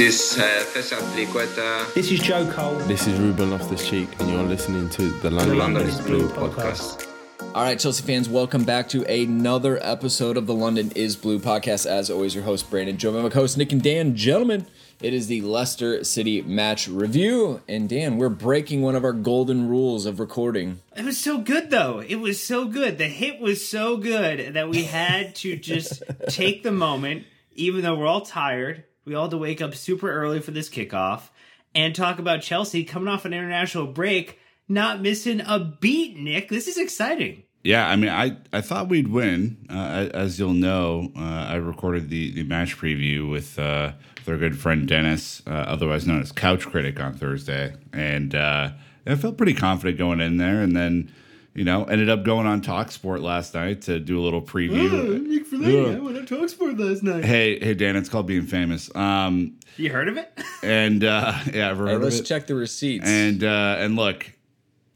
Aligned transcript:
This 0.00 0.38
uh, 0.38 0.64
Festival 0.72 1.06
Triqueta. 1.08 1.92
This 1.92 2.10
is 2.10 2.20
Joe 2.20 2.50
Cole. 2.50 2.76
This 2.86 3.06
is 3.06 3.20
Ruben 3.20 3.50
Loftus 3.50 3.86
Cheek, 3.86 4.08
and 4.18 4.30
you're 4.30 4.42
listening 4.44 4.88
to 4.88 5.10
the 5.20 5.30
London, 5.30 5.58
London 5.58 5.82
is 5.86 5.98
is 5.98 6.06
Blue 6.06 6.26
Blue 6.26 6.48
podcast. 6.48 7.06
All 7.54 7.64
right, 7.64 7.78
Chelsea 7.78 8.02
fans, 8.02 8.26
welcome 8.26 8.64
back 8.64 8.88
to 8.88 9.04
another 9.04 9.78
episode 9.82 10.38
of 10.38 10.46
the 10.46 10.54
London 10.54 10.90
is 10.96 11.16
Blue 11.16 11.38
podcast. 11.38 11.84
As 11.84 12.08
always, 12.08 12.34
your 12.34 12.44
host, 12.44 12.70
Brandon, 12.70 12.96
Joe, 12.96 13.12
by 13.12 13.20
my 13.20 13.28
host, 13.28 13.58
Nick 13.58 13.72
and 13.72 13.82
Dan. 13.82 14.16
Gentlemen, 14.16 14.66
it 15.02 15.12
is 15.12 15.26
the 15.26 15.42
Leicester 15.42 16.02
City 16.02 16.40
match 16.40 16.88
review. 16.88 17.60
And 17.68 17.86
Dan, 17.86 18.16
we're 18.16 18.30
breaking 18.30 18.80
one 18.80 18.96
of 18.96 19.04
our 19.04 19.12
golden 19.12 19.68
rules 19.68 20.06
of 20.06 20.18
recording. 20.18 20.80
It 20.96 21.04
was 21.04 21.18
so 21.18 21.36
good 21.36 21.68
though. 21.68 22.00
It 22.00 22.16
was 22.16 22.42
so 22.42 22.64
good. 22.64 22.96
The 22.96 23.08
hit 23.08 23.38
was 23.38 23.68
so 23.68 23.98
good 23.98 24.54
that 24.54 24.70
we 24.70 24.84
had 24.84 25.34
to 25.34 25.56
just 25.56 26.02
take 26.28 26.62
the 26.62 26.72
moment, 26.72 27.26
even 27.54 27.82
though 27.82 27.96
we're 27.96 28.06
all 28.06 28.22
tired. 28.22 28.84
We 29.04 29.14
all 29.14 29.24
had 29.24 29.30
to 29.32 29.38
wake 29.38 29.60
up 29.60 29.74
super 29.74 30.10
early 30.10 30.40
for 30.40 30.50
this 30.50 30.68
kickoff 30.68 31.30
and 31.74 31.94
talk 31.94 32.18
about 32.18 32.42
Chelsea 32.42 32.84
coming 32.84 33.08
off 33.08 33.24
an 33.24 33.32
international 33.32 33.86
break, 33.86 34.38
not 34.68 35.00
missing 35.00 35.40
a 35.40 35.58
beat. 35.58 36.16
Nick, 36.18 36.48
this 36.48 36.68
is 36.68 36.78
exciting. 36.78 37.44
Yeah, 37.62 37.86
I 37.86 37.96
mean, 37.96 38.10
I, 38.10 38.38
I 38.52 38.62
thought 38.62 38.88
we'd 38.88 39.08
win. 39.08 39.66
Uh, 39.68 40.08
as 40.14 40.38
you'll 40.38 40.54
know, 40.54 41.12
uh, 41.16 41.20
I 41.20 41.56
recorded 41.56 42.08
the, 42.08 42.32
the 42.32 42.42
match 42.44 42.78
preview 42.78 43.30
with, 43.30 43.58
uh, 43.58 43.92
with 44.16 44.28
our 44.28 44.38
good 44.38 44.58
friend 44.58 44.88
Dennis, 44.88 45.42
uh, 45.46 45.50
otherwise 45.50 46.06
known 46.06 46.20
as 46.22 46.32
Couch 46.32 46.66
Critic, 46.66 46.98
on 46.98 47.12
Thursday, 47.14 47.76
and 47.92 48.34
uh, 48.34 48.70
I 49.06 49.14
felt 49.16 49.36
pretty 49.36 49.54
confident 49.54 49.98
going 49.98 50.20
in 50.20 50.38
there. 50.38 50.62
And 50.62 50.74
then, 50.74 51.12
you 51.54 51.64
know, 51.64 51.84
ended 51.84 52.08
up 52.08 52.22
going 52.24 52.46
on 52.46 52.62
Talksport 52.62 53.22
last 53.22 53.54
night 53.54 53.82
to 53.82 53.98
do 53.98 54.20
a 54.20 54.22
little 54.22 54.40
preview. 54.42 55.20
Nick 55.26 55.44
Yeah. 55.52 55.98
went 55.98 56.16
on 56.18 56.26
Talksport 56.26 56.78
last 56.78 57.02
night. 57.02 57.24
Hey, 57.24 57.58
hey, 57.58 57.74
Dan, 57.74 57.96
it's 57.96 58.08
called 58.08 58.26
being 58.26 58.46
famous. 58.46 58.94
Um, 58.94 59.54
You 59.76 59.90
heard 59.90 60.08
of 60.08 60.16
it? 60.16 60.32
and 60.62 61.02
uh, 61.04 61.32
yeah, 61.52 61.70
I've 61.70 61.78
heard 61.78 61.88
Hey, 61.88 61.94
of 61.96 62.02
let's 62.02 62.20
it. 62.20 62.24
check 62.24 62.46
the 62.46 62.54
receipts. 62.54 63.06
And 63.08 63.42
uh, 63.42 63.76
and 63.78 63.96
look, 63.96 64.30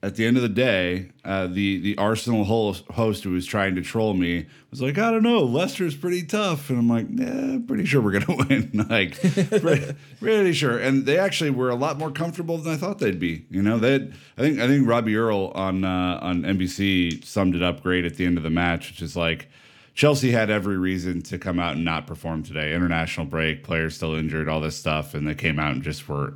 at 0.04 0.16
the 0.16 0.26
end 0.26 0.36
of 0.36 0.42
the 0.42 0.50
day, 0.50 1.08
uh, 1.24 1.46
the 1.46 1.80
the 1.80 1.96
Arsenal 1.96 2.44
host 2.44 3.24
who 3.24 3.30
was 3.30 3.46
trying 3.46 3.74
to 3.74 3.80
troll 3.80 4.12
me 4.12 4.44
was 4.70 4.82
like, 4.82 4.98
I 4.98 5.10
don't 5.10 5.22
know, 5.22 5.42
Leicester's 5.42 5.96
pretty 5.96 6.22
tough, 6.22 6.68
and 6.68 6.78
I'm 6.78 6.88
like, 6.90 7.06
yeah, 7.10 7.58
pretty 7.66 7.86
sure 7.86 8.02
we're 8.02 8.20
gonna 8.20 8.44
win, 8.48 8.86
like, 8.90 9.18
pretty, 9.18 9.94
pretty 10.20 10.52
sure. 10.52 10.78
And 10.78 11.06
they 11.06 11.16
actually 11.16 11.48
were 11.48 11.70
a 11.70 11.74
lot 11.74 11.96
more 11.96 12.10
comfortable 12.10 12.58
than 12.58 12.74
I 12.74 12.76
thought 12.76 12.98
they'd 12.98 13.18
be. 13.18 13.46
You 13.48 13.62
know, 13.62 13.78
they 13.78 13.94
I 14.36 14.42
think 14.42 14.60
I 14.60 14.66
think 14.66 14.86
Robbie 14.86 15.16
Earl 15.16 15.52
on 15.54 15.84
uh, 15.84 16.18
on 16.20 16.42
NBC 16.42 17.24
summed 17.24 17.56
it 17.56 17.62
up 17.62 17.82
great 17.82 18.04
at 18.04 18.16
the 18.16 18.26
end 18.26 18.36
of 18.36 18.42
the 18.42 18.50
match, 18.50 18.90
which 18.90 19.00
is 19.02 19.16
like. 19.16 19.48
Chelsea 19.96 20.32
had 20.32 20.50
every 20.50 20.76
reason 20.76 21.22
to 21.22 21.38
come 21.38 21.60
out 21.60 21.76
and 21.76 21.84
not 21.84 22.04
perform 22.04 22.42
today. 22.42 22.74
International 22.74 23.24
break, 23.24 23.62
players 23.62 23.94
still 23.94 24.16
injured, 24.16 24.48
all 24.48 24.60
this 24.60 24.74
stuff, 24.74 25.14
and 25.14 25.24
they 25.24 25.36
came 25.36 25.60
out 25.60 25.70
and 25.70 25.84
just 25.84 26.08
were 26.08 26.34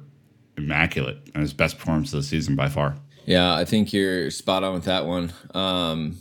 immaculate 0.57 1.19
and 1.35 1.43
his 1.43 1.53
best 1.53 1.77
performance 1.77 2.13
of 2.13 2.21
the 2.21 2.23
season 2.23 2.55
by 2.55 2.69
far. 2.69 2.95
Yeah, 3.29 3.55
I 3.55 3.67
think 3.67 3.93
you're 3.93 4.31
spot 4.31 4.65
on 4.65 4.73
with 4.73 4.85
that 4.85 5.05
one. 5.05 5.35
Um, 5.53 6.17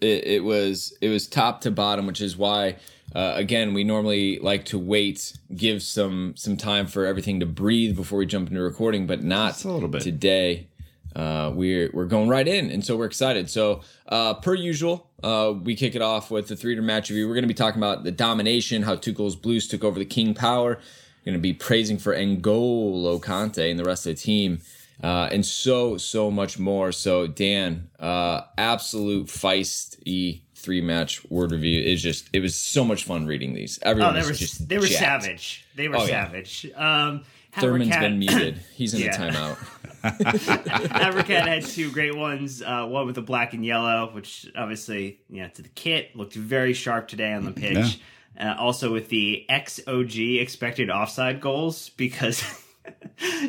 it, 0.00 0.26
it 0.26 0.44
was 0.44 0.92
it 1.00 1.08
was 1.08 1.28
top 1.28 1.60
to 1.60 1.70
bottom, 1.70 2.04
which 2.04 2.20
is 2.20 2.36
why 2.36 2.78
uh, 3.14 3.34
again 3.36 3.74
we 3.74 3.84
normally 3.84 4.40
like 4.40 4.64
to 4.66 4.78
wait, 4.78 5.38
give 5.54 5.84
some 5.84 6.34
some 6.36 6.56
time 6.56 6.88
for 6.88 7.06
everything 7.06 7.38
to 7.38 7.46
breathe 7.46 7.94
before 7.94 8.18
we 8.18 8.26
jump 8.26 8.50
into 8.50 8.60
recording, 8.60 9.06
but 9.06 9.22
not 9.22 9.52
Just 9.52 9.66
a 9.66 9.70
little 9.70 9.88
bit. 9.88 10.02
today. 10.02 10.66
Uh, 11.14 11.52
we're 11.54 11.90
we're 11.94 12.06
going 12.06 12.28
right 12.28 12.48
in, 12.48 12.72
and 12.72 12.84
so 12.84 12.96
we're 12.96 13.06
excited. 13.06 13.48
So 13.48 13.82
uh, 14.08 14.34
per 14.34 14.54
usual, 14.54 15.08
uh, 15.22 15.54
we 15.62 15.76
kick 15.76 15.94
it 15.94 16.02
off 16.02 16.28
with 16.28 16.48
the 16.48 16.56
three-to 16.56 16.82
match 16.82 17.08
review. 17.08 17.28
We're 17.28 17.34
going 17.34 17.44
to 17.44 17.48
be 17.48 17.54
talking 17.54 17.78
about 17.80 18.02
the 18.02 18.10
domination, 18.10 18.82
how 18.82 18.96
Tuchel's 18.96 19.36
Blues 19.36 19.68
took 19.68 19.84
over 19.84 20.00
the 20.00 20.04
King 20.04 20.34
Power. 20.34 20.80
Going 21.24 21.36
to 21.36 21.40
be 21.40 21.52
praising 21.52 21.98
for 21.98 22.16
N'Golo 22.16 23.20
Kante 23.22 23.70
and 23.70 23.78
the 23.78 23.84
rest 23.84 24.06
of 24.06 24.16
the 24.16 24.22
team 24.22 24.60
uh, 25.02 25.28
and 25.32 25.44
so 25.46 25.96
so 25.96 26.30
much 26.30 26.58
more. 26.58 26.92
So 26.92 27.26
Dan, 27.26 27.88
uh, 28.00 28.42
absolute 28.56 29.26
feisty 29.28 30.42
three 30.54 30.80
match 30.80 31.24
word 31.30 31.52
review 31.52 31.80
is 31.80 32.02
just 32.02 32.28
it 32.32 32.40
was 32.40 32.54
so 32.54 32.84
much 32.84 33.04
fun 33.04 33.26
reading 33.26 33.54
these. 33.54 33.78
Everyone 33.82 34.10
Oh, 34.10 34.12
they 34.14 34.18
was 34.20 34.28
were 34.28 34.34
just 34.34 34.68
they 34.68 34.78
were 34.78 34.86
jacked. 34.86 35.22
savage. 35.24 35.66
They 35.76 35.88
were 35.88 35.96
Oh, 35.96 36.04
yeah. 36.04 36.24
savage. 36.26 36.66
Um, 36.74 37.24
Thurman's 37.52 37.90
Havercat- 37.90 38.00
been 38.00 38.18
muted. 38.18 38.60
He's 38.74 38.92
in 38.94 39.00
Yeah. 39.04 39.22
a 39.24 39.32
timeout. 39.32 39.56
Abercat 40.02 41.46
had 41.46 41.64
two 41.64 41.90
great 41.90 42.16
ones. 42.16 42.62
Uh, 42.62 42.86
one 42.86 43.06
with 43.06 43.14
the 43.14 43.22
black 43.22 43.52
and 43.54 43.64
yellow, 43.64 44.10
which 44.12 44.46
obviously, 44.56 45.20
yeah, 45.28 45.48
to 45.48 45.62
the 45.62 45.68
kit 45.70 46.14
looked 46.16 46.34
very 46.34 46.72
sharp 46.72 47.08
today 47.08 47.32
on 47.32 47.44
the 47.44 47.50
pitch. 47.52 48.00
Uh, 48.38 48.54
also 48.58 48.92
with 48.92 49.08
the 49.08 49.44
XOG 49.50 50.40
expected 50.40 50.90
offside 50.90 51.40
goals 51.40 51.88
because 51.90 52.42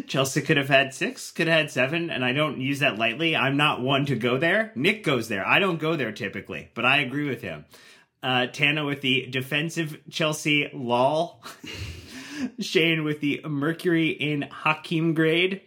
Chelsea 0.07 0.41
could 0.41 0.57
have 0.57 0.69
had 0.69 0.93
six, 0.93 1.31
could 1.31 1.47
have 1.47 1.59
had 1.59 1.71
seven, 1.71 2.09
and 2.09 2.25
I 2.25 2.33
don't 2.33 2.59
use 2.59 2.79
that 2.79 2.97
lightly. 2.97 3.35
I'm 3.35 3.57
not 3.57 3.81
one 3.81 4.05
to 4.07 4.15
go 4.15 4.37
there. 4.37 4.71
Nick 4.75 5.03
goes 5.03 5.27
there. 5.27 5.45
I 5.45 5.59
don't 5.59 5.79
go 5.79 5.95
there 5.95 6.11
typically, 6.11 6.69
but 6.73 6.85
I 6.85 6.97
agree 6.97 7.27
with 7.29 7.41
him. 7.41 7.65
Uh, 8.21 8.47
Tana 8.47 8.83
with 8.83 9.01
the 9.01 9.27
defensive 9.27 9.97
Chelsea 10.09 10.69
lol. 10.73 11.43
Shane 12.59 13.03
with 13.03 13.19
the 13.19 13.41
Mercury 13.45 14.09
in 14.09 14.43
Hakim 14.43 15.13
grade 15.13 15.61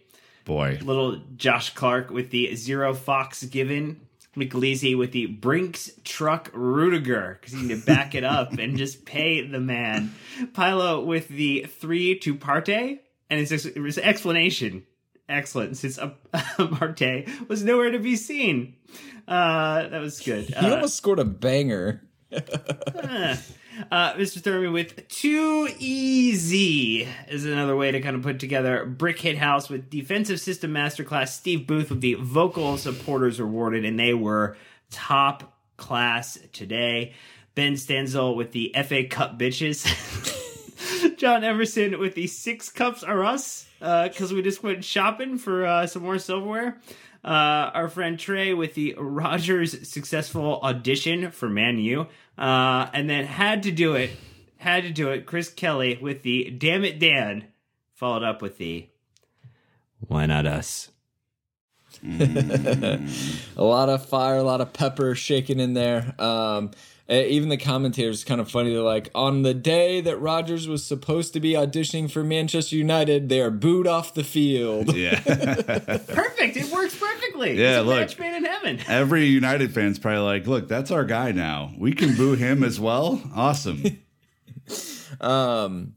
Boy, 0.45 0.79
little 0.81 1.21
Josh 1.37 1.73
Clark 1.73 2.09
with 2.09 2.31
the 2.31 2.55
zero 2.55 2.93
fox 2.93 3.43
given. 3.43 4.01
McLeasy 4.35 4.97
with 4.97 5.11
the 5.11 5.27
Brinks 5.27 5.91
truck 6.03 6.49
Rudiger 6.53 7.37
because 7.39 7.53
you 7.53 7.67
need 7.67 7.79
to 7.79 7.85
back 7.85 8.15
it 8.15 8.23
up 8.23 8.53
and 8.53 8.77
just 8.77 9.05
pay 9.05 9.45
the 9.45 9.59
man. 9.59 10.15
Pilo 10.53 11.05
with 11.05 11.27
the 11.27 11.67
three 11.79 12.17
to 12.19 12.33
parte 12.33 12.99
and 13.39 13.47
his, 13.47 13.63
his 13.63 13.97
explanation 13.97 14.85
excellent 15.29 15.77
since 15.77 15.97
uh, 15.97 16.11
Marte 16.59 17.27
was 17.47 17.63
nowhere 17.63 17.91
to 17.91 17.99
be 17.99 18.15
seen. 18.15 18.75
Uh, 19.27 19.87
that 19.87 19.99
was 20.01 20.19
good. 20.19 20.45
He 20.45 20.53
Uh, 20.55 20.75
almost 20.75 20.95
scored 20.97 21.19
a 21.19 21.25
banger. 21.25 22.03
uh, 22.33 23.37
Mr. 23.91 24.41
Thurman 24.41 24.73
with 24.73 25.07
too 25.07 25.69
easy 25.79 27.07
is 27.29 27.45
another 27.45 27.75
way 27.75 27.91
to 27.91 28.01
kind 28.01 28.15
of 28.15 28.21
put 28.23 28.39
together 28.39 28.85
Brick 28.85 29.19
Hit 29.19 29.37
House 29.37 29.69
with 29.69 29.89
defensive 29.89 30.39
system 30.39 30.71
masterclass. 30.73 31.29
Steve 31.29 31.67
Booth 31.67 31.89
with 31.89 32.01
the 32.01 32.15
vocal 32.15 32.77
supporters 32.77 33.39
awarded, 33.39 33.85
and 33.85 33.99
they 33.99 34.13
were 34.13 34.57
top 34.91 35.57
class 35.77 36.37
today. 36.51 37.13
Ben 37.55 37.73
Stanzel 37.73 38.35
with 38.35 38.51
the 38.51 38.75
FA 38.85 39.05
Cup 39.05 39.37
bitches. 39.39 39.85
John 41.17 41.43
Emerson 41.43 41.99
with 41.99 42.15
the 42.15 42.27
six 42.27 42.69
cups 42.69 43.03
are 43.03 43.23
us 43.23 43.67
because 43.79 44.33
we 44.33 44.41
just 44.41 44.63
went 44.63 44.83
shopping 44.83 45.37
for 45.37 45.65
uh, 45.65 45.87
some 45.87 46.03
more 46.03 46.19
silverware. 46.19 46.79
Uh, 47.23 47.71
our 47.73 47.87
friend 47.87 48.19
Trey 48.19 48.53
with 48.53 48.73
the 48.73 48.95
Rodgers 48.97 49.87
successful 49.87 50.59
audition 50.61 51.31
for 51.31 51.49
Man 51.49 51.79
U, 51.79 52.07
uh, 52.37 52.87
and 52.93 53.09
then 53.09 53.25
had 53.25 53.63
to 53.63 53.71
do 53.71 53.95
it, 53.95 54.11
had 54.57 54.83
to 54.83 54.91
do 54.91 55.09
it. 55.09 55.25
Chris 55.25 55.49
Kelly 55.49 55.97
with 56.01 56.23
the 56.23 56.49
Damn 56.49 56.83
It 56.83 56.99
Dan, 56.99 57.45
followed 57.93 58.23
up 58.23 58.41
with 58.41 58.57
the 58.57 58.89
Why 59.99 60.25
Not 60.25 60.45
Us. 60.45 60.89
a 62.05 62.99
lot 63.63 63.87
of 63.87 64.05
fire, 64.05 64.37
a 64.37 64.43
lot 64.43 64.59
of 64.59 64.73
pepper 64.73 65.15
shaking 65.15 65.61
in 65.61 65.73
there. 65.73 66.13
Um, 66.19 66.71
even 67.09 67.49
the 67.49 67.57
commentators 67.57 68.23
kind 68.23 68.39
of 68.39 68.49
funny. 68.49 68.71
They're 68.71 68.81
like, 68.81 69.09
on 69.13 69.41
the 69.41 69.53
day 69.53 69.99
that 70.01 70.17
Rodgers 70.17 70.67
was 70.67 70.85
supposed 70.85 71.33
to 71.33 71.39
be 71.39 71.51
auditioning 71.53 72.09
for 72.09 72.23
Manchester 72.23 72.75
United, 72.75 73.29
they 73.29 73.41
are 73.41 73.51
booed 73.51 73.87
off 73.87 74.13
the 74.13 74.23
field. 74.23 74.95
yeah. 74.95 75.19
Perfect. 75.23 76.57
It 76.57 76.71
works 76.71 76.95
perfectly. 76.97 77.59
Yeah, 77.59 77.79
it's 77.79 77.85
a 77.85 77.87
look. 77.87 77.99
match 77.99 78.19
made 78.19 78.35
in 78.35 78.45
heaven. 78.45 78.79
Every 78.87 79.25
United 79.25 79.73
fan's 79.73 79.99
probably 79.99 80.21
like, 80.21 80.47
look, 80.47 80.67
that's 80.67 80.91
our 80.91 81.03
guy 81.03 81.31
now. 81.31 81.73
We 81.77 81.93
can 81.93 82.15
boo 82.15 82.35
him 82.35 82.63
as 82.63 82.79
well. 82.79 83.21
Awesome. 83.35 83.83
um 85.21 85.93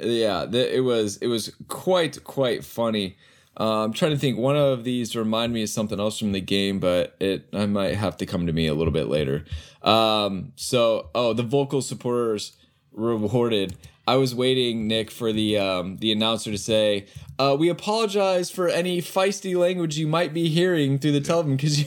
yeah 0.00 0.46
the, 0.46 0.76
it 0.76 0.80
was 0.80 1.16
it 1.18 1.26
was 1.26 1.54
quite 1.68 2.22
quite 2.24 2.64
funny 2.64 3.16
uh, 3.58 3.84
i'm 3.84 3.92
trying 3.92 4.12
to 4.12 4.18
think. 4.18 4.38
One 4.38 4.56
of 4.56 4.84
these 4.84 5.16
remind 5.16 5.52
me 5.52 5.62
of 5.62 5.68
something 5.68 5.98
else 5.98 6.18
from 6.18 6.32
the 6.32 6.40
game 6.40 6.78
but 6.78 7.16
it 7.20 7.48
i 7.52 7.66
might 7.66 7.94
have 7.94 8.16
to 8.18 8.26
come 8.26 8.46
to 8.46 8.52
me 8.52 8.66
a 8.66 8.74
little 8.74 8.92
bit 8.92 9.08
later. 9.08 9.44
Um 9.82 10.52
so 10.56 11.10
oh 11.14 11.32
the 11.32 11.42
vocal 11.42 11.82
supporters 11.82 12.52
rewarded. 12.92 13.76
I 14.08 14.16
was 14.16 14.34
waiting 14.34 14.88
nick 14.88 15.10
for 15.10 15.32
the 15.32 15.58
um 15.58 15.96
the 15.98 16.12
announcer 16.12 16.50
to 16.50 16.58
say 16.58 17.06
uh 17.38 17.56
we 17.58 17.68
apologize 17.68 18.50
for 18.50 18.68
any 18.68 19.02
feisty 19.02 19.56
language 19.56 19.98
you 19.98 20.06
might 20.06 20.32
be 20.32 20.48
hearing 20.48 20.98
through 20.98 21.12
the 21.12 21.20
television 21.20 21.56
because 21.56 21.80
you 21.80 21.86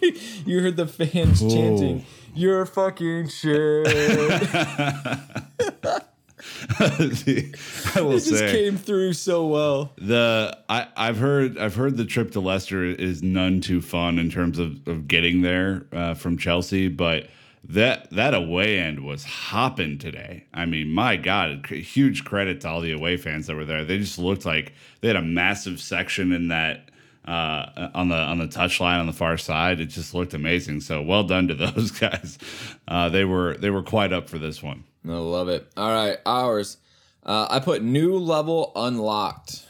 you 0.46 0.60
heard 0.60 0.76
the 0.76 0.86
fans 0.86 1.40
chanting 1.40 2.04
you're 2.34 2.66
fucking 2.66 3.28
shit 3.28 3.86
I 6.78 8.00
will 8.00 8.12
it 8.12 8.24
just 8.24 8.28
say 8.28 8.52
came 8.52 8.76
through 8.76 9.12
so 9.14 9.46
well. 9.46 9.92
the 9.98 10.58
I, 10.68 10.88
I've 10.96 11.18
heard 11.18 11.58
I've 11.58 11.74
heard 11.74 11.96
the 11.96 12.04
trip 12.04 12.32
to 12.32 12.40
Leicester 12.40 12.84
is 12.84 13.22
none 13.22 13.60
too 13.60 13.80
fun 13.80 14.18
in 14.18 14.30
terms 14.30 14.58
of, 14.58 14.86
of 14.86 15.08
getting 15.08 15.42
there 15.42 15.86
uh, 15.92 16.14
from 16.14 16.38
Chelsea, 16.38 16.88
but 16.88 17.28
that 17.68 18.10
that 18.10 18.34
away 18.34 18.78
end 18.78 19.00
was 19.00 19.24
hopping 19.24 19.98
today. 19.98 20.44
I 20.54 20.66
mean, 20.66 20.90
my 20.90 21.16
God, 21.16 21.66
huge 21.66 22.24
credit 22.24 22.60
to 22.60 22.68
all 22.68 22.80
the 22.80 22.92
away 22.92 23.16
fans 23.16 23.46
that 23.46 23.56
were 23.56 23.64
there. 23.64 23.84
They 23.84 23.98
just 23.98 24.18
looked 24.18 24.44
like 24.44 24.72
they 25.00 25.08
had 25.08 25.16
a 25.16 25.22
massive 25.22 25.80
section 25.80 26.32
in 26.32 26.48
that 26.48 26.90
uh, 27.26 27.90
on 27.94 28.08
the 28.08 28.16
on 28.16 28.38
the 28.38 28.46
touchline 28.46 29.00
on 29.00 29.06
the 29.06 29.12
far 29.12 29.36
side. 29.36 29.80
It 29.80 29.86
just 29.86 30.14
looked 30.14 30.34
amazing. 30.34 30.80
So 30.80 31.02
well 31.02 31.24
done 31.24 31.48
to 31.48 31.54
those 31.66 31.90
guys. 31.90 32.38
Uh, 32.86 33.08
they 33.08 33.24
were 33.24 33.56
they 33.56 33.70
were 33.70 33.82
quite 33.82 34.12
up 34.12 34.28
for 34.28 34.38
this 34.38 34.62
one. 34.62 34.84
I 35.08 35.18
love 35.18 35.48
it. 35.48 35.70
All 35.76 35.90
right, 35.90 36.18
ours. 36.26 36.78
Uh, 37.24 37.46
I 37.50 37.60
put 37.60 37.82
new 37.82 38.18
level 38.18 38.72
unlocked. 38.76 39.64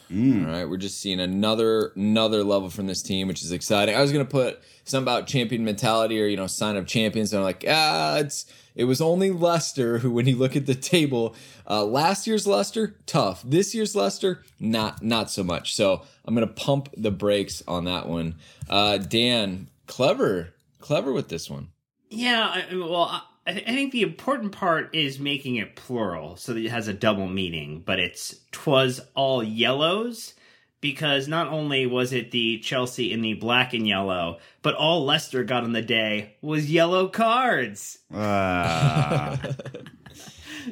All 0.47 0.53
right, 0.53 0.69
we're 0.69 0.77
just 0.77 1.01
seeing 1.01 1.19
another 1.19 1.93
another 1.97 2.45
level 2.45 2.71
from 2.71 2.87
this 2.87 3.03
team, 3.03 3.29
which 3.29 3.43
is 3.43 3.51
exciting. 3.51 3.95
I 3.97 4.03
was 4.03 4.13
gonna 4.13 4.25
put 4.25 4.61
something 4.85 5.03
about 5.03 5.27
champion 5.27 5.65
mentality 5.65 6.23
or 6.23 6.27
you 6.27 6.37
know 6.37 6.47
sign 6.47 6.77
of 6.77 6.87
champions, 6.87 7.33
and 7.33 7.41
I'm 7.41 7.45
like, 7.45 7.65
ah, 7.69 8.19
it's 8.19 8.47
it 8.77 8.85
was 8.85 9.01
only 9.01 9.31
Leicester 9.31 9.99
who, 9.99 10.13
when 10.13 10.27
you 10.27 10.37
look 10.37 10.55
at 10.55 10.67
the 10.67 10.75
table, 10.75 11.35
uh, 11.69 11.85
last 11.85 12.27
year's 12.27 12.47
Leicester 12.47 12.95
tough. 13.07 13.43
This 13.43 13.75
year's 13.75 13.97
Leicester 13.97 14.43
not 14.61 15.03
not 15.03 15.31
so 15.31 15.43
much. 15.43 15.75
So 15.75 16.03
I'm 16.25 16.35
gonna 16.35 16.47
pump 16.47 16.91
the 16.97 17.11
brakes 17.11 17.63
on 17.67 17.85
that 17.87 18.07
one. 18.07 18.37
Uh, 18.69 18.99
Dan, 18.99 19.69
clever, 19.87 20.55
clever 20.79 21.13
with 21.13 21.29
this 21.29 21.51
one. 21.51 21.69
Yeah, 22.11 22.47
I, 22.71 22.77
well, 22.77 23.03
I, 23.03 23.23
I 23.47 23.53
think 23.61 23.93
the 23.93 24.03
important 24.03 24.53
part 24.53 24.95
is 24.95 25.21
making 25.21 25.57
it 25.57 25.77
plural 25.77 26.37
so 26.37 26.53
that 26.55 26.65
it 26.65 26.71
has 26.71 26.89
a 26.89 26.93
double 26.93 27.29
meaning, 27.29 27.83
but 27.87 27.99
it's 28.01 28.35
twas 28.51 29.01
all 29.15 29.43
yellows 29.43 30.35
because 30.81 31.27
not 31.29 31.49
only 31.49 31.87
was 31.87 32.13
it 32.13 32.31
the 32.33 32.59
Chelsea 32.59 33.13
in 33.13 33.23
the 33.23 33.35
black 33.35 33.73
and 33.73 33.87
yellow, 33.87 34.39
but 34.63 34.75
all 34.75 35.05
Leicester 35.05 35.45
got 35.45 35.65
on 35.65 35.73
the 35.73 35.83
day 35.83 36.37
was 36.43 36.71
yellow 36.71 37.09
cards. 37.09 37.99
Uh, 38.13 39.37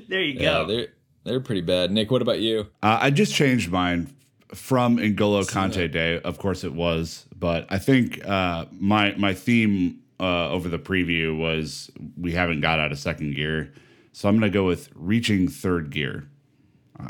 There 0.08 0.20
you 0.20 0.34
Yeah, 0.40 0.40
go. 0.62 0.66
they're 0.66 0.86
they're 1.24 1.40
pretty 1.40 1.60
bad. 1.62 1.90
Nick, 1.92 2.10
what 2.10 2.20
about 2.22 2.40
you? 2.40 2.66
Uh, 2.82 2.98
I 3.00 3.10
just 3.10 3.32
changed 3.34 3.70
mine 3.70 4.12
from 4.52 4.98
N'Golo 4.98 5.48
Kante 5.48 5.90
Day. 5.90 6.20
Of 6.20 6.38
course, 6.38 6.64
it 6.64 6.74
was, 6.74 7.26
but 7.38 7.66
I 7.70 7.78
think 7.78 8.26
uh, 8.26 8.66
my 8.72 9.14
my 9.16 9.32
theme 9.34 10.00
uh, 10.20 10.50
over 10.50 10.68
the 10.68 10.78
preview 10.78 11.36
was 11.36 11.90
we 12.16 12.32
haven't 12.32 12.60
got 12.60 12.78
out 12.78 12.92
of 12.92 12.98
second 12.98 13.34
gear, 13.34 13.72
so 14.12 14.28
I'm 14.28 14.38
going 14.38 14.50
to 14.50 14.56
go 14.56 14.64
with 14.64 14.90
reaching 14.94 15.48
third 15.48 15.90
gear. 15.90 16.28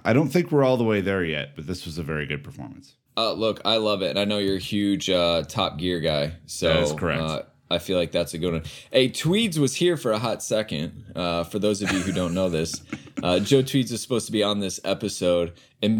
I 0.04 0.12
don't 0.12 0.28
think 0.28 0.50
we're 0.50 0.64
all 0.64 0.76
the 0.76 0.84
way 0.84 1.00
there 1.00 1.22
yet, 1.24 1.56
but 1.56 1.66
this 1.66 1.84
was 1.84 1.98
a 1.98 2.02
very 2.02 2.26
good 2.26 2.42
performance. 2.42 2.96
Uh, 3.16 3.32
look, 3.32 3.60
I 3.64 3.76
love 3.76 4.02
it, 4.02 4.10
and 4.10 4.18
I 4.18 4.24
know 4.24 4.38
you're 4.38 4.56
a 4.56 4.60
huge 4.60 5.08
uh, 5.10 5.42
Top 5.46 5.78
Gear 5.78 6.00
guy. 6.00 6.34
So 6.46 6.68
That 6.68 6.82
is 6.82 6.92
correct. 6.92 7.46
I 7.70 7.78
feel 7.78 7.98
like 7.98 8.12
that's 8.12 8.34
a 8.34 8.38
good 8.38 8.52
one. 8.52 8.62
Hey, 8.92 9.08
Tweeds 9.08 9.58
was 9.58 9.74
here 9.74 9.96
for 9.96 10.12
a 10.12 10.18
hot 10.18 10.42
second. 10.42 11.12
Uh, 11.16 11.44
for 11.44 11.58
those 11.58 11.80
of 11.82 11.90
you 11.92 12.00
who 12.00 12.12
don't 12.12 12.34
know 12.34 12.48
this, 12.50 12.82
uh, 13.22 13.38
Joe 13.40 13.62
Tweeds 13.62 13.90
was 13.90 14.02
supposed 14.02 14.26
to 14.26 14.32
be 14.32 14.42
on 14.42 14.60
this 14.60 14.78
episode. 14.84 15.54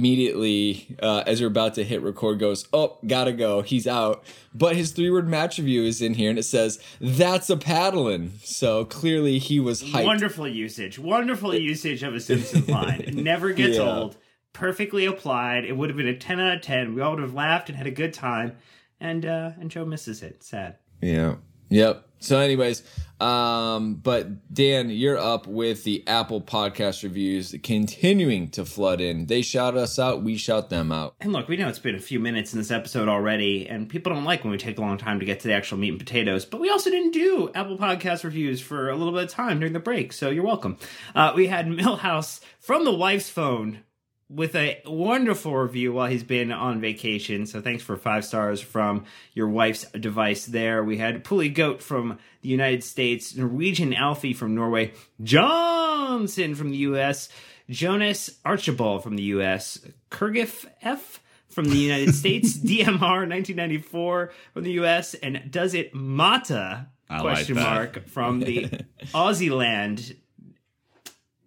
Immediately, 0.09 0.97
uh, 1.03 1.23
as 1.27 1.41
we're 1.41 1.47
about 1.47 1.75
to 1.75 1.85
hit 1.85 2.03
record, 2.03 2.39
goes, 2.39 2.69
"Oh, 2.73 2.99
gotta 3.07 3.33
go. 3.33 3.63
He's 3.63 3.87
out." 3.87 4.23
But 4.55 4.77
his 4.77 4.93
three-word 4.93 5.27
match 5.29 5.59
review 5.59 5.83
is 5.85 6.03
in 6.03 6.15
here, 6.15 6.29
and 6.31 6.39
it 6.39 6.43
says, 6.45 6.79
"That's 7.01 7.49
a 7.49 7.57
paddling." 7.57 8.33
So 8.45 8.85
clearly, 8.85 9.39
he 9.39 9.59
was 9.59 9.83
hyped. 9.83 10.05
Wonderful 10.05 10.47
usage. 10.47 10.99
Wonderful 10.99 11.55
usage 11.55 12.03
of 12.03 12.15
a 12.15 12.21
Simpsons 12.21 12.69
line. 12.69 13.01
It 13.01 13.15
never 13.31 13.53
gets 13.53 13.77
Yeah. 13.79 13.83
old. 13.97 14.17
Perfectly 14.53 15.07
applied. 15.07 15.65
It 15.65 15.77
would 15.77 15.89
have 15.89 15.97
been 15.97 16.07
a 16.07 16.17
10 16.17 16.39
out 16.39 16.57
of 16.57 16.63
10. 16.63 16.95
We 16.95 17.01
all 17.01 17.13
would 17.15 17.23
have 17.23 17.35
laughed 17.35 17.69
and 17.71 17.77
had 17.79 17.87
a 17.87 17.91
good 17.91 18.13
time. 18.13 18.53
And 19.01 19.25
uh 19.27 19.53
and 19.59 19.71
Joe 19.71 19.85
misses 19.85 20.23
it. 20.23 20.43
Sad. 20.45 20.77
Yeah. 21.03 21.37
Yep. 21.69 22.07
So, 22.21 22.39
anyways, 22.39 22.83
um, 23.21 23.95
but 23.95 24.53
Dan, 24.53 24.91
you're 24.91 25.19
up 25.19 25.47
with 25.47 25.85
the 25.85 26.07
Apple 26.07 26.41
podcast 26.41 27.03
reviews 27.03 27.55
continuing 27.63 28.51
to 28.51 28.65
flood 28.65 29.01
in. 29.01 29.27
They 29.27 29.43
shout 29.43 29.77
us 29.77 29.99
out, 29.99 30.23
we 30.23 30.37
shout 30.37 30.69
them 30.69 30.91
out. 30.91 31.15
And 31.21 31.33
look, 31.33 31.49
we 31.49 31.57
know 31.57 31.69
it's 31.69 31.79
been 31.79 31.95
a 31.95 32.01
few 32.01 32.19
minutes 32.19 32.53
in 32.53 32.59
this 32.59 32.71
episode 32.71 33.09
already, 33.09 33.69
and 33.69 33.89
people 33.89 34.13
don't 34.13 34.25
like 34.25 34.43
when 34.43 34.51
we 34.51 34.59
take 34.59 34.79
a 34.79 34.81
long 34.81 34.99
time 34.99 35.21
to 35.21 35.27
get 35.27 35.41
to 35.41 35.49
the 35.49 35.55
actual 35.55 35.79
meat 35.79 35.91
and 35.91 35.99
potatoes. 35.99 36.45
But 36.45 36.61
we 36.61 36.71
also 36.71 36.91
didn't 36.91 37.13
do 37.13 37.51
Apple 37.55 37.79
Podcast 37.79 38.25
reviews 38.25 38.61
for 38.61 38.91
a 38.91 38.97
little 38.97 39.13
bit 39.13 39.25
of 39.25 39.31
time 39.31 39.61
during 39.61 39.75
the 39.75 39.81
break, 39.81 40.13
so 40.13 40.31
you're 40.31 40.45
welcome. 40.45 40.77
Uh, 41.15 41.33
we 41.37 41.47
had 41.47 41.67
Millhouse 41.67 42.41
from 42.59 42.85
the 42.85 42.95
wife's 42.95 43.31
phone 43.31 43.81
with 44.31 44.55
a 44.56 44.81
wonderful 44.87 45.55
review 45.56 45.93
while 45.93 46.06
he's 46.09 46.23
been 46.25 46.50
on 46.50 46.81
vacation. 46.81 47.47
So 47.47 47.61
thanks 47.61 47.82
for 47.82 47.97
five 47.97 48.25
stars 48.25 48.61
from 48.61 49.05
your 49.35 49.49
wife's 49.49 49.85
device 49.93 50.47
there. 50.47 50.82
We 50.82 50.97
had 50.99 51.25
Pulley 51.25 51.50
Goat 51.50 51.82
from 51.82 52.19
the 52.41 52.49
United 52.49 52.82
States, 52.82 53.37
Norwegian 53.37 53.93
Alfie 53.94 54.32
from 54.32 54.55
Norway, 54.55 54.93
Johnson 55.23 56.55
from 56.55 56.71
the 56.71 56.79
US, 56.79 57.29
Jonas 57.69 58.31
Archibald 58.44 59.03
from 59.03 59.17
the 59.17 59.23
US, 59.25 59.79
Kurgif 60.11 60.67
F 60.82 61.20
from 61.49 61.67
the 61.67 61.77
United 61.77 62.15
States, 62.23 62.56
DMR 62.56 63.29
1994 63.29 64.32
from 64.53 64.62
the 64.65 64.73
US, 64.73 65.15
and 65.15 65.50
Does 65.50 65.75
It 65.75 65.94
Mata? 65.94 66.88
I 67.09 67.20
question 67.20 67.56
that. 67.56 67.62
mark 67.75 68.09
from 68.09 68.41
the 68.41 68.69
Aussie 69.15 69.50
land 69.50 70.17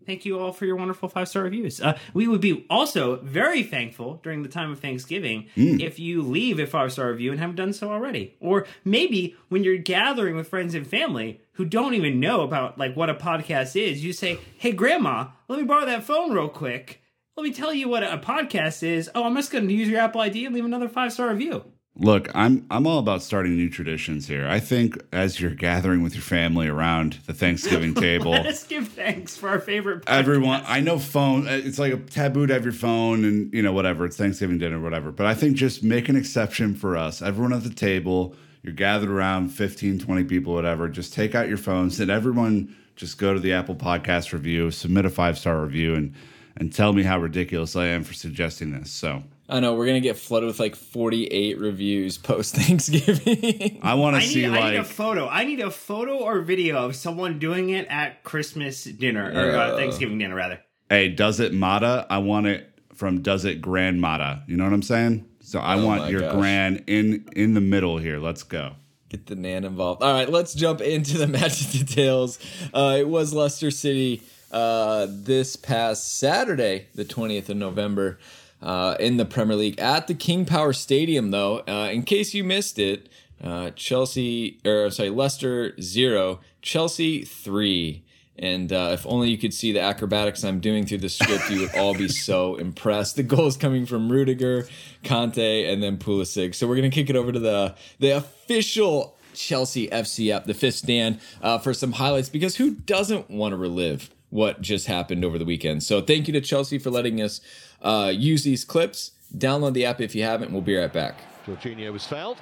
thank 0.08 0.26
you 0.26 0.40
all 0.40 0.52
for 0.52 0.66
your 0.66 0.76
wonderful 0.76 1.08
five 1.08 1.28
star 1.28 1.44
reviews. 1.44 1.80
Uh, 1.80 1.96
we 2.16 2.28
would 2.28 2.42
be 2.42 2.66
also 2.70 3.18
very 3.18 3.62
thankful 3.62 4.20
during 4.24 4.42
the 4.42 4.50
time 4.50 4.72
of 4.72 4.80
Thanksgiving 4.80 5.46
if 5.56 6.00
you 6.00 6.24
leave 6.24 6.58
a 6.60 6.66
five 6.66 6.92
star 6.92 7.12
review 7.12 7.30
and 7.30 7.40
haven't 7.40 7.58
done 7.58 7.74
so 7.74 7.92
already, 7.92 8.36
or 8.40 8.66
maybe 8.84 9.36
when 9.50 9.64
you're 9.64 9.78
gathering 9.78 10.36
with 10.36 10.48
friends 10.48 10.74
and 10.74 10.88
family 10.88 11.40
who 11.52 11.66
don't 11.66 11.94
even 11.94 12.20
know 12.20 12.42
about 12.42 12.80
like 12.80 12.96
what 12.96 13.10
a 13.12 13.14
podcast 13.14 13.80
is, 13.80 14.04
you 14.04 14.14
say, 14.14 14.40
"Hey, 14.58 14.72
Grandma, 14.72 15.28
let 15.48 15.60
me 15.60 15.66
borrow 15.66 15.86
that 15.86 16.04
phone 16.04 16.32
real 16.32 16.50
quick." 16.50 17.04
Let 17.36 17.44
me 17.44 17.54
tell 17.54 17.72
you 17.72 17.88
what 17.88 18.02
a 18.02 18.18
podcast 18.18 18.82
is. 18.82 19.12
Oh, 19.14 19.24
I'm 19.24 19.36
just 19.36 19.52
going 19.52 19.68
to 19.68 19.74
use 19.74 19.88
your 19.88 20.00
Apple 20.00 20.22
ID 20.22 20.48
and 20.48 20.56
leave 20.56 20.66
another 20.66 20.90
five 20.90 21.14
star 21.14 21.30
review. 21.30 21.66
Look, 22.00 22.30
I'm 22.36 22.66
I'm 22.70 22.86
all 22.86 23.00
about 23.00 23.24
starting 23.24 23.56
new 23.56 23.70
traditions 23.70 24.28
here. 24.28 24.48
I 24.48 24.60
think 24.60 25.02
as 25.12 25.42
you're 25.42 25.56
gathering 25.56 26.04
with 26.04 26.14
your 26.14 26.22
family 26.22 26.68
around 26.68 27.14
the 27.26 27.34
Thanksgiving 27.34 27.94
table, 28.08 28.32
Let 28.32 28.46
us 28.46 28.64
give 28.64 28.88
thanks 28.90 29.36
for 29.36 29.50
our 29.50 29.60
favorite. 29.60 30.06
Podcast. 30.06 30.18
everyone 30.20 30.64
i 30.68 30.80
know 30.80 31.00
phone 31.00 31.48
uh, 31.48 31.52
it's 31.52 31.80
like 31.80 31.94
a 31.94 31.98
taboo 31.98 32.46
to 32.46 32.54
have 32.54 32.64
your 32.64 32.72
phone 32.74 33.26
and 33.26 33.52
you 33.54 33.62
know 33.64 33.72
whatever 33.74 34.06
it's 34.06 34.16
thanksgiving 34.16 34.58
dinner 34.60 34.80
whatever 34.80 35.12
but 35.12 35.26
i 35.26 35.34
think 35.34 35.56
just 35.56 35.84
make 35.84 36.08
an 36.10 36.16
exception 36.16 36.76
for 36.76 36.96
us 36.96 37.22
everyone 37.22 37.52
at 37.54 37.64
the 37.64 37.70
table 37.74 38.36
you're 38.64 38.74
gathered 38.74 39.10
around 39.10 39.50
15 39.50 40.00
20 40.00 40.24
people 40.26 40.54
whatever 40.54 40.88
just 40.88 41.14
take 41.14 41.34
out 41.36 41.48
your 41.48 41.58
phones 41.58 42.00
and 42.00 42.12
everyone 42.12 42.76
just 42.96 43.18
go 43.18 43.34
to 43.34 43.40
the 43.40 43.54
apple 43.54 43.76
podcast 43.76 44.34
review 44.34 44.70
submit 44.72 45.06
a 45.06 45.10
five 45.10 45.38
star 45.38 45.62
review 45.64 45.96
and 45.96 46.14
and 46.58 46.74
tell 46.74 46.94
me 46.94 47.04
how 47.04 47.18
ridiculous 47.20 47.76
i 47.76 47.86
am 47.88 48.04
for 48.04 48.14
suggesting 48.14 48.72
this 48.72 48.92
so 48.92 49.24
I 49.50 49.60
know, 49.62 49.76
we're 49.76 49.86
going 49.86 50.02
to 50.02 50.08
get 50.08 50.18
flooded 50.18 50.48
with 50.48 50.60
like 50.60 50.76
48 50.76 51.58
reviews 51.60 52.18
post 52.18 52.56
Thanksgiving. 53.02 53.80
i 53.82 53.94
want 53.94 54.16
I 54.16 54.20
to 54.20 54.26
need, 54.26 54.34
see 54.34 54.46
I 54.46 54.72
need 54.72 54.78
a 54.78 54.84
photo. 54.84 55.28
I 55.28 55.44
need 55.46 55.60
a 55.62 55.72
photo 55.72 56.18
or 56.18 56.42
video 56.42 56.86
of 56.86 56.96
someone 56.96 57.40
doing 57.40 57.70
it 57.70 57.88
at 57.90 58.24
Christmas 58.24 58.84
dinner 58.84 59.32
or 59.34 59.56
uh, 59.56 59.78
Thanksgiving 59.78 60.18
dinner, 60.18 60.36
rather. 60.36 60.60
hey 60.90 61.10
does 61.10 61.40
it 61.40 61.54
mata 61.54 62.06
i 62.10 62.18
want 62.18 62.46
it 62.48 62.74
from 62.94 63.22
does 63.22 63.46
it 63.46 63.62
grand 63.62 64.02
mata 64.02 64.42
you 64.48 64.56
know 64.58 64.64
what 64.64 64.74
i'm 64.74 64.82
saying 64.82 65.26
so 65.42 65.60
i 65.60 65.76
Oh 65.76 65.86
want 65.86 66.10
your 66.12 66.22
gosh. 66.22 66.34
grand 66.34 66.84
in 66.88 67.26
in 67.36 67.54
the 67.54 67.62
middle 67.62 67.98
here 67.98 68.20
let's 68.20 68.44
go 68.44 68.74
Get 69.10 69.28
the 69.28 69.36
Nan 69.38 69.64
involved. 69.64 70.04
All 70.04 70.12
right, 70.12 70.30
let's 70.30 70.54
jump 70.54 70.82
into 70.82 71.18
the 71.18 71.28
match 71.38 71.72
details. 71.72 72.40
Uh, 72.74 72.98
it 73.00 73.08
was 73.08 73.34
Leicester 73.34 73.72
City 73.72 74.22
uh, 74.52 75.08
this 75.10 75.56
past 75.56 76.20
Saturday, 76.20 76.88
the 76.94 77.06
20th 77.06 77.48
of 77.48 77.56
November, 77.56 78.20
uh, 78.62 78.96
in 79.00 79.18
the 79.18 79.26
Premier 79.26 79.56
League 79.56 79.80
at 79.80 80.08
the 80.08 80.14
King 80.14 80.46
Power 80.46 80.74
Stadium, 80.74 81.32
though. 81.32 81.60
Uh, 81.68 81.90
in 81.92 82.04
case 82.04 82.34
you 82.34 82.44
missed 82.44 82.80
it, 82.80 83.10
uh, 83.44 83.72
Chelsea, 83.72 84.60
or 84.66 84.90
sorry, 84.90 85.10
Leicester 85.10 85.80
zero, 85.80 86.40
Chelsea 86.62 87.24
three. 87.24 88.04
And 88.40 88.72
uh, 88.72 88.92
if 88.94 89.06
only 89.08 89.30
you 89.30 89.38
could 89.38 89.54
see 89.54 89.72
the 89.72 89.80
acrobatics 89.80 90.44
I'm 90.44 90.60
doing 90.60 90.86
through 90.86 91.00
the 91.00 91.10
script, 91.10 91.50
you 91.50 91.62
would 91.62 91.76
all 91.76 91.96
be 91.96 92.08
so 92.08 92.56
impressed. 92.56 93.16
The 93.16 93.24
goal 93.24 93.48
is 93.48 93.58
coming 93.58 93.88
from 93.88 94.12
Rudiger, 94.12 94.68
Kante, 95.04 95.72
and 95.72 95.82
then 95.82 95.98
Pulisic. 95.98 96.54
So 96.54 96.68
we're 96.68 96.76
gonna 96.76 96.90
kick 96.90 97.10
it 97.10 97.16
over 97.16 97.32
to 97.32 97.40
the 97.40 97.76
the 98.00 98.12
official 98.12 99.18
Chelsea 99.34 99.88
FC 99.88 100.32
app, 100.32 100.46
the 100.46 100.54
fifth 100.54 100.76
stand, 100.76 101.20
uh, 101.42 101.58
for 101.60 101.74
some 101.74 101.94
highlights 101.94 102.30
because 102.30 102.56
who 102.56 102.72
doesn't 102.72 103.30
want 103.30 103.54
to 103.54 103.58
relive 103.58 104.10
what 104.30 104.62
just 104.62 104.88
happened 104.88 105.24
over 105.24 105.38
the 105.38 105.46
weekend? 105.46 105.84
So 105.84 106.02
thank 106.02 106.28
you 106.28 106.34
to 106.34 106.42
Chelsea 106.42 106.78
for 106.78 106.90
letting 106.90 107.22
us 107.22 107.42
uh, 107.82 108.12
use 108.14 108.44
these 108.44 108.66
clips. 108.66 109.12
Download 109.38 109.74
the 109.74 109.86
app 109.86 110.02
if 110.02 110.16
you 110.16 110.24
haven't. 110.24 110.52
We'll 110.52 110.62
be 110.62 110.76
right 110.76 110.92
back. 110.92 111.20
Jorginho 111.46 111.92
was 111.92 112.06
fouled. 112.06 112.38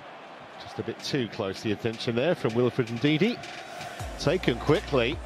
Just 0.62 0.80
a 0.80 0.84
bit 0.84 1.00
too 1.04 1.28
close 1.30 1.62
the 1.62 1.72
attention 1.72 2.16
there 2.16 2.36
from 2.36 2.54
Wilfred 2.54 2.88
Ndidi. 2.88 3.38
Taken 4.20 4.58
quickly 4.60 5.18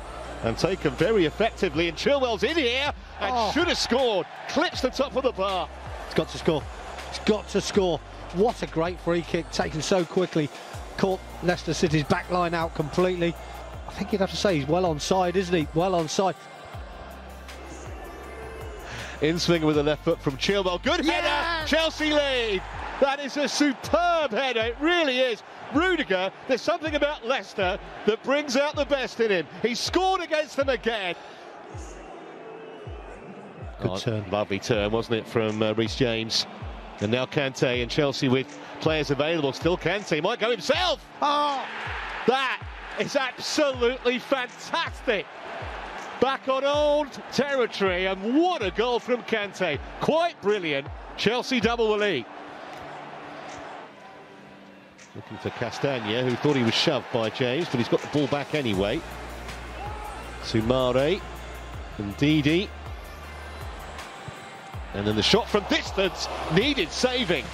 and 0.43 0.57
taken 0.57 0.91
very 0.91 1.25
effectively. 1.25 1.87
And 1.89 1.97
Chilwell's 1.97 2.43
in 2.43 2.57
here 2.57 2.93
and 3.19 3.53
should 3.53 3.67
have 3.67 3.77
scored. 3.77 4.25
Clips 4.49 4.81
the 4.81 4.89
top 4.89 5.15
of 5.15 5.23
the 5.23 5.31
bar. 5.31 5.69
It's 6.05 6.15
got 6.15 6.29
to 6.29 6.37
score. 6.37 6.63
It's 7.09 7.19
got 7.19 7.47
to 7.49 7.61
score. 7.61 7.99
What 8.33 8.61
a 8.63 8.67
great 8.67 8.99
free 8.99 9.21
kick 9.21 9.49
taken 9.51 9.81
so 9.81 10.05
quickly. 10.05 10.49
Caught 10.97 11.19
Leicester 11.43 11.73
City's 11.73 12.03
back 12.03 12.29
line 12.29 12.53
out 12.53 12.75
completely. 12.75 13.33
I 13.99 14.03
think 14.03 14.13
you'd 14.13 14.21
have 14.21 14.31
to 14.31 14.37
say 14.37 14.55
he's 14.59 14.65
well 14.65 14.85
on 14.85 14.97
side, 14.97 15.35
isn't 15.35 15.53
he? 15.53 15.67
Well 15.73 15.93
on 15.93 16.07
side. 16.07 16.35
In 19.21 19.37
swinger 19.37 19.65
with 19.65 19.75
the 19.75 19.83
left 19.83 20.05
foot 20.05 20.21
from 20.21 20.37
Chilwell. 20.37 20.81
Good 20.81 21.03
header. 21.03 21.67
Chelsea 21.67 22.13
lead. 22.13 22.61
That 23.01 23.19
is 23.19 23.35
a 23.35 23.45
superb 23.49 24.31
header. 24.31 24.61
It 24.61 24.77
really 24.79 25.19
is. 25.19 25.43
Rudiger, 25.73 26.31
there's 26.47 26.61
something 26.61 26.95
about 26.95 27.27
Leicester 27.27 27.77
that 28.05 28.23
brings 28.23 28.55
out 28.55 28.77
the 28.77 28.85
best 28.85 29.19
in 29.19 29.31
him. 29.31 29.45
He 29.61 29.75
scored 29.75 30.21
against 30.21 30.55
them 30.55 30.69
again. 30.69 31.15
Good 33.81 33.91
Oh, 33.91 33.97
turn. 33.97 34.31
Lovely 34.31 34.59
turn, 34.59 34.91
wasn't 34.91 35.17
it, 35.17 35.27
from 35.27 35.61
uh, 35.61 35.73
Reece 35.73 35.97
James? 35.97 36.47
And 37.01 37.11
now 37.11 37.25
Kante 37.25 37.81
and 37.81 37.91
Chelsea 37.91 38.29
with 38.29 38.47
players 38.79 39.11
available. 39.11 39.51
Still 39.51 39.77
Kante 39.77 40.23
might 40.23 40.39
go 40.39 40.51
himself. 40.51 41.05
Oh, 41.21 41.65
that 42.27 42.65
is 42.99 43.15
absolutely 43.15 44.19
fantastic. 44.19 45.25
Back 46.19 46.49
on 46.49 46.65
old 46.65 47.11
territory, 47.31 48.07
and 48.07 48.37
what 48.37 48.61
a 48.61 48.71
goal 48.71 48.99
from 48.99 49.23
Kante. 49.23 49.79
Quite 50.01 50.39
brilliant. 50.41 50.87
Chelsea 51.17 51.59
double 51.59 51.91
the 51.91 51.97
lead. 51.97 52.25
Looking 55.15 55.37
for 55.37 55.49
Castagna, 55.51 56.23
who 56.23 56.35
thought 56.35 56.55
he 56.55 56.63
was 56.63 56.73
shoved 56.73 57.05
by 57.13 57.29
James, 57.29 57.67
but 57.69 57.77
he's 57.77 57.87
got 57.87 58.01
the 58.01 58.07
ball 58.07 58.27
back 58.27 58.53
anyway. 58.53 59.01
Soumaré 60.43 61.21
and 61.97 62.15
Didi. 62.17 62.69
And 64.93 65.05
then 65.07 65.15
the 65.15 65.23
shot 65.23 65.47
from 65.47 65.63
distance 65.69 66.27
needed 66.53 66.91
saving. 66.91 67.45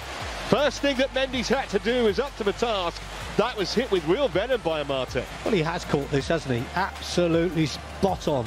First 0.48 0.80
thing 0.80 0.96
that 0.96 1.12
Mendy's 1.12 1.48
had 1.48 1.68
to 1.70 1.78
do 1.78 2.06
is 2.06 2.18
up 2.18 2.36
to 2.36 2.44
the 2.44 2.52
task. 2.52 3.02
That 3.36 3.54
was 3.56 3.74
hit 3.74 3.90
with 3.90 4.06
real 4.06 4.28
venom 4.28 4.62
by 4.62 4.82
Amartey. 4.82 5.24
Well, 5.44 5.52
he 5.52 5.62
has 5.62 5.84
caught 5.84 6.10
this, 6.10 6.28
hasn't 6.28 6.58
he? 6.58 6.64
Absolutely 6.74 7.66
spot 7.66 8.28
on. 8.28 8.46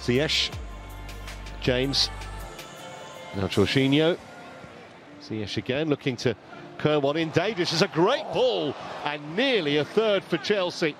Ziyech, 0.00 0.50
James, 1.60 2.08
now 3.36 3.46
Jorginho. 3.48 4.16
Ziyech 5.22 5.58
again 5.58 5.90
looking 5.90 6.16
to 6.16 6.34
curl 6.78 7.02
one 7.02 7.18
in. 7.18 7.28
Dangerous 7.30 7.74
is 7.74 7.82
a 7.82 7.88
great 7.88 8.24
ball 8.32 8.74
and 9.04 9.36
nearly 9.36 9.76
a 9.76 9.84
third 9.84 10.24
for 10.24 10.38
Chelsea. 10.38 10.96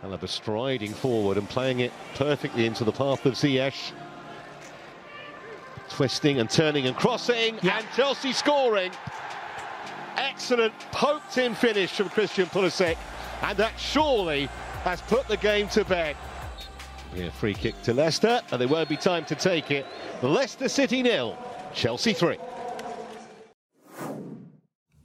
Chalobah 0.00 0.28
striding 0.28 0.92
forward 0.92 1.36
and 1.36 1.48
playing 1.48 1.80
it 1.80 1.92
perfectly 2.14 2.66
into 2.66 2.84
the 2.84 2.92
path 2.92 3.26
of 3.26 3.34
Ziyech. 3.34 3.92
Twisting 5.92 6.40
and 6.40 6.48
turning 6.48 6.86
and 6.86 6.96
crossing, 6.96 7.58
and 7.60 7.86
Chelsea 7.94 8.32
scoring. 8.32 8.90
Excellent 10.16 10.72
poked 10.90 11.36
in 11.36 11.54
finish 11.54 11.90
from 11.90 12.08
Christian 12.08 12.46
Pulisic, 12.46 12.96
and 13.42 13.58
that 13.58 13.78
surely 13.78 14.46
has 14.84 15.02
put 15.02 15.28
the 15.28 15.36
game 15.36 15.68
to 15.68 15.84
bed. 15.84 16.16
Yeah, 17.14 17.28
free 17.28 17.52
kick 17.52 17.80
to 17.82 17.92
Leicester, 17.92 18.40
and 18.50 18.58
there 18.58 18.68
won't 18.68 18.88
be 18.88 18.96
time 18.96 19.26
to 19.26 19.34
take 19.34 19.70
it. 19.70 19.84
Leicester 20.22 20.70
City 20.70 21.02
nil, 21.02 21.36
Chelsea 21.74 22.14
three. 22.14 22.38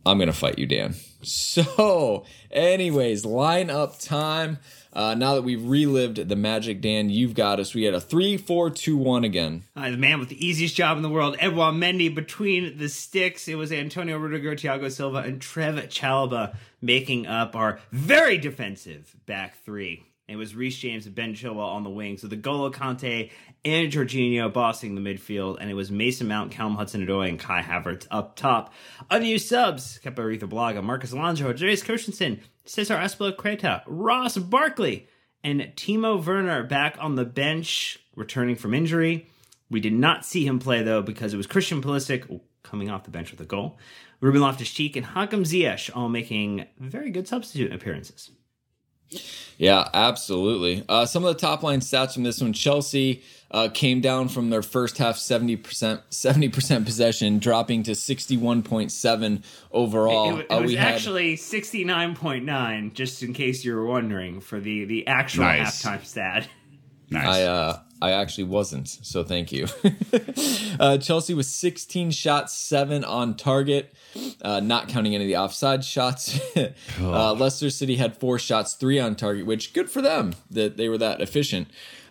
I'm 0.07 0.17
gonna 0.17 0.33
fight 0.33 0.57
you, 0.57 0.65
Dan. 0.65 0.95
So, 1.23 2.25
anyways, 2.51 3.25
line 3.25 3.71
up 3.71 3.99
time. 3.99 4.59
Uh, 4.93 5.15
now 5.15 5.33
that 5.33 5.41
we've 5.41 5.63
relived 5.65 6.29
the 6.29 6.35
magic, 6.35 6.79
Dan, 6.79 7.09
you've 7.09 7.33
got 7.33 7.59
us. 7.59 7.73
We 7.73 7.83
had 7.83 7.95
a 7.95 7.99
three, 7.99 8.37
four, 8.37 8.69
two, 8.69 8.95
one 8.95 9.23
again. 9.23 9.63
Uh, 9.75 9.89
the 9.89 9.97
man 9.97 10.19
with 10.19 10.29
the 10.29 10.45
easiest 10.45 10.75
job 10.75 10.95
in 10.95 11.03
the 11.03 11.09
world, 11.09 11.35
Edouard 11.39 11.73
Mendy, 11.73 12.13
between 12.13 12.77
the 12.77 12.87
sticks. 12.87 13.47
It 13.47 13.55
was 13.55 13.71
Antonio 13.71 14.17
Rudiger, 14.17 14.55
Thiago 14.55 14.91
Silva, 14.91 15.17
and 15.17 15.41
Trev 15.41 15.75
Chalobah 15.89 16.55
making 16.81 17.25
up 17.25 17.55
our 17.55 17.79
very 17.91 18.37
defensive 18.37 19.15
back 19.25 19.57
three. 19.65 20.05
It 20.27 20.35
was 20.35 20.55
Reece 20.55 20.77
James 20.77 21.05
and 21.05 21.15
Ben 21.15 21.35
Chilwell 21.35 21.69
on 21.69 21.83
the 21.83 21.89
wings, 21.89 22.21
with 22.21 22.33
N'Golo 22.33 22.69
Kante 22.69 23.31
and 23.63 23.89
Jorginho 23.89 24.51
bossing 24.51 24.93
the 24.93 24.99
midfield, 24.99 25.55
and 25.61 25.69
it 25.69 25.73
was 25.73 25.89
Mason 25.89 26.27
Mount, 26.27 26.51
Callum 26.51 26.75
Hudson-Odoi, 26.75 27.29
and 27.29 27.39
Kai 27.39 27.61
Havertz 27.61 28.07
up 28.11 28.35
top. 28.35 28.73
Unused 29.09 29.47
subs, 29.47 29.99
Kepa 30.03 30.37
Blaga, 30.39 30.83
Marcos 30.83 31.13
Alonso, 31.13 31.47
Andreas 31.47 31.81
Christensen, 31.81 32.41
Cesar 32.65 32.97
Azpilicueta, 32.97 33.83
Ross 33.87 34.37
Barkley, 34.37 35.07
and 35.45 35.61
Timo 35.77 36.21
Werner 36.21 36.63
back 36.63 36.97
on 36.99 37.15
the 37.15 37.23
bench, 37.23 37.97
returning 38.13 38.57
from 38.57 38.73
injury. 38.73 39.29
We 39.69 39.79
did 39.79 39.93
not 39.93 40.25
see 40.25 40.45
him 40.45 40.59
play 40.59 40.83
though 40.83 41.01
because 41.01 41.33
it 41.33 41.37
was 41.37 41.47
Christian 41.47 41.81
Pulisic 41.81 42.41
coming 42.63 42.89
off 42.89 43.05
the 43.05 43.11
bench 43.11 43.31
with 43.31 43.39
a 43.39 43.45
goal, 43.45 43.79
Ruben 44.19 44.41
Loftus-Cheek, 44.41 44.97
and 44.97 45.05
Hakim 45.05 45.43
Ziyech 45.43 45.89
all 45.95 46.09
making 46.09 46.65
very 46.77 47.11
good 47.11 47.29
substitute 47.29 47.71
appearances. 47.71 48.29
Yeah, 49.57 49.87
absolutely. 49.93 50.83
Uh, 50.87 51.05
some 51.05 51.23
of 51.25 51.33
the 51.33 51.39
top 51.39 51.63
line 51.63 51.79
stats 51.79 52.13
from 52.13 52.23
this 52.23 52.41
one: 52.41 52.53
Chelsea 52.53 53.23
uh, 53.49 53.69
came 53.73 54.01
down 54.01 54.27
from 54.29 54.49
their 54.49 54.61
first 54.61 54.97
half 54.97 55.17
seventy 55.17 55.55
percent, 55.55 56.01
seventy 56.09 56.49
percent 56.49 56.85
possession, 56.85 57.39
dropping 57.39 57.83
to 57.83 57.95
sixty-one 57.95 58.61
point 58.63 58.91
seven 58.91 59.43
overall. 59.71 60.37
It, 60.37 60.41
it 60.41 60.51
Uh, 60.51 60.61
was 60.61 60.71
we 60.71 60.75
had- 60.77 60.93
actually 60.95 61.35
sixty 61.37 61.83
nine 61.83 62.15
point 62.15 62.45
nine, 62.45 62.91
just 62.93 63.23
in 63.23 63.33
case 63.33 63.63
you 63.65 63.73
were 63.75 63.85
wondering, 63.85 64.41
for 64.41 64.59
the 64.59 64.85
the 64.85 65.07
actual 65.07 65.45
Nice. 65.45 65.81
halftime 65.83 66.05
stat. 66.05 66.47
Nice. 67.09 67.25
I 67.25 67.43
uh 67.43 67.79
I 67.99 68.11
actually 68.11 68.43
wasn't, 68.43 68.87
so 68.89 69.23
thank 69.23 69.51
you. 69.51 69.65
uh, 70.79 70.99
Chelsea 70.99 71.33
was 71.33 71.47
16 71.47 72.11
shots, 72.11 72.53
seven 72.53 73.03
on 73.03 73.35
target, 73.35 73.91
uh, 74.41 74.59
not 74.59 74.87
counting 74.87 75.15
any 75.15 75.25
of 75.25 75.27
the 75.27 75.37
offside 75.37 75.83
shots. 75.83 76.39
uh, 76.99 77.33
Leicester 77.33 77.69
City 77.69 77.95
had 77.97 78.17
four 78.17 78.39
shots, 78.39 78.73
three 78.73 78.99
on 78.99 79.15
target, 79.15 79.45
which 79.45 79.73
good 79.73 79.89
for 79.89 80.01
them 80.01 80.33
that 80.49 80.77
they 80.77 80.89
were 80.89 80.97
that 80.97 81.21
efficient. 81.21 81.67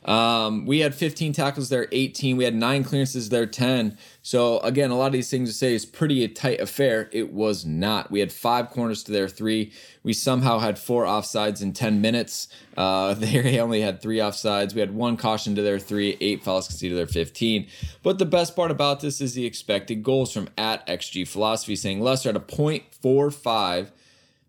Um, 0.07 0.67
we 0.67 0.79
had 0.79 0.95
15 0.95 1.33
tackles 1.33 1.69
there, 1.69 1.89
18. 1.91 2.37
We 2.37 2.45
had 2.45 2.55
nine 2.55 2.85
clearances 2.85 3.29
there, 3.29 3.45
10. 3.45 3.99
So 4.23 4.61
again, 4.61 4.91
a 4.91 4.97
lot 4.97 5.09
of 5.09 5.13
these 5.13 5.29
things 5.29 5.51
to 5.51 5.55
say 5.55 5.75
is 5.75 5.85
pretty 5.85 6.23
a 6.23 6.29
tight 6.29 6.61
affair. 6.61 7.09
It 7.13 7.33
was 7.33 7.67
not. 7.67 8.11
We 8.11 8.21
had 8.21 8.33
five 8.33 8.71
corners 8.71 9.03
to 9.05 9.13
their 9.13 9.29
three. 9.29 9.73
We 10.05 10.13
somehow 10.13 10.61
had 10.61 10.79
four 10.79 11.05
offsides 11.05 11.61
in 11.61 11.73
10 11.73 12.01
minutes. 12.01 12.47
Uh, 12.77 13.15
they 13.19 13.59
only 13.59 13.81
had 13.81 14.01
three 14.01 14.19
offsides. 14.19 14.75
We 14.75 14.81
had 14.81 14.95
one 14.95 15.17
caution 15.17 15.57
to 15.57 15.63
their 15.63 15.81
three, 15.81 16.17
eight 16.21 16.45
fouls 16.45 16.69
conceded 16.69 16.93
to 16.93 16.97
their 16.97 17.07
15. 17.07 17.67
But 18.05 18.19
the 18.19 18.27
best 18.27 18.55
part 18.55 18.71
about 18.71 19.01
this 19.01 19.21
is 19.21 19.35
the 19.35 19.45
expected 19.45 20.05
goals 20.05 20.33
from 20.33 20.49
at 20.57 20.87
XG 20.87 21.27
Philosophy 21.27 21.75
saying 21.75 22.01
Leicester 22.01 22.29
at 22.29 22.37
a 22.37 22.41
0.45 22.41 23.91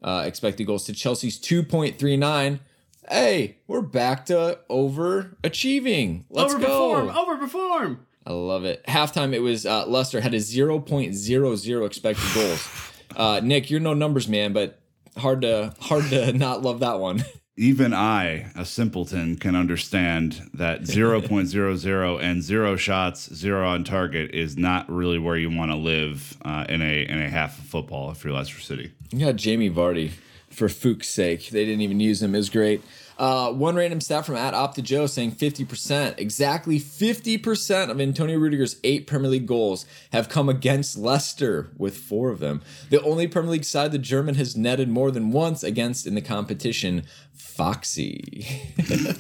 uh, 0.04 0.24
expected 0.28 0.68
goals 0.68 0.86
to 0.86 0.94
Chelsea's 0.94 1.40
2.39. 1.40 2.60
Hey, 3.10 3.60
we're 3.68 3.82
back 3.82 4.26
to 4.26 4.60
overachieving. 4.70 6.26
Let's 6.30 6.54
overperform, 6.54 7.14
go. 7.14 7.26
overperform. 7.26 8.00
I 8.26 8.34
love 8.34 8.66
it. 8.66 8.84
Halftime, 8.86 9.34
it 9.34 9.40
was 9.40 9.66
uh, 9.66 9.86
Leicester 9.88 10.20
had 10.20 10.34
a 10.34 10.38
0.00 10.38 11.86
expected 11.86 12.34
goals. 12.34 12.68
Uh, 13.16 13.40
Nick, 13.42 13.72
you're 13.72 13.80
no 13.80 13.94
numbers 13.96 14.28
man, 14.28 14.52
but 14.52 14.80
hard 15.18 15.42
to 15.42 15.74
hard 15.80 16.04
to 16.10 16.34
not 16.38 16.62
love 16.62 16.82
that 16.82 17.00
one. 17.00 17.24
Even 17.56 17.94
I, 17.94 18.52
a 18.54 18.66
simpleton, 18.66 19.38
can 19.38 19.56
understand 19.56 20.48
that 20.54 20.82
0.00 20.84 22.22
and 22.22 22.44
zero 22.44 22.76
shots, 22.76 23.34
zero 23.34 23.68
on 23.68 23.86
target 23.86 24.36
is 24.36 24.58
not 24.58 24.88
really 24.92 25.18
where 25.18 25.38
you 25.38 25.50
want 25.50 25.72
to 25.72 25.78
live 25.78 26.38
uh, 26.44 26.66
in 26.68 26.82
a 26.82 27.06
in 27.08 27.20
a 27.20 27.30
half 27.30 27.58
of 27.58 27.66
football 27.66 28.12
if 28.12 28.24
you're 28.24 28.34
Leicester 28.34 28.60
City. 28.60 28.92
You 29.12 29.26
got 29.26 29.38
Jamie 29.38 29.72
Vardy 29.72 30.12
for 30.58 30.68
Fuchs' 30.68 31.10
sake. 31.10 31.50
They 31.50 31.64
didn't 31.66 31.82
even 31.82 32.00
use 32.00 32.22
him. 32.22 32.34
It 32.34 32.40
was 32.40 32.50
great. 32.50 32.82
Uh, 33.18 33.52
one 33.52 33.76
random 33.76 34.00
stat 34.00 34.26
from 34.28 34.36
at 34.36 34.54
Opta 34.54 34.84
Joe 34.84 35.08
saying 35.08 35.32
50%, 35.32 36.20
exactly 36.20 36.80
50% 36.80 37.90
of 37.90 38.00
Antonio 38.00 38.38
Rudiger's 38.38 38.78
eight 38.84 39.08
Premier 39.08 39.30
League 39.32 39.48
goals 39.48 39.88
have 40.14 40.30
come 40.30 40.50
against 40.50 40.98
Leicester, 40.98 41.72
with 41.78 41.98
four 41.98 42.30
of 42.30 42.38
them. 42.40 42.62
The 42.92 43.02
only 43.02 43.28
Premier 43.28 43.52
League 43.52 43.64
side 43.66 43.92
the 43.92 43.98
German 43.98 44.36
has 44.36 44.56
netted 44.56 44.88
more 44.90 45.10
than 45.10 45.32
once 45.32 45.64
against 45.64 46.06
in 46.06 46.14
the 46.14 46.22
competition, 46.22 47.04
Foxy. 47.34 48.46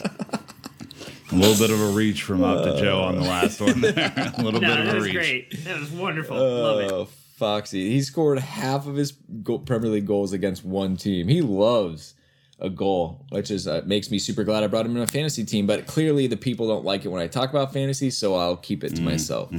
A 1.29 1.35
little 1.35 1.57
bit 1.57 1.71
of 1.73 1.81
a 1.81 1.89
reach 1.91 2.23
from 2.23 2.39
Opta 2.39 2.79
Joe 2.79 3.01
on 3.01 3.15
the 3.15 3.21
last 3.21 3.59
one 3.59 3.81
there. 3.81 4.13
a 4.37 4.41
little 4.41 4.61
No, 4.61 4.75
bit 4.77 4.87
of 4.87 4.87
a 4.87 4.87
reach. 4.87 4.87
that 4.87 4.93
a 4.93 4.95
was 4.95 5.03
reach. 5.05 5.13
great. 5.49 5.63
That 5.65 5.79
was 5.81 5.91
wonderful. 5.91 6.37
Love 6.37 6.79
it. 6.79 7.09
Foxy. 7.37 7.91
He 7.91 8.01
scored 8.01 8.39
half 8.39 8.87
of 8.87 8.95
his 8.95 9.11
Premier 9.11 9.89
League 9.89 10.07
goals 10.07 10.33
against 10.33 10.65
one 10.65 10.97
team. 10.97 11.27
He 11.27 11.41
loves 11.41 12.15
a 12.59 12.69
goal, 12.69 13.25
which 13.29 13.51
is 13.51 13.67
uh, 13.67 13.83
makes 13.85 14.09
me 14.09 14.17
super 14.17 14.43
glad 14.43 14.63
I 14.63 14.67
brought 14.67 14.87
him 14.87 14.97
in 14.97 15.03
a 15.03 15.07
fantasy 15.07 15.45
team. 15.45 15.67
But 15.67 15.85
clearly, 15.85 16.25
the 16.25 16.37
people 16.37 16.67
don't 16.67 16.83
like 16.83 17.05
it 17.05 17.09
when 17.09 17.21
I 17.21 17.27
talk 17.27 17.51
about 17.51 17.71
fantasy, 17.71 18.09
so 18.09 18.33
I'll 18.33 18.57
keep 18.57 18.83
it 18.83 18.95
to 18.95 19.01
myself. 19.03 19.51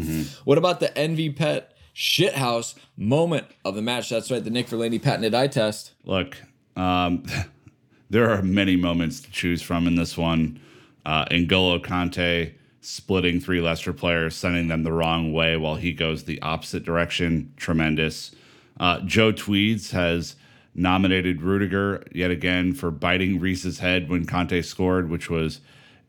What 0.45 0.59
about 0.59 0.81
the 0.81 0.97
Envy 0.99 1.31
Pet 1.31 1.73
shithouse 1.95 2.75
moment 2.97 3.47
of 3.65 3.77
the 3.77 3.83
match? 3.83 4.09
That's 4.09 4.29
right, 4.31 4.43
the 4.43 4.51
Nick 4.51 4.67
Verlaney 4.67 5.01
patented 5.01 5.35
eye 5.35 5.47
test. 5.47 5.93
Look, 6.05 6.37
um, 6.75 7.23
there 8.11 8.29
are 8.29 8.43
many 8.43 8.75
moments 8.75 9.21
to 9.21 9.31
choose 9.31 9.63
from 9.63 9.87
in 9.87 9.95
this 9.95 10.19
one. 10.19 10.61
Uh, 11.07 11.25
N'Golo 11.27 11.81
Kante 11.81 12.55
splitting 12.81 13.41
three 13.41 13.61
Leicester 13.61 13.93
players, 13.93 14.35
sending 14.37 14.69
them 14.69 14.83
the 14.83 14.93
wrong 14.93 15.33
way 15.33 15.57
while 15.57 15.77
he 15.77 15.93
goes 15.93 16.25
the 16.25 16.41
opposite 16.43 16.85
direction. 16.85 17.53
Tremendous. 17.57 18.33
Uh, 18.79 19.01
Joe 19.01 19.33
Tweeds 19.33 19.91
has 19.91 20.37
nominated 20.75 21.43
Rudiger 21.43 22.05
yet 22.13 22.31
again 22.31 22.73
for 22.73 22.91
biting 22.91 23.41
Reese's 23.41 23.81
head 23.81 24.09
when 24.09 24.27
Kante 24.27 24.65
scored, 24.65 25.11
which 25.11 25.29
was 25.29 25.61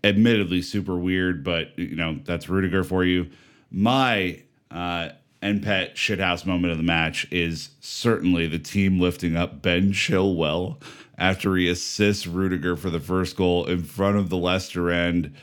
admittedly 0.03 0.61
super 0.61 0.97
weird, 0.97 1.43
but 1.43 1.77
you 1.77 1.95
know 1.95 2.19
that's 2.23 2.49
Rudiger 2.49 2.83
for 2.83 3.03
you. 3.03 3.29
My 3.71 4.43
uh, 4.71 5.09
NPET 5.41 5.95
shithouse 5.95 6.45
moment 6.45 6.71
of 6.71 6.77
the 6.77 6.83
match 6.83 7.27
is 7.31 7.69
certainly 7.79 8.47
the 8.47 8.59
team 8.59 8.99
lifting 8.99 9.35
up 9.35 9.61
Ben 9.61 9.91
Chilwell 9.91 10.81
after 11.17 11.55
he 11.55 11.69
assists 11.69 12.27
Rudiger 12.27 12.75
for 12.75 12.89
the 12.89 12.99
first 12.99 13.35
goal 13.35 13.65
in 13.65 13.83
front 13.83 14.17
of 14.17 14.29
the 14.29 14.37
Leicester 14.37 14.91
end. 14.91 15.33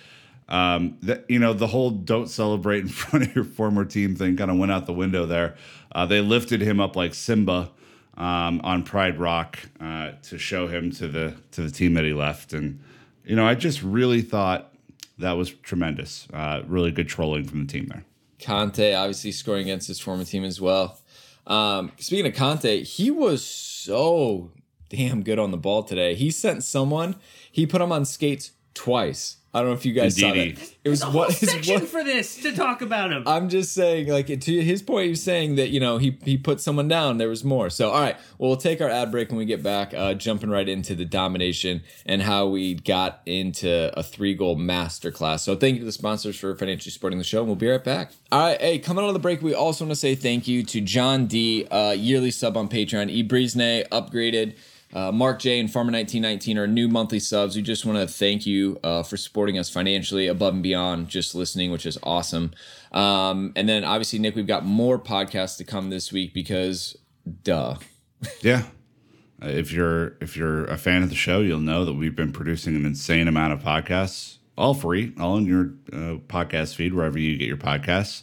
Um, 0.48 0.98
that 1.02 1.24
you 1.28 1.38
know 1.38 1.52
the 1.52 1.66
whole 1.66 1.90
"don't 1.90 2.28
celebrate 2.28 2.80
in 2.80 2.88
front 3.02 3.26
of 3.26 3.34
your 3.34 3.44
former 3.44 3.84
team" 3.84 4.14
thing 4.14 4.36
kind 4.36 4.50
of 4.50 4.58
went 4.58 4.72
out 4.72 4.86
the 4.86 4.92
window 4.92 5.26
there. 5.26 5.56
Uh, 5.92 6.06
they 6.06 6.20
lifted 6.20 6.60
him 6.60 6.80
up 6.80 6.94
like 6.94 7.14
Simba 7.14 7.70
um, 8.16 8.60
on 8.62 8.82
Pride 8.82 9.18
Rock 9.18 9.58
uh, 9.80 10.12
to 10.22 10.38
show 10.38 10.68
him 10.68 10.90
to 10.92 11.08
the 11.08 11.34
to 11.52 11.62
the 11.62 11.70
team 11.70 11.94
that 11.94 12.04
he 12.04 12.12
left, 12.12 12.52
and 12.52 12.80
you 13.24 13.34
know 13.34 13.46
I 13.46 13.54
just 13.54 13.82
really 13.82 14.22
thought 14.22 14.72
that 15.18 15.32
was 15.32 15.50
tremendous. 15.50 16.28
Uh, 16.32 16.62
really 16.66 16.92
good 16.92 17.08
trolling 17.08 17.44
from 17.44 17.66
the 17.66 17.72
team 17.72 17.86
there. 17.86 18.04
Kante 18.38 18.96
obviously 18.96 19.32
scoring 19.32 19.62
against 19.62 19.88
his 19.88 19.98
former 19.98 20.24
team 20.24 20.44
as 20.44 20.60
well. 20.60 20.98
Um, 21.46 21.92
speaking 21.98 22.26
of 22.26 22.34
Kante, 22.34 22.82
he 22.82 23.10
was 23.10 23.44
so 23.44 24.50
damn 24.88 25.22
good 25.22 25.38
on 25.38 25.50
the 25.50 25.56
ball 25.56 25.82
today. 25.82 26.14
He 26.14 26.30
sent 26.30 26.64
someone, 26.64 27.16
he 27.50 27.66
put 27.66 27.80
him 27.80 27.92
on 27.92 28.04
skates 28.04 28.52
twice. 28.74 29.38
I 29.56 29.60
don't 29.60 29.68
know 29.70 29.74
if 29.74 29.86
you 29.86 29.92
guys 29.94 30.20
Indeedy. 30.20 30.54
saw 30.54 30.60
that. 30.60 30.72
It 30.84 30.88
was 30.90 31.02
a 31.02 31.06
what 31.06 31.12
whole 31.12 31.24
his 31.30 31.50
section 31.50 31.74
what- 31.80 31.88
for 31.88 32.04
this 32.04 32.36
to 32.42 32.52
talk 32.54 32.82
about 32.82 33.10
him. 33.10 33.22
I'm 33.26 33.48
just 33.48 33.72
saying, 33.72 34.08
like 34.08 34.26
to 34.26 34.62
his 34.62 34.82
point, 34.82 35.04
he 35.04 35.10
was 35.10 35.22
saying 35.22 35.54
that 35.56 35.70
you 35.70 35.80
know 35.80 35.96
he 35.98 36.18
he 36.24 36.36
put 36.36 36.60
someone 36.60 36.88
down. 36.88 37.16
There 37.18 37.28
was 37.30 37.42
more. 37.42 37.70
So 37.70 37.90
all 37.90 38.00
right, 38.00 38.16
well 38.38 38.50
we'll 38.50 38.56
take 38.58 38.80
our 38.82 38.90
ad 38.90 39.10
break 39.10 39.30
when 39.30 39.38
we 39.38 39.46
get 39.46 39.62
back. 39.62 39.94
Uh, 39.94 40.12
jumping 40.14 40.50
right 40.50 40.68
into 40.68 40.94
the 40.94 41.06
domination 41.06 41.82
and 42.04 42.20
how 42.22 42.46
we 42.46 42.74
got 42.74 43.22
into 43.24 43.90
a 43.98 44.02
three 44.02 44.34
goal 44.34 44.56
masterclass. 44.56 45.40
So 45.40 45.56
thank 45.56 45.74
you 45.74 45.80
to 45.80 45.86
the 45.86 45.92
sponsors 45.92 46.36
for 46.38 46.54
financially 46.54 46.90
supporting 46.92 47.18
the 47.18 47.24
show. 47.24 47.38
and 47.38 47.46
We'll 47.46 47.56
be 47.56 47.68
right 47.68 47.82
back. 47.82 48.12
All 48.30 48.40
right, 48.40 48.60
hey, 48.60 48.78
coming 48.78 49.02
out 49.04 49.08
of 49.08 49.14
the 49.14 49.20
break, 49.20 49.40
we 49.40 49.54
also 49.54 49.84
want 49.84 49.92
to 49.92 49.96
say 49.96 50.14
thank 50.14 50.46
you 50.46 50.62
to 50.64 50.80
John 50.82 51.26
D, 51.26 51.64
uh, 51.70 51.92
yearly 51.92 52.30
sub 52.30 52.56
on 52.56 52.68
Patreon. 52.68 53.08
E 53.10 53.26
Brisne 53.26 53.88
upgraded. 53.88 54.54
Uh, 54.96 55.12
Mark 55.12 55.40
J 55.40 55.60
and 55.60 55.70
Farmer 55.70 55.92
1919 55.92 56.56
are 56.56 56.66
new 56.66 56.88
monthly 56.88 57.20
subs. 57.20 57.54
We 57.54 57.60
just 57.60 57.84
want 57.84 57.98
to 57.98 58.06
thank 58.06 58.46
you 58.46 58.80
uh, 58.82 59.02
for 59.02 59.18
supporting 59.18 59.58
us 59.58 59.68
financially 59.68 60.26
above 60.26 60.54
and 60.54 60.62
beyond 60.62 61.10
just 61.10 61.34
listening, 61.34 61.70
which 61.70 61.84
is 61.84 61.98
awesome. 62.02 62.52
Um, 62.92 63.52
and 63.56 63.68
then 63.68 63.84
obviously, 63.84 64.18
Nick, 64.18 64.34
we've 64.34 64.46
got 64.46 64.64
more 64.64 64.98
podcasts 64.98 65.58
to 65.58 65.64
come 65.64 65.90
this 65.90 66.12
week 66.12 66.32
because, 66.32 66.96
duh. 67.42 67.76
Yeah. 68.40 68.62
If 69.42 69.70
you're 69.70 70.16
if 70.22 70.34
you're 70.34 70.64
a 70.64 70.78
fan 70.78 71.02
of 71.02 71.10
the 71.10 71.14
show, 71.14 71.40
you'll 71.40 71.60
know 71.60 71.84
that 71.84 71.92
we've 71.92 72.16
been 72.16 72.32
producing 72.32 72.74
an 72.74 72.86
insane 72.86 73.28
amount 73.28 73.52
of 73.52 73.60
podcasts, 73.62 74.38
all 74.56 74.72
free, 74.72 75.12
all 75.20 75.36
in 75.36 75.44
your 75.44 75.74
uh, 75.92 76.16
podcast 76.26 76.74
feed 76.74 76.94
wherever 76.94 77.18
you 77.18 77.36
get 77.36 77.46
your 77.46 77.58
podcasts. 77.58 78.22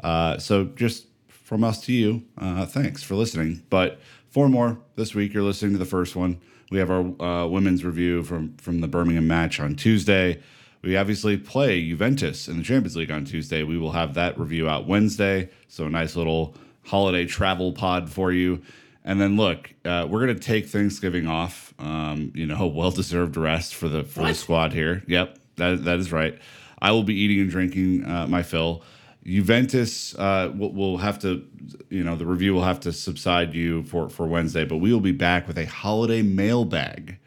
Uh, 0.00 0.36
so 0.36 0.66
just 0.66 1.06
from 1.28 1.64
us 1.64 1.80
to 1.86 1.92
you, 1.94 2.24
uh, 2.36 2.66
thanks 2.66 3.02
for 3.02 3.14
listening. 3.14 3.62
But 3.70 3.98
four 4.32 4.48
more 4.48 4.78
this 4.96 5.14
week. 5.14 5.32
You're 5.32 5.42
listening 5.44 5.72
to 5.72 5.78
the 5.78 5.84
first 5.84 6.16
one. 6.16 6.40
We 6.70 6.78
have 6.78 6.90
our 6.90 7.22
uh, 7.22 7.46
women's 7.46 7.84
review 7.84 8.24
from 8.24 8.56
from 8.56 8.80
the 8.80 8.88
Birmingham 8.88 9.28
match 9.28 9.60
on 9.60 9.76
Tuesday. 9.76 10.40
We 10.82 10.96
obviously 10.96 11.36
play 11.36 11.86
Juventus 11.86 12.48
in 12.48 12.56
the 12.56 12.64
Champions 12.64 12.96
League 12.96 13.10
on 13.10 13.24
Tuesday. 13.24 13.62
We 13.62 13.78
will 13.78 13.92
have 13.92 14.14
that 14.14 14.36
review 14.38 14.68
out 14.68 14.88
Wednesday. 14.88 15.50
So 15.68 15.84
a 15.84 15.90
nice 15.90 16.16
little 16.16 16.56
holiday 16.84 17.26
travel 17.26 17.72
pod 17.72 18.10
for 18.10 18.32
you. 18.32 18.62
And 19.04 19.20
then 19.20 19.36
look, 19.36 19.72
uh, 19.84 20.08
we're 20.10 20.20
gonna 20.20 20.38
take 20.38 20.66
Thanksgiving 20.66 21.26
off. 21.26 21.74
Um, 21.78 22.32
you 22.34 22.46
know, 22.46 22.66
well 22.74 22.90
deserved 22.90 23.36
rest 23.36 23.74
for 23.74 23.88
the 23.88 24.02
for 24.02 24.24
the 24.24 24.34
squad 24.34 24.72
here. 24.72 25.02
Yep, 25.06 25.38
that 25.56 25.84
that 25.84 25.98
is 25.98 26.10
right. 26.10 26.38
I 26.80 26.90
will 26.92 27.04
be 27.04 27.14
eating 27.14 27.40
and 27.40 27.50
drinking 27.50 28.04
uh, 28.04 28.26
my 28.26 28.42
fill. 28.42 28.82
Juventus 29.24 30.14
uh, 30.16 30.52
will, 30.56 30.72
will 30.72 30.98
have 30.98 31.18
to, 31.20 31.46
you 31.90 32.02
know, 32.02 32.16
the 32.16 32.26
review 32.26 32.54
will 32.54 32.64
have 32.64 32.80
to 32.80 32.92
subside 32.92 33.54
you 33.54 33.84
for 33.84 34.08
for 34.08 34.26
Wednesday, 34.26 34.64
but 34.64 34.78
we 34.78 34.92
will 34.92 35.00
be 35.00 35.12
back 35.12 35.46
with 35.46 35.58
a 35.58 35.66
holiday 35.66 36.22
mailbag, 36.22 37.18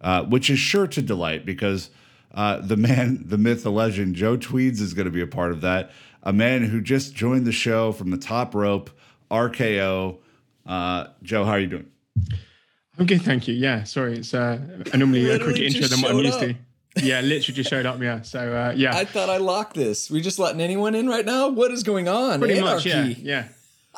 uh, 0.00 0.24
which 0.24 0.50
is 0.50 0.58
sure 0.58 0.86
to 0.86 1.00
delight 1.00 1.46
because 1.46 1.90
uh, 2.34 2.58
the 2.60 2.76
man, 2.76 3.22
the 3.26 3.38
myth, 3.38 3.62
the 3.62 3.72
legend, 3.72 4.14
Joe 4.14 4.36
Tweeds 4.36 4.80
is 4.80 4.92
going 4.94 5.06
to 5.06 5.10
be 5.12 5.22
a 5.22 5.26
part 5.26 5.50
of 5.52 5.60
that. 5.62 5.90
A 6.22 6.32
man 6.32 6.64
who 6.64 6.80
just 6.80 7.14
joined 7.14 7.46
the 7.46 7.52
show 7.52 7.92
from 7.92 8.10
the 8.10 8.18
top 8.18 8.54
rope, 8.54 8.90
RKO. 9.30 10.18
Uh, 10.66 11.06
Joe, 11.22 11.44
how 11.44 11.52
are 11.52 11.60
you 11.60 11.68
doing? 11.68 11.90
I'm 12.98 13.06
good, 13.06 13.22
thank 13.22 13.46
you. 13.48 13.54
Yeah, 13.54 13.84
sorry, 13.84 14.18
it's 14.18 14.34
uh, 14.34 14.58
normally 14.94 15.24
a 15.24 15.32
Literally 15.34 15.54
quicker 15.54 15.66
intro 15.66 15.86
than 15.86 16.02
what 16.02 16.10
I'm 16.10 16.18
used 16.18 16.34
up. 16.34 16.40
to. 16.40 16.56
Yeah, 17.02 17.20
literally 17.20 17.54
just 17.54 17.70
showed 17.70 17.86
up. 17.86 18.00
Yeah, 18.00 18.22
so 18.22 18.40
uh, 18.40 18.72
yeah, 18.76 18.96
I 18.96 19.04
thought 19.04 19.28
I 19.28 19.38
locked 19.38 19.74
this. 19.74 20.10
We 20.10 20.20
just 20.20 20.38
letting 20.38 20.60
anyone 20.60 20.94
in 20.94 21.08
right 21.08 21.24
now? 21.24 21.48
What 21.48 21.70
is 21.70 21.82
going 21.82 22.08
on? 22.08 22.40
pretty 22.40 22.60
much. 22.60 22.86
Yeah, 22.86 22.96
Anarchy. 22.96 23.20
yeah. 23.22 23.48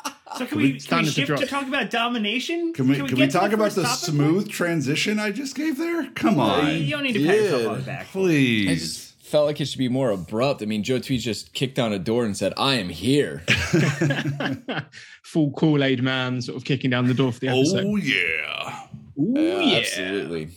so 0.37 0.45
can 0.45 0.57
we, 0.57 0.63
can 0.63 0.73
we 0.73 0.79
standard 0.79 1.13
to 1.13 1.25
shift 1.25 1.37
to, 1.39 1.45
talk 1.45 1.67
about 1.67 1.89
domination? 1.89 2.73
Can 2.73 2.87
we 2.87 2.95
can 2.95 3.05
we, 3.05 3.11
get 3.11 3.31
to 3.31 3.37
talk 3.37 3.51
about 3.51 3.71
the 3.71 3.83
topic? 3.83 3.99
smooth 3.99 4.49
transition 4.49 5.19
I 5.19 5.31
just 5.31 5.55
gave 5.55 5.77
there? 5.77 6.09
Come 6.15 6.39
on, 6.39 6.67
You 6.67 6.91
don't 6.91 7.03
need 7.03 7.13
to 7.13 7.25
pat 7.25 7.35
yourself 7.35 7.61
did. 7.61 7.67
on 7.67 7.79
the 7.79 7.85
back. 7.85 8.07
please. 8.07 8.69
I 8.69 8.75
just 8.75 9.11
felt 9.31 9.45
like 9.47 9.61
it 9.61 9.65
should 9.65 9.77
be 9.77 9.89
more 9.89 10.09
abrupt. 10.11 10.61
I 10.61 10.65
mean, 10.65 10.83
Joe 10.83 10.99
Tweed 10.99 11.21
just 11.21 11.53
kicked 11.53 11.75
down 11.75 11.93
a 11.93 11.99
door 11.99 12.25
and 12.25 12.35
said, 12.35 12.53
I 12.57 12.75
am 12.75 12.89
here. 12.89 13.43
Full 15.23 15.51
Kool 15.51 15.83
Aid 15.83 16.03
man, 16.03 16.41
sort 16.41 16.57
of 16.57 16.65
kicking 16.65 16.89
down 16.89 17.07
the 17.07 17.13
door 17.13 17.31
for 17.31 17.39
the 17.39 17.49
episode. 17.49 17.85
oh 17.85 17.95
yeah. 17.95 18.87
Ooh, 19.19 19.33
Yeah, 19.35 19.59
yeah. 19.59 19.77
Absolutely. 19.79 20.49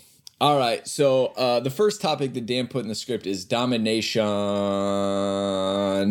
All 0.45 0.59
right. 0.59 0.87
So 0.87 1.29
uh, 1.39 1.61
the 1.61 1.71
first 1.71 2.03
topic 2.03 2.35
that 2.35 2.45
Dan 2.45 2.67
put 2.67 2.83
in 2.83 2.89
the 2.89 2.95
script 2.95 3.27
is 3.27 3.47
domination, 3.47 4.21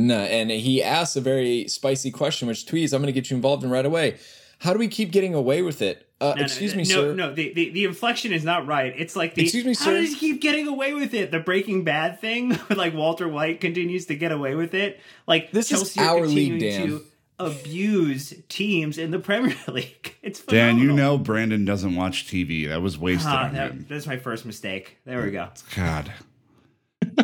and 0.09 0.49
he 0.49 0.81
asks 0.81 1.15
a 1.15 1.21
very 1.21 1.67
spicy 1.67 2.09
question, 2.09 2.47
which 2.47 2.65
Tweez, 2.65 2.93
I'm 2.93 3.01
going 3.03 3.13
to 3.13 3.19
get 3.19 3.29
you 3.29 3.35
involved 3.35 3.63
in 3.63 3.69
right 3.69 3.85
away. 3.85 4.17
How 4.57 4.73
do 4.73 4.79
we 4.79 4.87
keep 4.87 5.11
getting 5.11 5.35
away 5.35 5.61
with 5.61 5.83
it? 5.83 6.07
Uh, 6.19 6.33
No, 6.35 6.43
excuse 6.45 6.71
no, 6.71 6.77
me, 6.77 6.83
no, 6.83 6.89
sir. 6.89 7.13
No, 7.13 7.31
the, 7.31 7.53
the, 7.53 7.69
the 7.69 7.83
inflection 7.85 8.33
is 8.33 8.43
not 8.43 8.65
right. 8.65 8.95
It's 8.97 9.15
like 9.15 9.35
the 9.35 9.43
Excuse 9.43 9.65
me, 9.65 9.75
sir. 9.75 9.85
how 9.85 9.91
does 9.91 10.09
he 10.09 10.15
keep 10.15 10.41
getting 10.41 10.67
away 10.67 10.95
with 10.95 11.13
it? 11.13 11.29
The 11.29 11.39
Breaking 11.39 11.83
Bad 11.83 12.19
thing, 12.19 12.57
like 12.75 12.95
Walter 12.95 13.27
White 13.27 13.61
continues 13.61 14.07
to 14.07 14.15
get 14.15 14.31
away 14.31 14.55
with 14.55 14.73
it. 14.73 14.99
Like 15.27 15.51
This 15.51 15.71
is 15.71 15.93
Chelsea 15.93 15.99
are 15.99 16.17
our 16.17 16.25
league, 16.25 16.59
Dan. 16.59 16.87
to 16.87 17.05
abuse 17.45 18.33
teams 18.49 18.97
in 18.97 19.11
the 19.11 19.19
Premier 19.19 19.55
League. 19.67 20.15
It's 20.21 20.41
Dan, 20.41 20.77
you 20.77 20.91
know 20.91 21.17
Brandon 21.17 21.65
doesn't 21.65 21.95
watch 21.95 22.27
TV. 22.27 22.67
That 22.69 22.81
was 22.81 22.97
wasted 22.97 23.27
Ah, 23.31 23.45
on 23.47 23.53
that, 23.53 23.71
him. 23.71 23.85
that's 23.89 24.07
my 24.07 24.17
first 24.17 24.45
mistake. 24.45 24.97
There 25.05 25.21
we 25.21 25.31
go. 25.31 25.49
God. 25.75 26.11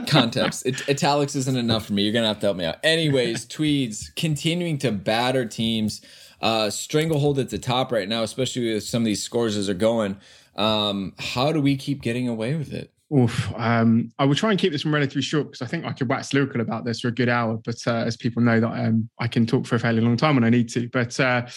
Context. 0.08 0.66
It, 0.66 0.88
italics 0.90 1.36
isn't 1.36 1.56
enough 1.58 1.86
for 1.86 1.94
me. 1.94 2.04
You're 2.04 2.14
going 2.14 2.24
to 2.24 2.28
have 2.28 2.40
to 2.42 2.48
help 2.48 2.58
me 2.58 2.66
out. 2.66 2.78
Anyways, 2.84 3.46
Tweeds 3.50 4.12
continuing 4.16 4.78
to 4.80 4.92
batter 4.92 5.46
teams. 5.46 6.02
Uh, 6.42 6.70
stranglehold 6.70 7.38
at 7.40 7.50
the 7.50 7.58
top 7.58 7.92
right 7.92 8.08
now, 8.08 8.24
especially 8.24 8.74
with 8.74 8.84
some 8.84 9.02
of 9.02 9.06
these 9.06 9.22
scores 9.24 9.58
as 9.58 9.68
are 9.70 9.74
going. 9.74 10.18
Um, 10.56 11.14
how 11.18 11.52
do 11.52 11.62
we 11.62 11.76
keep 11.76 12.02
getting 12.02 12.28
away 12.28 12.56
with 12.56 12.74
it? 12.74 12.92
Oof. 13.16 13.52
Um, 13.56 14.12
I 14.20 14.26
will 14.26 14.36
try 14.36 14.52
and 14.52 14.60
keep 14.60 14.72
this 14.72 14.86
one 14.86 14.94
relatively 14.94 15.24
short 15.24 15.48
because 15.48 15.62
I 15.62 15.66
think 15.66 15.84
I 15.86 15.94
could 15.94 16.08
wax 16.08 16.32
lyrical 16.34 16.62
about 16.62 16.86
this 16.86 17.00
for 17.02 17.08
a 17.08 17.12
good 17.12 17.30
hour. 17.30 17.60
But 17.66 17.78
uh, 17.88 17.96
as 18.06 18.16
people 18.16 18.42
know, 18.44 18.60
that 18.60 18.68
um, 18.68 19.10
I 19.20 19.28
can 19.28 19.46
talk 19.48 19.66
for 19.66 19.76
a 19.76 19.80
fairly 19.80 20.02
long 20.02 20.16
time 20.16 20.36
when 20.36 20.44
I 20.44 20.50
need 20.50 20.70
to. 20.70 20.88
But 20.90 21.20
uh, 21.20 21.48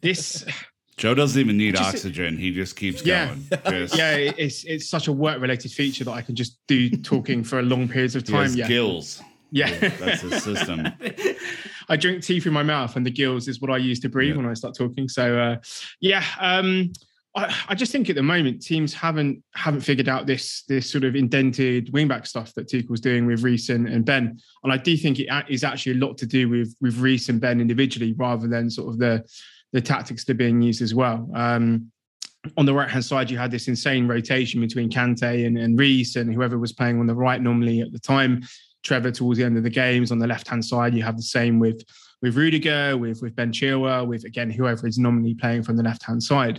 this, 0.00 0.44
Joe 0.96 1.14
doesn't 1.14 1.38
even 1.38 1.56
need 1.58 1.76
Just- 1.76 1.96
oxygen. 1.96 2.38
He 2.38 2.50
just 2.52 2.76
keeps 2.76 3.04
Yeah. 3.04 3.34
going. 3.60 3.80
Just, 3.82 3.96
yeah, 3.96 4.14
it's 4.16 4.64
it's 4.64 4.88
such 4.88 5.08
a 5.08 5.12
work 5.12 5.40
related 5.40 5.70
feature 5.72 6.04
that 6.04 6.12
I 6.12 6.22
can 6.22 6.34
just 6.34 6.58
do 6.66 6.88
talking 7.02 7.44
for 7.44 7.62
long 7.62 7.88
periods 7.88 8.16
of 8.16 8.24
time. 8.24 8.50
Yeah, 8.54 8.68
gills. 8.68 9.20
yeah. 9.50 9.70
That's 9.98 10.22
his 10.22 10.42
system. 10.42 10.86
I 11.88 11.96
drink 11.96 12.22
tea 12.22 12.40
through 12.40 12.52
my 12.52 12.62
mouth, 12.62 12.96
and 12.96 13.04
the 13.04 13.10
gills 13.10 13.48
is 13.48 13.60
what 13.60 13.70
I 13.70 13.76
use 13.76 14.00
to 14.00 14.08
breathe 14.08 14.30
Yeah. 14.30 14.36
when 14.42 14.46
I 14.46 14.54
start 14.54 14.74
talking. 14.74 15.08
So, 15.10 15.38
uh, 15.38 15.56
yeah, 16.00 16.24
um, 16.40 16.90
I, 17.34 17.54
I 17.68 17.74
just 17.74 17.92
think 17.92 18.10
at 18.10 18.16
the 18.16 18.22
moment 18.22 18.62
teams 18.62 18.92
haven't 18.92 19.42
haven't 19.54 19.80
figured 19.80 20.08
out 20.08 20.26
this 20.26 20.64
this 20.68 20.90
sort 20.90 21.04
of 21.04 21.16
indented 21.16 21.92
wingback 21.92 22.26
stuff 22.26 22.52
that 22.54 22.68
Tuchel's 22.68 23.00
doing 23.00 23.26
with 23.26 23.42
Reece 23.42 23.70
and, 23.70 23.88
and 23.88 24.04
Ben, 24.04 24.38
and 24.64 24.72
I 24.72 24.76
do 24.76 24.96
think 24.96 25.18
it 25.18 25.28
is 25.48 25.64
actually 25.64 25.92
a 25.92 26.06
lot 26.06 26.18
to 26.18 26.26
do 26.26 26.48
with 26.48 26.74
with 26.80 26.98
Reece 26.98 27.28
and 27.28 27.40
Ben 27.40 27.60
individually 27.60 28.14
rather 28.16 28.48
than 28.48 28.70
sort 28.70 28.90
of 28.90 28.98
the 28.98 29.24
the 29.72 29.80
tactics 29.80 30.24
that 30.24 30.32
are 30.32 30.36
being 30.36 30.60
used 30.60 30.82
as 30.82 30.94
well. 30.94 31.30
Um, 31.34 31.90
on 32.56 32.66
the 32.66 32.74
right 32.74 32.90
hand 32.90 33.04
side, 33.04 33.30
you 33.30 33.38
had 33.38 33.50
this 33.50 33.68
insane 33.68 34.06
rotation 34.08 34.60
between 34.60 34.90
Kante 34.90 35.46
and, 35.46 35.56
and 35.56 35.78
Reese 35.78 36.16
and 36.16 36.34
whoever 36.34 36.58
was 36.58 36.72
playing 36.72 36.98
on 36.98 37.06
the 37.06 37.14
right 37.14 37.40
normally 37.40 37.80
at 37.80 37.92
the 37.92 38.00
time. 38.00 38.42
Trevor 38.82 39.12
towards 39.12 39.38
the 39.38 39.44
end 39.44 39.56
of 39.56 39.62
the 39.62 39.70
games. 39.70 40.10
On 40.10 40.18
the 40.18 40.26
left 40.26 40.48
hand 40.48 40.64
side, 40.64 40.92
you 40.92 41.04
have 41.04 41.16
the 41.16 41.22
same 41.22 41.60
with 41.60 41.82
with 42.20 42.36
Rudiger, 42.36 42.96
with 42.98 43.22
with 43.22 43.34
Ben 43.36 43.52
Chilwell, 43.52 44.06
with 44.06 44.24
again 44.24 44.50
whoever 44.50 44.86
is 44.86 44.98
nominally 44.98 45.34
playing 45.34 45.62
from 45.62 45.76
the 45.76 45.82
left 45.82 46.04
hand 46.04 46.22
side. 46.22 46.58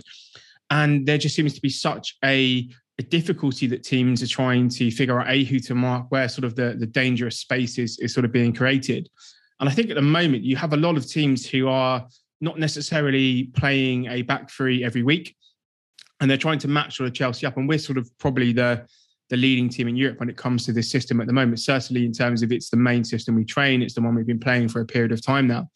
And 0.74 1.06
there 1.06 1.18
just 1.18 1.36
seems 1.36 1.54
to 1.54 1.60
be 1.60 1.68
such 1.68 2.16
a, 2.24 2.68
a 2.98 3.02
difficulty 3.04 3.68
that 3.68 3.84
teams 3.84 4.24
are 4.24 4.26
trying 4.26 4.68
to 4.70 4.90
figure 4.90 5.20
out 5.20 5.30
a 5.30 5.44
who 5.44 5.60
to 5.60 5.74
mark, 5.76 6.06
where 6.08 6.28
sort 6.28 6.44
of 6.44 6.56
the, 6.56 6.74
the 6.76 6.86
dangerous 6.86 7.38
space 7.38 7.78
is, 7.78 7.96
is 8.00 8.12
sort 8.12 8.24
of 8.24 8.32
being 8.32 8.52
created. 8.52 9.08
And 9.60 9.68
I 9.68 9.72
think 9.72 9.88
at 9.90 9.94
the 9.94 10.02
moment 10.02 10.42
you 10.42 10.56
have 10.56 10.72
a 10.72 10.76
lot 10.76 10.96
of 10.96 11.08
teams 11.08 11.48
who 11.48 11.68
are 11.68 12.04
not 12.40 12.58
necessarily 12.58 13.44
playing 13.54 14.06
a 14.06 14.22
back 14.22 14.50
three 14.50 14.82
every 14.82 15.04
week, 15.04 15.36
and 16.20 16.28
they're 16.28 16.36
trying 16.36 16.58
to 16.58 16.68
match 16.68 16.96
sort 16.96 17.08
of 17.08 17.14
Chelsea 17.14 17.46
up. 17.46 17.56
And 17.56 17.68
we're 17.68 17.78
sort 17.78 17.96
of 17.96 18.10
probably 18.18 18.52
the 18.52 18.84
the 19.30 19.36
leading 19.36 19.68
team 19.68 19.86
in 19.86 19.96
Europe 19.96 20.18
when 20.18 20.28
it 20.28 20.36
comes 20.36 20.66
to 20.66 20.72
this 20.72 20.90
system 20.90 21.20
at 21.20 21.28
the 21.28 21.32
moment. 21.32 21.60
Certainly 21.60 22.04
in 22.04 22.12
terms 22.12 22.42
of 22.42 22.50
it's 22.50 22.68
the 22.68 22.76
main 22.76 23.04
system 23.04 23.36
we 23.36 23.44
train, 23.44 23.80
it's 23.80 23.94
the 23.94 24.02
one 24.02 24.14
we've 24.16 24.26
been 24.26 24.40
playing 24.40 24.68
for 24.68 24.80
a 24.80 24.86
period 24.86 25.12
of 25.12 25.24
time 25.24 25.46
now. 25.46 25.70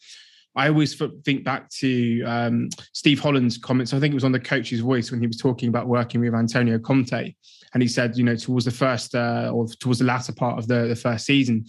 I 0.59 0.67
always 0.67 1.01
think 1.23 1.45
back 1.45 1.69
to 1.69 2.21
um, 2.23 2.69
Steve 2.91 3.21
Holland's 3.21 3.57
comments. 3.57 3.93
I 3.93 3.99
think 3.99 4.11
it 4.11 4.15
was 4.15 4.25
on 4.25 4.33
the 4.33 4.41
coach's 4.41 4.81
voice 4.81 5.09
when 5.09 5.21
he 5.21 5.27
was 5.27 5.37
talking 5.37 5.69
about 5.69 5.87
working 5.87 6.19
with 6.19 6.35
Antonio 6.35 6.77
Conte, 6.77 7.33
and 7.73 7.81
he 7.81 7.87
said, 7.87 8.17
you 8.17 8.25
know, 8.25 8.35
towards 8.35 8.65
the 8.65 8.71
first 8.71 9.15
uh, 9.15 9.51
or 9.53 9.67
towards 9.79 9.99
the 9.99 10.05
latter 10.05 10.33
part 10.33 10.59
of 10.59 10.67
the, 10.67 10.87
the 10.87 10.97
first 10.97 11.25
season, 11.25 11.65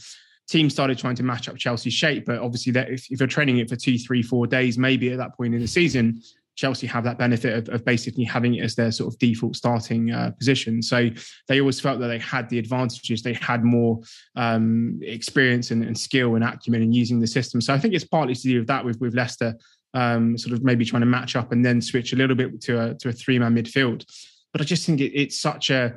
teams 0.48 0.72
started 0.72 0.98
trying 0.98 1.14
to 1.14 1.22
match 1.22 1.48
up 1.48 1.56
Chelsea's 1.56 1.94
shape. 1.94 2.26
But 2.26 2.40
obviously, 2.40 2.72
that 2.72 2.90
if, 2.90 3.08
if 3.10 3.20
you're 3.20 3.28
training 3.28 3.58
it 3.58 3.68
for 3.68 3.76
two, 3.76 3.96
three, 3.96 4.22
four 4.22 4.48
days, 4.48 4.76
maybe 4.76 5.12
at 5.12 5.18
that 5.18 5.36
point 5.36 5.54
in 5.54 5.60
the 5.60 5.68
season, 5.68 6.20
Chelsea 6.60 6.86
have 6.86 7.04
that 7.04 7.16
benefit 7.16 7.56
of, 7.56 7.74
of, 7.74 7.84
basically 7.86 8.22
having 8.22 8.56
it 8.56 8.62
as 8.62 8.74
their 8.74 8.92
sort 8.92 9.10
of 9.10 9.18
default 9.18 9.56
starting 9.56 10.10
uh, 10.10 10.30
position. 10.38 10.82
So 10.82 11.08
they 11.48 11.58
always 11.58 11.80
felt 11.80 12.00
that 12.00 12.08
they 12.08 12.18
had 12.18 12.50
the 12.50 12.58
advantages. 12.58 13.22
They 13.22 13.32
had 13.32 13.64
more 13.64 14.00
um, 14.36 15.00
experience 15.02 15.70
and, 15.70 15.82
and, 15.82 15.96
skill 15.98 16.34
and 16.34 16.44
acumen 16.44 16.82
in 16.82 16.92
using 16.92 17.18
the 17.18 17.26
system. 17.26 17.62
So 17.62 17.72
I 17.72 17.78
think 17.78 17.94
it's 17.94 18.04
partly 18.04 18.34
to 18.34 18.42
do 18.42 18.58
with 18.58 18.68
that 18.68 18.84
with, 18.84 19.00
with 19.00 19.14
Leicester 19.14 19.56
um, 19.94 20.36
sort 20.36 20.52
of 20.52 20.62
maybe 20.62 20.84
trying 20.84 21.00
to 21.00 21.06
match 21.06 21.34
up 21.34 21.50
and 21.50 21.64
then 21.64 21.80
switch 21.80 22.12
a 22.12 22.16
little 22.16 22.36
bit 22.36 22.60
to 22.62 22.90
a, 22.90 22.94
to 22.96 23.08
a 23.08 23.12
three 23.12 23.38
man 23.38 23.56
midfield. 23.56 24.04
But 24.52 24.60
I 24.60 24.64
just 24.64 24.84
think 24.84 25.00
it, 25.00 25.18
it's 25.18 25.40
such 25.40 25.70
a 25.70 25.94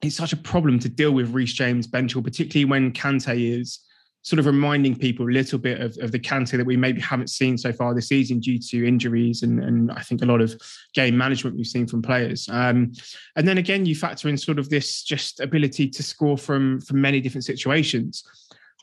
it's 0.00 0.16
such 0.16 0.32
a 0.32 0.36
problem 0.36 0.78
to 0.80 0.88
deal 0.88 1.12
with 1.12 1.34
Reece 1.34 1.54
James, 1.54 1.88
Ben 1.88 2.08
Chilwell, 2.08 2.24
particularly 2.24 2.66
when 2.66 2.92
Kante 2.92 3.60
is 3.60 3.80
sort 4.22 4.38
of 4.38 4.46
reminding 4.46 4.96
people 4.96 5.26
a 5.26 5.30
little 5.30 5.58
bit 5.58 5.80
of, 5.80 5.98
of 5.98 6.12
the 6.12 6.18
Kante 6.18 6.56
that 6.56 6.64
we 6.64 6.76
maybe 6.76 7.00
haven't 7.00 7.28
seen 7.28 7.58
so 7.58 7.72
far 7.72 7.92
this 7.92 8.08
season 8.08 8.38
due 8.38 8.58
to 8.58 8.86
injuries 8.86 9.42
and, 9.42 9.62
and 9.62 9.90
I 9.90 10.00
think 10.02 10.22
a 10.22 10.26
lot 10.26 10.40
of 10.40 10.54
game 10.94 11.16
management 11.16 11.56
we've 11.56 11.66
seen 11.66 11.88
from 11.88 12.02
players. 12.02 12.48
Um, 12.48 12.92
and 13.36 13.46
then 13.46 13.58
again, 13.58 13.84
you 13.84 13.96
factor 13.96 14.28
in 14.28 14.36
sort 14.38 14.60
of 14.60 14.70
this 14.70 15.02
just 15.02 15.40
ability 15.40 15.88
to 15.90 16.02
score 16.02 16.38
from 16.38 16.80
from 16.80 17.00
many 17.00 17.20
different 17.20 17.44
situations. 17.44 18.22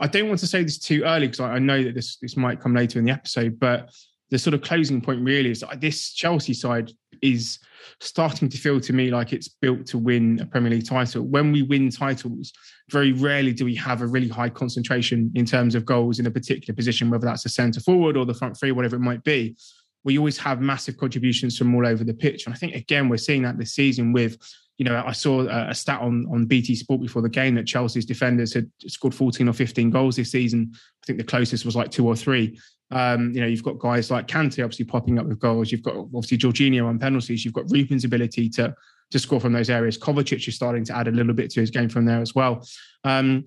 I 0.01 0.07
don't 0.07 0.27
want 0.27 0.39
to 0.41 0.47
say 0.47 0.63
this 0.63 0.77
too 0.77 1.03
early 1.03 1.27
because 1.27 1.39
I, 1.39 1.53
I 1.53 1.59
know 1.59 1.83
that 1.83 1.95
this 1.95 2.17
this 2.17 2.35
might 2.35 2.59
come 2.59 2.75
later 2.75 2.99
in 2.99 3.05
the 3.05 3.11
episode, 3.11 3.59
but 3.59 3.89
the 4.29 4.37
sort 4.37 4.53
of 4.53 4.61
closing 4.61 5.01
point 5.01 5.23
really 5.23 5.51
is 5.51 5.61
that 5.61 5.81
this 5.81 6.13
Chelsea 6.13 6.53
side 6.53 6.91
is 7.21 7.59
starting 7.99 8.49
to 8.49 8.57
feel 8.57 8.79
to 8.79 8.93
me 8.93 9.09
like 9.09 9.33
it's 9.33 9.47
built 9.47 9.85
to 9.87 9.97
win 9.97 10.39
a 10.41 10.45
Premier 10.45 10.71
League 10.71 10.87
title. 10.87 11.23
When 11.23 11.51
we 11.51 11.63
win 11.63 11.89
titles, 11.89 12.53
very 12.89 13.11
rarely 13.11 13.53
do 13.53 13.65
we 13.65 13.75
have 13.75 14.01
a 14.01 14.07
really 14.07 14.27
high 14.27 14.49
concentration 14.49 15.31
in 15.35 15.45
terms 15.45 15.75
of 15.75 15.85
goals 15.85 16.19
in 16.19 16.25
a 16.25 16.31
particular 16.31 16.75
position, 16.75 17.09
whether 17.09 17.25
that's 17.25 17.45
a 17.45 17.49
centre 17.49 17.81
forward 17.81 18.17
or 18.17 18.25
the 18.25 18.33
front 18.33 18.57
three, 18.57 18.71
whatever 18.71 18.95
it 18.95 19.01
might 19.01 19.23
be. 19.23 19.55
We 20.03 20.17
always 20.17 20.37
have 20.37 20.61
massive 20.61 20.97
contributions 20.97 21.57
from 21.57 21.75
all 21.75 21.85
over 21.85 22.03
the 22.03 22.13
pitch. 22.13 22.45
And 22.45 22.53
I 22.53 22.57
think, 22.57 22.73
again, 22.73 23.09
we're 23.09 23.17
seeing 23.17 23.41
that 23.43 23.57
this 23.57 23.73
season 23.73 24.13
with 24.13 24.37
you 24.79 24.85
know, 24.85 25.03
I 25.05 25.11
saw 25.11 25.41
a 25.41 25.75
stat 25.75 25.99
on, 25.99 26.25
on 26.31 26.45
BT 26.45 26.73
Sport 26.73 27.01
before 27.01 27.21
the 27.21 27.27
game 27.27 27.53
that 27.55 27.67
Chelsea's 27.67 28.05
defenders 28.05 28.53
had 28.53 28.71
scored 28.87 29.13
14 29.13 29.49
or 29.49 29.53
15 29.53 29.89
goals 29.89 30.15
this 30.15 30.31
season. 30.31 30.71
I 30.73 31.05
think 31.05 31.19
the 31.19 31.25
closest 31.25 31.65
was 31.65 31.75
like 31.75 31.91
two 31.91 32.07
or 32.07 32.15
three. 32.15 32.57
Um, 32.91 33.31
you 33.33 33.41
know, 33.41 33.47
you've 33.47 33.63
got 33.63 33.79
guys 33.79 34.09
like 34.09 34.27
Kante 34.27 34.63
obviously 34.63 34.85
popping 34.85 35.19
up 35.19 35.25
with 35.25 35.39
goals. 35.39 35.71
You've 35.71 35.83
got 35.83 35.95
obviously 35.95 36.37
Jorginho 36.37 36.87
on 36.87 36.99
penalties. 36.99 37.45
You've 37.45 37.53
got 37.53 37.69
Ruben's 37.69 38.03
ability 38.03 38.49
to 38.49 38.75
to 39.11 39.19
score 39.19 39.39
from 39.39 39.53
those 39.53 39.69
areas. 39.69 39.97
Kovacic 39.97 40.47
is 40.47 40.55
starting 40.55 40.83
to 40.85 40.95
add 40.95 41.07
a 41.07 41.11
little 41.11 41.33
bit 41.33 41.49
to 41.51 41.59
his 41.59 41.71
game 41.71 41.89
from 41.89 42.05
there 42.05 42.21
as 42.21 42.35
well. 42.35 42.63
Um, 43.03 43.45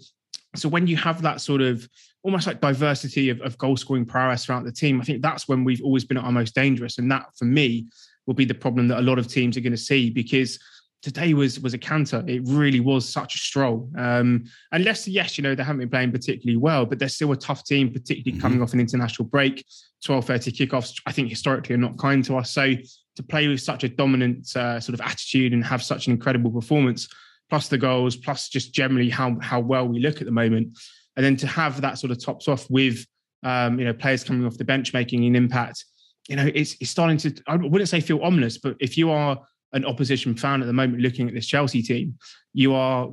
so 0.56 0.68
when 0.68 0.86
you 0.86 0.96
have 0.96 1.22
that 1.22 1.40
sort 1.40 1.60
of 1.60 1.88
almost 2.24 2.46
like 2.46 2.60
diversity 2.60 3.30
of, 3.30 3.40
of 3.40 3.56
goal 3.58 3.76
scoring 3.76 4.04
prowess 4.04 4.44
throughout 4.44 4.64
the 4.64 4.72
team, 4.72 5.00
I 5.00 5.04
think 5.04 5.22
that's 5.22 5.48
when 5.48 5.64
we've 5.64 5.82
always 5.82 6.04
been 6.04 6.16
at 6.16 6.24
our 6.24 6.32
most 6.32 6.54
dangerous. 6.54 6.98
And 6.98 7.10
that 7.10 7.26
for 7.36 7.44
me 7.44 7.86
will 8.26 8.34
be 8.34 8.44
the 8.44 8.54
problem 8.54 8.88
that 8.88 8.98
a 8.98 9.02
lot 9.02 9.18
of 9.18 9.28
teams 9.28 9.56
are 9.56 9.60
going 9.60 9.72
to 9.72 9.76
see 9.76 10.10
because 10.10 10.58
today 11.02 11.34
was 11.34 11.60
was 11.60 11.74
a 11.74 11.78
canter. 11.78 12.24
It 12.26 12.42
really 12.44 12.80
was 12.80 13.08
such 13.08 13.34
a 13.34 13.38
stroll. 13.38 13.90
Um, 13.96 14.44
and 14.70 14.84
Leicester, 14.84 15.10
yes, 15.10 15.36
you 15.36 15.42
know 15.42 15.54
they 15.54 15.64
haven't 15.64 15.80
been 15.80 15.90
playing 15.90 16.12
particularly 16.12 16.56
well, 16.56 16.86
but 16.86 16.98
they're 16.98 17.08
still 17.08 17.32
a 17.32 17.36
tough 17.36 17.64
team, 17.64 17.92
particularly 17.92 18.32
mm-hmm. 18.32 18.40
coming 18.40 18.62
off 18.62 18.72
an 18.72 18.80
international 18.80 19.28
break. 19.28 19.64
Twelve 20.04 20.24
thirty 20.24 20.50
kickoffs, 20.52 21.00
I 21.06 21.12
think 21.12 21.28
historically 21.28 21.74
are 21.74 21.78
not 21.78 21.98
kind 21.98 22.24
to 22.24 22.36
us. 22.36 22.52
So 22.52 22.74
to 23.16 23.22
play 23.22 23.48
with 23.48 23.60
such 23.60 23.84
a 23.84 23.88
dominant 23.88 24.56
uh, 24.56 24.80
sort 24.80 24.94
of 24.94 25.00
attitude 25.00 25.52
and 25.52 25.64
have 25.64 25.82
such 25.82 26.06
an 26.06 26.12
incredible 26.12 26.50
performance, 26.50 27.08
plus 27.50 27.68
the 27.68 27.78
goals, 27.78 28.16
plus 28.16 28.48
just 28.48 28.72
generally 28.72 29.10
how 29.10 29.36
how 29.40 29.60
well 29.60 29.86
we 29.86 29.98
look 29.98 30.20
at 30.20 30.26
the 30.26 30.32
moment, 30.32 30.78
and 31.16 31.26
then 31.26 31.36
to 31.36 31.46
have 31.46 31.80
that 31.80 31.98
sort 31.98 32.12
of 32.12 32.24
tops 32.24 32.48
off 32.48 32.68
with 32.70 33.04
um, 33.42 33.78
you 33.78 33.84
know 33.84 33.92
players 33.92 34.24
coming 34.24 34.46
off 34.46 34.56
the 34.56 34.64
bench 34.64 34.94
making 34.94 35.24
an 35.24 35.34
impact. 35.34 35.84
You 36.28 36.36
know, 36.36 36.48
it's, 36.54 36.76
it's 36.80 36.90
starting 36.90 37.16
to. 37.18 37.34
I 37.48 37.56
wouldn't 37.56 37.88
say 37.88 38.00
feel 38.00 38.22
ominous, 38.22 38.56
but 38.56 38.76
if 38.78 38.96
you 38.96 39.10
are 39.10 39.40
an 39.72 39.84
opposition 39.84 40.34
fan 40.34 40.60
at 40.60 40.66
the 40.66 40.72
moment 40.72 41.02
looking 41.02 41.28
at 41.28 41.34
this 41.34 41.46
Chelsea 41.46 41.82
team, 41.82 42.16
you 42.52 42.74
are, 42.74 43.08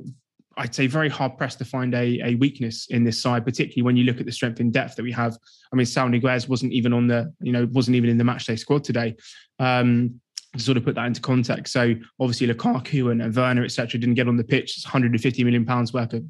I'd 0.56 0.74
say, 0.74 0.86
very 0.86 1.08
hard 1.08 1.38
pressed 1.38 1.58
to 1.58 1.64
find 1.64 1.94
a, 1.94 2.20
a 2.22 2.34
weakness 2.36 2.86
in 2.90 3.04
this 3.04 3.20
side, 3.20 3.44
particularly 3.44 3.82
when 3.82 3.96
you 3.96 4.04
look 4.04 4.20
at 4.20 4.26
the 4.26 4.32
strength 4.32 4.60
in 4.60 4.70
depth 4.70 4.96
that 4.96 5.02
we 5.02 5.12
have. 5.12 5.36
I 5.72 5.76
mean, 5.76 5.86
Saul 5.86 6.08
Niguez 6.08 6.48
wasn't 6.48 6.72
even 6.72 6.92
on 6.92 7.06
the, 7.06 7.32
you 7.40 7.52
know, 7.52 7.68
wasn't 7.72 7.96
even 7.96 8.10
in 8.10 8.18
the 8.18 8.24
matchday 8.24 8.58
squad 8.58 8.84
today. 8.84 9.16
Um, 9.58 10.20
to 10.56 10.60
sort 10.64 10.76
of 10.76 10.84
put 10.84 10.96
that 10.96 11.06
into 11.06 11.20
context. 11.20 11.72
So 11.72 11.94
obviously 12.18 12.48
Lukaku 12.48 13.12
and, 13.12 13.22
and 13.22 13.34
Werner, 13.34 13.64
etc., 13.64 14.00
didn't 14.00 14.16
get 14.16 14.26
on 14.26 14.36
the 14.36 14.44
pitch. 14.44 14.76
It's 14.76 14.84
150 14.84 15.44
million 15.44 15.64
pounds 15.64 15.92
worth 15.92 16.12
of 16.12 16.24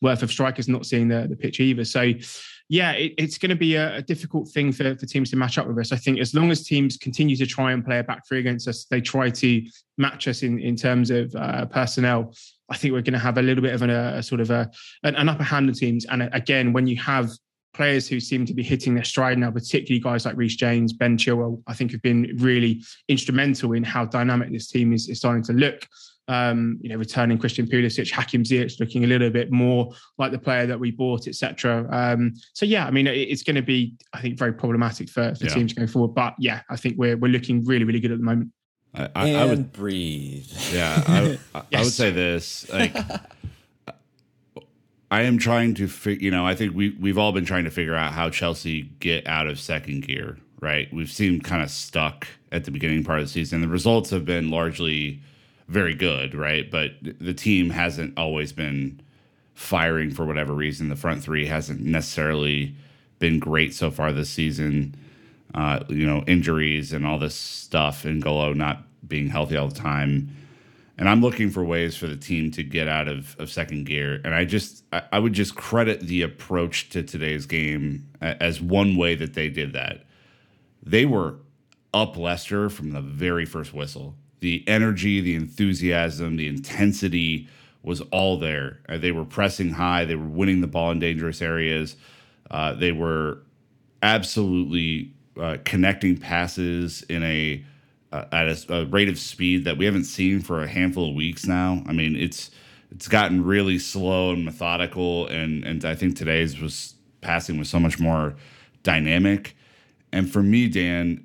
worth 0.00 0.22
of 0.22 0.30
strikers 0.30 0.68
not 0.68 0.86
seeing 0.86 1.08
the, 1.08 1.26
the 1.28 1.36
pitch 1.36 1.58
either. 1.60 1.84
So 1.84 2.12
yeah, 2.68 2.92
it, 2.92 3.14
it's 3.18 3.36
going 3.36 3.50
to 3.50 3.56
be 3.56 3.74
a, 3.74 3.96
a, 3.96 4.02
difficult 4.02 4.48
thing 4.48 4.72
for, 4.72 4.96
for 4.96 5.06
teams 5.06 5.30
to 5.30 5.36
match 5.36 5.58
up 5.58 5.66
with 5.66 5.78
us. 5.78 5.92
I 5.92 5.96
think 5.96 6.18
as 6.18 6.34
long 6.34 6.50
as 6.50 6.64
teams 6.64 6.96
continue 6.96 7.36
to 7.36 7.46
try 7.46 7.72
and 7.72 7.84
play 7.84 7.98
a 7.98 8.04
back 8.04 8.26
three 8.26 8.38
against 8.38 8.68
us, 8.68 8.86
they 8.86 9.00
try 9.00 9.30
to 9.30 9.62
match 9.98 10.28
us 10.28 10.42
in, 10.42 10.58
in 10.58 10.74
terms 10.74 11.10
of 11.10 11.34
uh, 11.34 11.66
personnel. 11.66 12.34
I 12.70 12.76
think 12.76 12.94
we're 12.94 13.02
going 13.02 13.12
to 13.12 13.18
have 13.18 13.36
a 13.36 13.42
little 13.42 13.62
bit 13.62 13.74
of 13.74 13.82
an, 13.82 13.90
a, 13.90 14.14
a 14.16 14.22
sort 14.22 14.40
of 14.40 14.50
a, 14.50 14.70
an, 15.02 15.14
an 15.16 15.28
upper 15.28 15.42
hand 15.42 15.68
on 15.68 15.74
teams. 15.74 16.06
And 16.06 16.28
again, 16.32 16.72
when 16.72 16.86
you 16.86 16.96
have 16.96 17.30
players 17.74 18.08
who 18.08 18.18
seem 18.18 18.46
to 18.46 18.54
be 18.54 18.62
hitting 18.62 18.94
their 18.94 19.04
stride 19.04 19.36
now, 19.36 19.50
particularly 19.50 20.00
guys 20.00 20.24
like 20.24 20.36
Reece 20.36 20.56
James, 20.56 20.92
Ben 20.92 21.18
Chilwell, 21.18 21.62
I 21.66 21.74
think 21.74 21.90
have 21.90 22.02
been 22.02 22.34
really 22.38 22.82
instrumental 23.08 23.72
in 23.72 23.84
how 23.84 24.06
dynamic 24.06 24.52
this 24.52 24.68
team 24.68 24.92
is, 24.92 25.08
is 25.08 25.18
starting 25.18 25.42
to 25.44 25.52
look 25.52 25.86
um, 26.28 26.78
you 26.80 26.88
know, 26.88 26.96
returning 26.96 27.38
Christian 27.38 27.66
Pulisic, 27.66 28.10
Hakim 28.10 28.44
Ziyech 28.44 28.80
looking 28.80 29.04
a 29.04 29.06
little 29.06 29.30
bit 29.30 29.50
more 29.50 29.92
like 30.18 30.32
the 30.32 30.38
player 30.38 30.66
that 30.66 30.78
we 30.78 30.90
bought, 30.90 31.28
etc. 31.28 31.86
Um, 31.90 32.34
so 32.54 32.64
yeah, 32.64 32.86
I 32.86 32.90
mean, 32.90 33.06
it, 33.06 33.16
it's 33.16 33.42
going 33.42 33.56
to 33.56 33.62
be, 33.62 33.94
I 34.12 34.20
think, 34.20 34.38
very 34.38 34.52
problematic 34.52 35.10
for, 35.10 35.34
for 35.34 35.44
yeah. 35.44 35.54
teams 35.54 35.72
going 35.72 35.88
forward. 35.88 36.14
But 36.14 36.34
yeah, 36.38 36.62
I 36.70 36.76
think 36.76 36.96
we're 36.96 37.16
we're 37.16 37.28
looking 37.28 37.64
really, 37.64 37.84
really 37.84 38.00
good 38.00 38.12
at 38.12 38.18
the 38.18 38.24
moment. 38.24 38.52
I, 38.94 39.08
I, 39.14 39.28
and 39.28 39.36
I 39.36 39.44
would 39.46 39.72
breathe. 39.72 40.46
Yeah, 40.72 41.02
I, 41.06 41.22
yes. 41.22 41.38
I 41.74 41.80
would 41.82 41.92
say 41.92 42.10
this. 42.10 42.70
Like, 42.72 42.96
I 45.10 45.22
am 45.22 45.36
trying 45.38 45.74
to 45.74 45.88
figure. 45.88 46.24
You 46.24 46.30
know, 46.30 46.46
I 46.46 46.54
think 46.54 46.74
we 46.74 46.90
we've 47.00 47.18
all 47.18 47.32
been 47.32 47.44
trying 47.44 47.64
to 47.64 47.70
figure 47.70 47.94
out 47.94 48.12
how 48.12 48.30
Chelsea 48.30 48.82
get 49.00 49.26
out 49.26 49.46
of 49.46 49.60
second 49.60 50.06
gear. 50.06 50.38
Right, 50.60 50.90
we've 50.94 51.10
seemed 51.10 51.44
kind 51.44 51.62
of 51.62 51.70
stuck 51.70 52.26
at 52.50 52.64
the 52.64 52.70
beginning 52.70 53.04
part 53.04 53.18
of 53.18 53.26
the 53.26 53.30
season. 53.30 53.60
The 53.60 53.68
results 53.68 54.08
have 54.10 54.24
been 54.24 54.48
largely 54.48 55.20
very 55.68 55.94
good, 55.94 56.34
right? 56.34 56.70
But 56.70 56.92
the 57.02 57.34
team 57.34 57.70
hasn't 57.70 58.18
always 58.18 58.52
been 58.52 59.00
firing 59.54 60.10
for 60.10 60.24
whatever 60.24 60.52
reason. 60.52 60.88
The 60.88 60.96
front 60.96 61.22
three 61.22 61.46
hasn't 61.46 61.80
necessarily 61.80 62.74
been 63.18 63.38
great 63.38 63.72
so 63.74 63.90
far 63.90 64.12
this 64.12 64.30
season. 64.30 64.94
Uh, 65.54 65.84
you 65.88 66.04
know, 66.06 66.24
injuries 66.26 66.92
and 66.92 67.06
all 67.06 67.18
this 67.18 67.36
stuff, 67.36 68.04
and 68.04 68.20
Golo 68.20 68.52
not 68.52 68.82
being 69.06 69.28
healthy 69.28 69.56
all 69.56 69.68
the 69.68 69.74
time. 69.74 70.36
And 70.98 71.08
I'm 71.08 71.20
looking 71.20 71.50
for 71.50 71.64
ways 71.64 71.96
for 71.96 72.06
the 72.06 72.16
team 72.16 72.50
to 72.52 72.62
get 72.62 72.88
out 72.88 73.08
of, 73.08 73.36
of 73.38 73.50
second 73.50 73.84
gear. 73.86 74.20
And 74.24 74.34
I 74.34 74.44
just, 74.44 74.84
I, 74.92 75.02
I 75.12 75.18
would 75.18 75.32
just 75.32 75.54
credit 75.54 76.00
the 76.00 76.22
approach 76.22 76.88
to 76.90 77.02
today's 77.02 77.46
game 77.46 78.08
as 78.20 78.60
one 78.60 78.96
way 78.96 79.14
that 79.14 79.34
they 79.34 79.48
did 79.48 79.72
that. 79.72 80.04
They 80.82 81.06
were 81.06 81.36
up 81.92 82.16
Leicester 82.16 82.68
from 82.68 82.90
the 82.90 83.00
very 83.00 83.44
first 83.44 83.72
whistle 83.72 84.16
the 84.44 84.62
energy, 84.66 85.22
the 85.22 85.34
enthusiasm, 85.34 86.36
the 86.36 86.46
intensity 86.46 87.48
was 87.82 88.02
all 88.12 88.38
there. 88.38 88.78
Uh, 88.86 88.98
they 88.98 89.10
were 89.10 89.24
pressing 89.24 89.70
high. 89.70 90.04
They 90.04 90.16
were 90.16 90.28
winning 90.28 90.60
the 90.60 90.66
ball 90.66 90.90
in 90.90 90.98
dangerous 90.98 91.40
areas. 91.40 91.96
Uh, 92.50 92.74
they 92.74 92.92
were 92.92 93.38
absolutely 94.02 95.14
uh, 95.40 95.56
connecting 95.64 96.18
passes 96.18 97.02
in 97.04 97.22
a 97.22 97.64
uh, 98.12 98.26
at 98.32 98.46
a, 98.46 98.74
a, 98.74 98.84
rate 98.84 99.08
of 99.08 99.18
speed 99.18 99.64
that 99.64 99.78
we 99.78 99.86
haven't 99.86 100.04
seen 100.04 100.40
for 100.40 100.62
a 100.62 100.68
handful 100.68 101.08
of 101.08 101.14
weeks 101.16 101.46
now. 101.46 101.82
I 101.86 101.94
mean, 101.94 102.14
it's 102.14 102.50
it's 102.90 103.08
gotten 103.08 103.42
really 103.42 103.78
slow 103.78 104.32
and 104.32 104.44
methodical, 104.44 105.26
and 105.28 105.64
and 105.64 105.86
I 105.86 105.94
think 105.94 106.16
today's 106.16 106.60
was 106.60 106.94
passing 107.22 107.58
was 107.58 107.70
so 107.70 107.80
much 107.80 107.98
more 107.98 108.34
dynamic. 108.82 109.56
And 110.12 110.30
for 110.30 110.42
me, 110.42 110.68
Dan, 110.68 111.23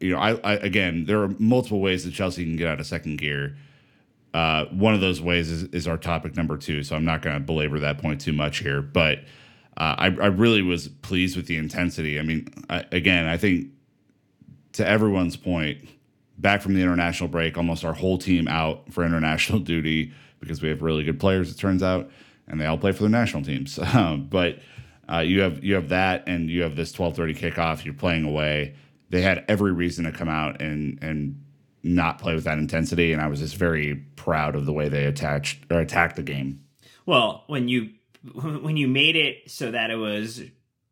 you 0.00 0.10
know, 0.10 0.18
I, 0.18 0.32
I, 0.44 0.52
again, 0.54 1.04
there 1.06 1.22
are 1.22 1.28
multiple 1.38 1.80
ways 1.80 2.04
that 2.04 2.12
Chelsea 2.12 2.44
can 2.44 2.56
get 2.56 2.68
out 2.68 2.80
of 2.80 2.86
second 2.86 3.16
gear. 3.16 3.56
Uh, 4.34 4.66
one 4.66 4.92
of 4.94 5.00
those 5.00 5.22
ways 5.22 5.50
is, 5.50 5.64
is 5.64 5.88
our 5.88 5.96
topic 5.96 6.36
number 6.36 6.58
two, 6.58 6.82
so 6.82 6.94
I'm 6.94 7.04
not 7.04 7.22
going 7.22 7.34
to 7.34 7.40
belabor 7.40 7.78
that 7.80 7.98
point 7.98 8.20
too 8.20 8.34
much 8.34 8.58
here. 8.58 8.82
But 8.82 9.20
uh, 9.78 9.94
I, 9.98 10.06
I 10.06 10.26
really 10.26 10.62
was 10.62 10.88
pleased 10.88 11.36
with 11.36 11.46
the 11.46 11.56
intensity. 11.56 12.18
I 12.18 12.22
mean, 12.22 12.48
I, 12.68 12.84
again, 12.92 13.26
I 13.26 13.38
think 13.38 13.68
to 14.72 14.86
everyone's 14.86 15.36
point, 15.36 15.88
back 16.38 16.60
from 16.60 16.74
the 16.74 16.82
international 16.82 17.28
break, 17.28 17.56
almost 17.56 17.84
our 17.84 17.94
whole 17.94 18.18
team 18.18 18.46
out 18.48 18.92
for 18.92 19.04
international 19.06 19.58
duty 19.58 20.12
because 20.40 20.60
we 20.60 20.68
have 20.68 20.82
really 20.82 21.02
good 21.02 21.18
players, 21.18 21.50
it 21.50 21.56
turns 21.56 21.82
out, 21.82 22.10
and 22.46 22.60
they 22.60 22.66
all 22.66 22.76
play 22.76 22.92
for 22.92 23.02
their 23.02 23.10
national 23.10 23.42
teams. 23.42 23.78
But 24.30 24.58
uh, 25.10 25.18
you 25.20 25.40
have 25.40 25.62
you 25.62 25.74
have 25.74 25.88
that, 25.90 26.24
and 26.26 26.50
you 26.50 26.62
have 26.62 26.74
this 26.76 26.92
twelve 26.92 27.16
thirty 27.16 27.32
kickoff. 27.34 27.84
You're 27.84 27.94
playing 27.94 28.24
away. 28.24 28.74
They 29.10 29.22
had 29.22 29.44
every 29.48 29.72
reason 29.72 30.04
to 30.04 30.12
come 30.12 30.28
out 30.28 30.60
and 30.60 30.98
and 31.02 31.42
not 31.82 32.18
play 32.18 32.34
with 32.34 32.44
that 32.44 32.58
intensity, 32.58 33.12
and 33.12 33.22
I 33.22 33.28
was 33.28 33.40
just 33.40 33.56
very 33.56 33.94
proud 34.16 34.56
of 34.56 34.66
the 34.66 34.72
way 34.72 34.88
they 34.88 35.04
attached 35.04 35.70
or 35.70 35.78
attacked 35.80 36.16
the 36.16 36.22
game. 36.22 36.64
Well, 37.04 37.44
when 37.46 37.68
you 37.68 37.90
when 38.34 38.76
you 38.76 38.88
made 38.88 39.16
it 39.16 39.50
so 39.50 39.70
that 39.70 39.90
it 39.90 39.96
was 39.96 40.42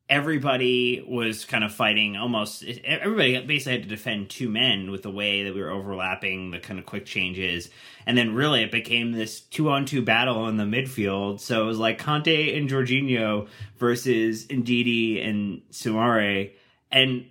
everybody 0.08 1.02
was 1.08 1.46
kind 1.46 1.64
of 1.64 1.72
fighting 1.72 2.14
almost 2.14 2.62
everybody 2.84 3.40
basically 3.46 3.72
had 3.72 3.82
to 3.82 3.88
defend 3.88 4.28
two 4.28 4.50
men 4.50 4.90
with 4.90 5.02
the 5.02 5.10
way 5.10 5.44
that 5.44 5.54
we 5.54 5.62
were 5.62 5.70
overlapping 5.70 6.50
the 6.50 6.58
kind 6.58 6.78
of 6.78 6.84
quick 6.84 7.06
changes. 7.06 7.70
And 8.06 8.16
then 8.16 8.34
really 8.34 8.62
it 8.62 8.70
became 8.70 9.12
this 9.12 9.40
two 9.40 9.70
on 9.70 9.86
two 9.86 10.02
battle 10.02 10.46
in 10.48 10.58
the 10.58 10.64
midfield. 10.64 11.40
So 11.40 11.62
it 11.64 11.66
was 11.66 11.78
like 11.78 11.98
Kante 11.98 12.56
and 12.56 12.68
Jorginho 12.68 13.48
versus 13.78 14.46
Ndidi 14.46 15.26
and 15.26 15.62
Soumaré 15.70 16.52
and 16.92 17.26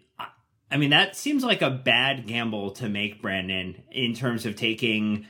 I 0.74 0.78
mean 0.78 0.90
that 0.90 1.16
seems 1.16 1.44
like 1.44 1.62
a 1.62 1.70
bad 1.70 2.26
gamble 2.26 2.72
to 2.72 2.90
make 2.90 3.22
Brandon 3.22 3.84
in 3.92 4.16
terms 4.16 4.48
of 4.48 4.56
taking 4.56 5.28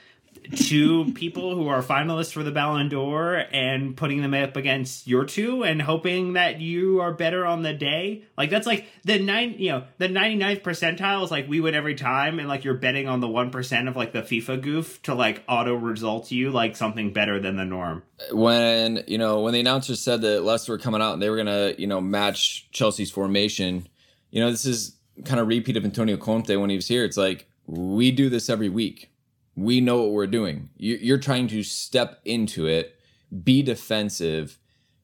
two 0.55 1.11
people 1.15 1.53
who 1.53 1.67
are 1.67 1.83
finalists 1.83 2.31
for 2.31 2.43
the 2.43 2.51
Ballon 2.51 2.87
d'Or 2.87 3.43
and 3.51 3.97
putting 3.97 4.21
them 4.21 4.33
up 4.33 4.55
against 4.55 5.05
your 5.05 5.25
two 5.25 5.63
and 5.63 5.81
hoping 5.81 6.33
that 6.33 6.61
you 6.61 7.01
are 7.01 7.11
better 7.11 7.45
on 7.45 7.61
the 7.61 7.73
day. 7.73 8.23
Like 8.37 8.51
that's 8.51 8.65
like 8.65 8.87
the 9.03 9.19
nine, 9.19 9.55
you 9.57 9.71
know, 9.71 9.83
the 9.97 10.07
99th 10.07 10.61
percentile 10.61 11.25
is 11.25 11.31
like 11.31 11.49
we 11.49 11.59
win 11.59 11.75
every 11.75 11.95
time 11.95 12.39
and 12.39 12.47
like 12.47 12.63
you're 12.63 12.75
betting 12.75 13.09
on 13.09 13.19
the 13.19 13.27
1% 13.27 13.89
of 13.89 13.97
like 13.97 14.13
the 14.13 14.21
FIFA 14.21 14.61
goof 14.61 15.01
to 15.03 15.13
like 15.13 15.43
auto 15.49 15.75
result 15.75 16.31
you 16.31 16.51
like 16.51 16.77
something 16.77 17.11
better 17.11 17.41
than 17.41 17.57
the 17.57 17.65
norm. 17.65 18.03
When, 18.31 19.03
you 19.07 19.17
know, 19.17 19.41
when 19.41 19.53
the 19.53 19.59
announcers 19.59 19.99
said 19.99 20.21
that 20.21 20.43
Leicester 20.45 20.71
were 20.71 20.77
coming 20.77 21.01
out 21.01 21.13
and 21.13 21.21
they 21.21 21.29
were 21.29 21.35
going 21.35 21.47
to, 21.47 21.75
you 21.77 21.87
know, 21.87 21.99
match 21.99 22.71
Chelsea's 22.71 23.11
formation, 23.11 23.89
you 24.31 24.39
know, 24.39 24.49
this 24.49 24.65
is 24.65 24.95
kind 25.25 25.39
of 25.39 25.47
repeat 25.47 25.77
of 25.77 25.85
Antonio 25.85 26.17
Conte 26.17 26.55
when 26.55 26.69
he 26.69 26.75
was 26.75 26.87
here. 26.87 27.05
It's 27.05 27.17
like 27.17 27.47
we 27.65 28.11
do 28.11 28.29
this 28.29 28.49
every 28.49 28.69
week 28.69 29.13
we 29.55 29.81
know 29.81 30.01
what 30.01 30.11
we're 30.11 30.27
doing. 30.27 30.69
You're 30.77 31.17
trying 31.17 31.47
to 31.49 31.63
step 31.63 32.19
into 32.25 32.65
it, 32.65 32.99
be 33.43 33.61
defensive. 33.61 34.57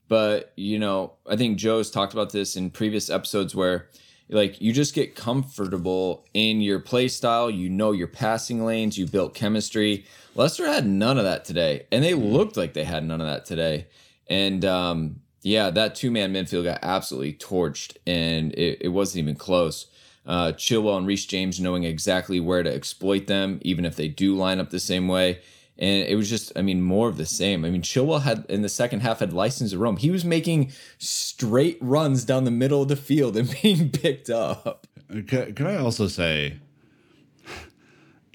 But, 0.07 0.53
you 0.55 0.79
know, 0.79 1.13
I 1.29 1.35
think 1.35 1.57
Joe's 1.57 1.91
talked 1.91 2.13
about 2.13 2.31
this 2.31 2.55
in 2.55 2.71
previous 2.71 3.09
episodes 3.09 3.55
where 3.55 3.89
like 4.27 4.59
you 4.61 4.73
just 4.73 4.95
get 4.95 5.15
comfortable 5.15 6.25
in 6.33 6.61
your 6.61 6.79
play 6.79 7.07
style, 7.07 7.49
you 7.49 7.69
know 7.69 7.91
your 7.91 8.07
passing 8.07 8.65
lanes, 8.65 8.97
you 8.97 9.05
built 9.05 9.33
chemistry. 9.33 10.05
Leicester 10.35 10.67
had 10.67 10.87
none 10.87 11.17
of 11.17 11.23
that 11.23 11.45
today, 11.45 11.87
and 11.91 12.03
they 12.03 12.13
looked 12.13 12.55
like 12.55 12.73
they 12.73 12.83
had 12.83 13.03
none 13.03 13.21
of 13.21 13.27
that 13.27 13.45
today. 13.45 13.87
And 14.27 14.63
um, 14.63 15.21
yeah, 15.41 15.71
that 15.71 15.95
two 15.95 16.11
man 16.11 16.33
midfield 16.33 16.63
got 16.63 16.79
absolutely 16.83 17.33
torched, 17.33 17.97
and 18.05 18.53
it, 18.53 18.79
it 18.81 18.87
wasn't 18.89 19.23
even 19.23 19.35
close 19.35 19.87
uh, 20.25 20.53
Chilwell 20.53 20.97
and 20.97 21.07
Reece 21.07 21.25
James 21.25 21.59
knowing 21.59 21.83
exactly 21.83 22.39
where 22.39 22.63
to 22.63 22.73
exploit 22.73 23.27
them, 23.27 23.59
even 23.61 23.85
if 23.85 23.95
they 23.95 24.07
do 24.07 24.35
line 24.35 24.59
up 24.59 24.69
the 24.69 24.79
same 24.79 25.07
way. 25.07 25.41
And 25.77 26.05
it 26.07 26.15
was 26.15 26.29
just, 26.29 26.51
I 26.57 26.61
mean, 26.61 26.81
more 26.81 27.07
of 27.07 27.15
the 27.15 27.25
same. 27.25 27.63
I 27.63 27.69
mean, 27.69 27.81
Chilwell 27.81 28.21
had 28.21 28.45
in 28.49 28.61
the 28.61 28.69
second 28.69 28.99
half 28.99 29.19
had 29.19 29.31
license 29.31 29.71
to 29.71 29.77
roam. 29.77 29.95
He 29.95 30.11
was 30.11 30.25
making 30.25 30.73
straight 30.97 31.77
runs 31.79 32.25
down 32.25 32.43
the 32.43 32.51
middle 32.51 32.81
of 32.81 32.89
the 32.89 32.97
field 32.97 33.37
and 33.37 33.55
being 33.61 33.89
picked 33.89 34.29
up. 34.29 34.87
Can, 35.27 35.55
can 35.55 35.67
I 35.67 35.77
also 35.77 36.07
say, 36.07 36.59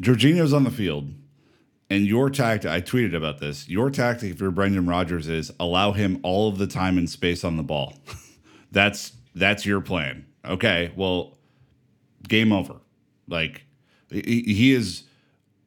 Jorginho's 0.03 0.53
on 0.53 0.65
the 0.65 0.71
field, 0.71 1.13
and 1.91 2.07
your 2.07 2.31
tactic, 2.31 2.71
I 2.71 2.81
tweeted 2.81 3.15
about 3.15 3.39
this. 3.39 3.69
Your 3.69 3.91
tactic 3.91 4.39
for 4.39 4.51
Brendan 4.51 4.87
Rodgers 4.87 5.29
is 5.29 5.53
allow 5.61 5.93
him 5.93 6.19
all 6.23 6.49
of 6.49 6.59
the 6.59 6.67
time 6.67 6.99
and 6.99 7.09
space 7.09 7.45
on 7.45 7.57
the 7.57 7.63
ball. 7.63 7.95
that's 8.73 9.13
that's 9.35 9.67
your 9.67 9.81
plan. 9.81 10.27
Okay, 10.45 10.93
well, 10.97 11.34
game 12.29 12.53
over. 12.53 12.77
Like 13.29 13.65
he, 14.11 14.73
is 14.73 15.05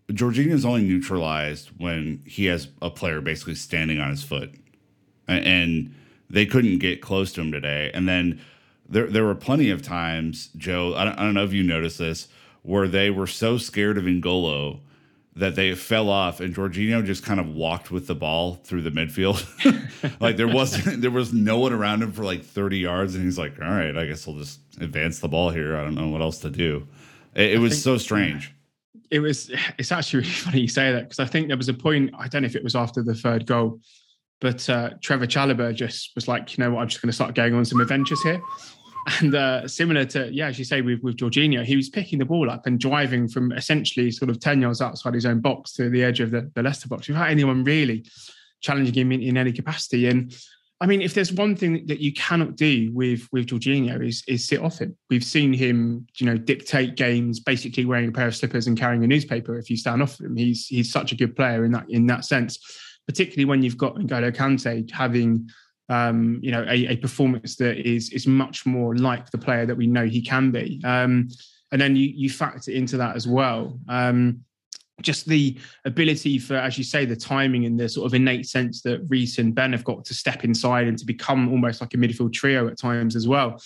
is 0.10 0.38
is 0.52 0.66
only 0.66 0.84
neutralized 0.84 1.70
when 1.78 2.22
he 2.26 2.46
has 2.46 2.70
a 2.82 2.90
player 2.90 3.22
basically 3.22 3.56
standing 3.56 4.00
on 4.00 4.10
his 4.10 4.24
foot, 4.24 4.54
and 5.28 5.94
they 6.30 6.46
couldn't 6.46 6.80
get 6.80 7.02
close 7.02 7.32
to 7.34 7.42
him 7.42 7.52
today. 7.52 7.92
And 7.94 8.08
then 8.08 8.40
there 8.88 9.08
there 9.08 9.26
were 9.26 9.36
plenty 9.36 9.70
of 9.70 9.82
times, 9.82 10.50
Joe. 10.58 10.94
I 10.96 11.06
don't, 11.06 11.20
I 11.20 11.24
don't 11.24 11.34
know 11.34 11.44
if 11.44 11.54
you 11.54 11.64
noticed 11.64 11.98
this, 11.98 12.28
where 12.62 12.88
they 12.88 13.10
were 13.10 13.28
so 13.28 13.58
scared 13.58 13.98
of 13.98 14.06
N'Golo 14.06 14.80
that 15.38 15.56
they 15.56 15.76
fell 15.76 16.10
off 16.10 16.40
and 16.40 16.56
Jorginho 16.56 17.06
just 17.06 17.24
kind 17.24 17.40
of 17.40 17.48
walked 17.48 17.92
with 17.92 18.08
the 18.08 18.16
ball 18.16 18.56
through 18.64 18.82
the 18.82 18.90
midfield. 18.90 19.46
like 20.20 20.36
there 20.36 20.48
wasn't 20.48 21.02
there 21.02 21.12
was 21.12 21.32
no 21.32 21.60
one 21.60 21.74
around 21.74 22.02
him 22.02 22.12
for 22.12 22.24
like 22.24 22.44
30 22.44 22.80
yards 22.80 23.16
and 23.16 23.24
he's 23.24 23.38
like, 23.38 23.54
"All 23.62 23.68
right, 23.70 23.96
I 23.96 24.06
guess 24.06 24.28
I'll 24.28 24.34
just 24.34 24.60
advance 24.82 25.20
the 25.20 25.28
ball 25.28 25.52
here. 25.52 25.78
I 25.78 25.84
don't 25.84 25.96
know 25.96 26.10
what 26.10 26.22
else 26.22 26.40
to 26.40 26.50
do." 26.50 26.88
It, 27.36 27.54
it 27.54 27.58
was 27.60 27.74
think, 27.74 27.84
so 27.84 27.98
strange. 27.98 28.54
It 29.12 29.20
was 29.20 29.52
it's 29.78 29.92
actually 29.92 30.22
really 30.22 30.32
funny 30.34 30.62
you 30.62 30.68
say 30.68 30.92
that 30.92 31.04
because 31.04 31.20
I 31.20 31.26
think 31.26 31.48
there 31.48 31.58
was 31.58 31.70
a 31.70 31.74
point, 31.74 32.12
I 32.18 32.28
don't 32.28 32.42
know 32.42 32.48
if 32.48 32.56
it 32.56 32.64
was 32.64 32.76
after 32.76 33.04
the 33.04 33.14
third 33.14 33.46
goal, 33.46 33.80
but 34.42 34.68
uh, 34.70 34.92
Trevoh 35.02 35.28
Chalobah 35.28 35.76
just 35.76 36.14
was 36.16 36.28
like, 36.28 36.58
"You 36.58 36.64
know 36.64 36.72
what? 36.72 36.82
I'm 36.82 36.88
just 36.88 37.02
going 37.02 37.10
to 37.10 37.16
start 37.16 37.36
going 37.36 37.54
on 37.54 37.64
some 37.64 37.80
adventures 37.80 38.22
here." 38.24 38.42
And 39.08 39.34
uh, 39.34 39.68
similar 39.68 40.04
to, 40.06 40.30
yeah, 40.34 40.48
as 40.48 40.60
you 40.60 40.66
say, 40.66 40.82
with, 40.82 41.02
with 41.02 41.16
Jorginho, 41.16 41.64
he 41.64 41.78
was 41.78 41.90
picking 41.90 42.20
the 42.20 42.26
ball 42.26 42.50
up 42.50 42.66
and 42.66 42.78
driving 42.78 43.30
from 43.30 43.54
essentially 43.54 44.12
sort 44.12 44.30
of 44.30 44.40
10 44.40 44.62
yards 44.62 44.82
outside 44.82 45.14
his 45.14 45.26
own 45.26 45.40
box 45.40 45.72
to 45.74 45.90
the 45.90 46.04
edge 46.04 46.20
of 46.20 46.32
the, 46.32 46.52
the 46.56 46.62
Leicester 46.62 46.90
box 46.90 47.08
without 47.08 47.30
anyone 47.30 47.64
really 47.64 48.06
challenging 48.60 48.94
him 48.94 49.12
in, 49.14 49.22
in 49.22 49.38
any 49.38 49.54
capacity. 49.54 50.08
And 50.08 50.36
I 50.80 50.86
mean, 50.86 51.02
if 51.02 51.14
there's 51.14 51.32
one 51.32 51.56
thing 51.56 51.86
that 51.88 52.00
you 52.00 52.14
cannot 52.14 52.56
do 52.56 52.92
with 52.94 53.28
with 53.32 53.48
Jorginho 53.48 54.06
is 54.06 54.24
is 54.28 54.48
sit 54.48 54.62
off 54.62 54.78
him. 54.78 54.96
We've 55.10 55.24
seen 55.24 55.52
him, 55.52 56.06
you 56.18 56.28
know, 56.28 56.38
dictate 56.38 56.96
games 56.96 57.40
basically 57.40 57.86
wearing 57.86 58.10
a 58.10 58.12
pair 58.12 58.28
of 58.28 58.36
slippers 58.36 58.68
and 58.68 58.78
carrying 58.78 59.04
a 59.04 59.08
newspaper. 59.08 59.58
If 59.58 59.72
you 59.72 59.78
stand 59.78 60.04
off 60.04 60.20
him, 60.20 60.36
he's 60.36 60.68
he's 60.68 60.92
such 60.92 61.12
a 61.12 61.16
good 61.16 61.36
player 61.36 61.66
in 61.66 61.72
that 61.72 61.90
in 61.90 62.06
that 62.08 62.26
sense. 62.26 62.60
Particularly 63.08 63.46
when 63.46 63.64
you've 63.64 63.78
got 63.78 63.96
N'Golo 63.96 64.36
Kante 64.36 64.92
having 64.92 65.50
um, 65.90 66.40
you 66.42 66.52
know, 66.52 66.66
a, 66.68 66.88
a, 66.88 66.96
performance 66.98 67.56
that 67.58 67.78
is 67.78 68.10
is 68.10 68.28
much 68.28 68.66
more 68.66 68.96
like 68.96 69.30
the 69.30 69.38
player 69.38 69.66
that 69.66 69.76
we 69.76 69.88
know 69.88 70.06
he 70.06 70.22
can 70.22 70.52
be. 70.52 70.82
Um, 70.84 71.30
and 71.72 71.82
then 71.82 71.96
you 71.96 72.08
you 72.08 72.30
factor 72.30 72.72
into 72.72 72.98
that 72.98 73.16
as 73.16 73.28
well. 73.28 73.80
Um, 73.88 74.42
just 75.02 75.28
the 75.28 75.58
ability 75.86 76.40
for, 76.40 76.56
as 76.56 76.78
you 76.78 76.84
say, 76.84 77.06
the 77.06 77.16
timing 77.16 77.66
and 77.66 77.80
the 77.80 77.88
sort 77.88 78.08
of 78.08 78.14
innate 78.16 78.48
sense 78.48 78.82
that 78.82 79.06
Reece 79.10 79.38
and 79.38 79.54
Ben 79.54 79.72
have 79.72 79.84
got 79.84 80.04
to 80.06 80.14
step 80.14 80.44
inside 80.44 80.88
and 80.88 80.98
to 80.98 81.06
become 81.06 81.50
almost 81.50 81.82
like 81.82 81.94
a 81.94 81.98
midfield 81.98 82.34
trio 82.34 82.68
at 82.68 82.80
times 82.80 83.16
as 83.16 83.28
well. 83.28 83.62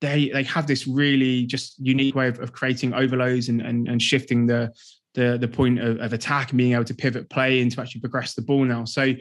They 0.00 0.28
they 0.28 0.42
have 0.44 0.66
this 0.66 0.86
really 0.86 1.46
just 1.46 1.78
unique 1.78 2.14
way 2.14 2.28
of, 2.28 2.38
of 2.38 2.52
creating 2.52 2.92
overloads 2.92 3.48
and, 3.48 3.62
and, 3.62 3.88
and 3.88 4.00
shifting 4.00 4.46
the 4.46 4.72
the 5.14 5.38
the 5.40 5.48
point 5.48 5.80
of, 5.80 5.98
of 6.00 6.12
attack 6.12 6.50
and 6.50 6.58
being 6.58 6.72
able 6.72 6.84
to 6.84 6.94
pivot 6.94 7.30
play 7.30 7.62
and 7.62 7.70
to 7.72 7.80
actually 7.80 8.02
progress 8.02 8.34
the 8.34 8.42
ball 8.42 8.64
now. 8.64 8.84
So 8.84 9.14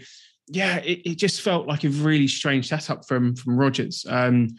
yeah, 0.54 0.78
it, 0.78 1.02
it 1.04 1.16
just 1.16 1.42
felt 1.42 1.68
like 1.68 1.84
a 1.84 1.90
really 1.90 2.28
strange 2.28 2.68
setup 2.68 3.08
from 3.08 3.36
from 3.36 3.58
Rodgers. 3.58 4.06
Um, 4.08 4.50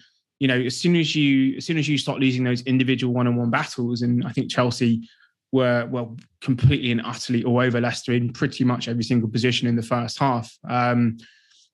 you 0.40 0.48
know, 0.48 0.58
as 0.58 0.76
soon 0.76 0.96
as 0.96 1.14
you 1.14 1.56
as 1.56 1.64
soon 1.64 1.78
as 1.78 1.88
you 1.88 1.96
start 1.96 2.18
losing 2.18 2.42
those 2.42 2.62
individual 2.62 3.14
one-on-one 3.14 3.50
battles, 3.50 4.02
and 4.02 4.24
I 4.26 4.32
think 4.32 4.50
Chelsea 4.50 5.08
were 5.52 5.86
well 5.86 6.16
completely 6.40 6.90
and 6.90 7.00
utterly 7.04 7.44
all 7.44 7.60
over 7.60 7.80
Leicester 7.80 8.12
in 8.12 8.32
pretty 8.32 8.64
much 8.64 8.88
every 8.88 9.04
single 9.04 9.28
position 9.28 9.68
in 9.68 9.76
the 9.76 9.82
first 9.82 10.18
half. 10.18 10.52
Um, 10.68 11.16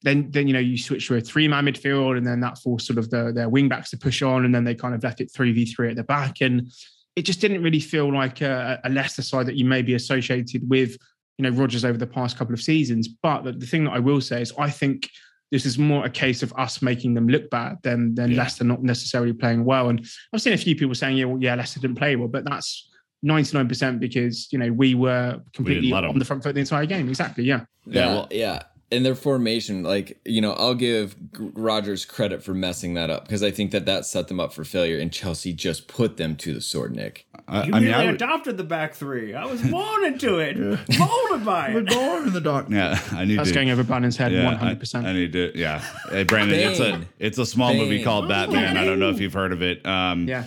then 0.02 0.30
then 0.30 0.46
you 0.46 0.52
know 0.52 0.60
you 0.60 0.76
switch 0.76 1.08
to 1.08 1.16
a 1.16 1.20
three-man 1.20 1.64
midfield, 1.64 2.18
and 2.18 2.26
then 2.26 2.40
that 2.40 2.58
forced 2.58 2.86
sort 2.86 2.98
of 2.98 3.08
the, 3.08 3.32
their 3.32 3.48
wing 3.48 3.70
backs 3.70 3.88
to 3.90 3.96
push 3.96 4.20
on, 4.20 4.44
and 4.44 4.54
then 4.54 4.64
they 4.64 4.74
kind 4.74 4.94
of 4.94 5.02
left 5.02 5.22
it 5.22 5.32
three 5.34 5.52
v 5.52 5.64
three 5.64 5.88
at 5.88 5.96
the 5.96 6.04
back, 6.04 6.42
and 6.42 6.70
it 7.16 7.22
just 7.22 7.40
didn't 7.40 7.62
really 7.62 7.80
feel 7.80 8.12
like 8.12 8.42
a, 8.42 8.78
a 8.84 8.90
Leicester 8.90 9.22
side 9.22 9.46
that 9.46 9.56
you 9.56 9.64
may 9.64 9.80
be 9.80 9.94
associated 9.94 10.68
with 10.68 10.98
you 11.40 11.50
know 11.50 11.56
Rodgers 11.56 11.86
over 11.86 11.96
the 11.96 12.06
past 12.06 12.36
couple 12.36 12.52
of 12.52 12.60
seasons. 12.60 13.08
But 13.08 13.44
the, 13.44 13.52
the 13.52 13.66
thing 13.66 13.84
that 13.84 13.92
I 13.92 13.98
will 13.98 14.20
say 14.20 14.42
is 14.42 14.52
I 14.58 14.68
think 14.68 15.08
this 15.50 15.64
is 15.64 15.78
more 15.78 16.04
a 16.04 16.10
case 16.10 16.42
of 16.42 16.52
us 16.58 16.82
making 16.82 17.14
them 17.14 17.28
look 17.28 17.48
bad 17.48 17.78
than 17.82 18.14
than 18.14 18.32
yeah. 18.32 18.38
Leicester 18.38 18.64
not 18.64 18.82
necessarily 18.82 19.32
playing 19.32 19.64
well. 19.64 19.88
And 19.88 20.06
I've 20.34 20.42
seen 20.42 20.52
a 20.52 20.58
few 20.58 20.76
people 20.76 20.94
saying, 20.94 21.16
yeah, 21.16 21.24
well, 21.24 21.40
yeah, 21.40 21.54
Leicester 21.54 21.80
didn't 21.80 21.96
play 21.96 22.14
well, 22.16 22.28
but 22.28 22.44
that's 22.44 22.90
99% 23.24 23.98
because 23.98 24.52
you 24.52 24.58
know 24.58 24.70
we 24.70 24.94
were 24.94 25.40
completely 25.54 25.90
we 25.90 25.92
on 25.92 26.18
the 26.18 26.24
front 26.26 26.42
foot 26.42 26.54
the 26.54 26.60
entire 26.60 26.84
game. 26.84 27.08
Exactly. 27.08 27.44
Yeah. 27.44 27.64
Yeah. 27.86 28.06
Well, 28.06 28.28
yeah 28.30 28.62
in 28.90 29.04
their 29.04 29.14
formation, 29.14 29.82
like 29.82 30.20
you 30.24 30.40
know, 30.40 30.52
I'll 30.52 30.74
give 30.74 31.16
Rodgers 31.38 32.04
credit 32.04 32.42
for 32.42 32.54
messing 32.54 32.94
that 32.94 33.08
up 33.08 33.24
because 33.24 33.42
I 33.42 33.50
think 33.50 33.70
that 33.70 33.86
that 33.86 34.04
set 34.04 34.28
them 34.28 34.40
up 34.40 34.52
for 34.52 34.64
failure, 34.64 34.98
and 34.98 35.12
Chelsea 35.12 35.52
just 35.52 35.86
put 35.88 36.16
them 36.16 36.36
to 36.36 36.54
the 36.54 36.60
sword. 36.60 36.94
Nick, 36.94 37.26
I, 37.46 37.64
you 37.64 37.74
I 37.74 37.80
mean, 37.80 37.94
I 37.94 38.06
would, 38.06 38.16
adopted 38.16 38.56
the 38.56 38.64
back 38.64 38.94
three. 38.94 39.34
I 39.34 39.44
was 39.46 39.62
born 39.62 40.04
into 40.04 40.38
it, 40.38 40.56
molded 40.58 41.44
by 41.44 41.68
it. 41.68 41.88
born 41.88 42.26
in 42.26 42.32
the 42.32 42.40
dark. 42.40 42.66
Yeah, 42.68 43.00
I 43.12 43.24
need. 43.24 43.38
That's 43.38 43.50
to, 43.50 43.54
going 43.54 43.70
over 43.70 43.84
Brandon's 43.84 44.16
head 44.16 44.32
one 44.44 44.56
hundred 44.56 44.80
percent. 44.80 45.06
I 45.06 45.12
need 45.12 45.32
to. 45.32 45.52
Yeah, 45.54 45.78
hey 46.10 46.24
Brandon, 46.24 46.56
Bane. 46.56 46.70
it's 46.70 46.80
a 46.80 47.08
it's 47.18 47.38
a 47.38 47.46
small 47.46 47.70
Bane. 47.70 47.82
movie 47.82 48.02
called 48.02 48.28
Batman. 48.28 48.76
I 48.76 48.84
don't 48.84 48.98
know 48.98 49.10
if 49.10 49.20
you've 49.20 49.34
heard 49.34 49.52
of 49.52 49.62
it. 49.62 49.86
Um, 49.86 50.26
yeah 50.28 50.44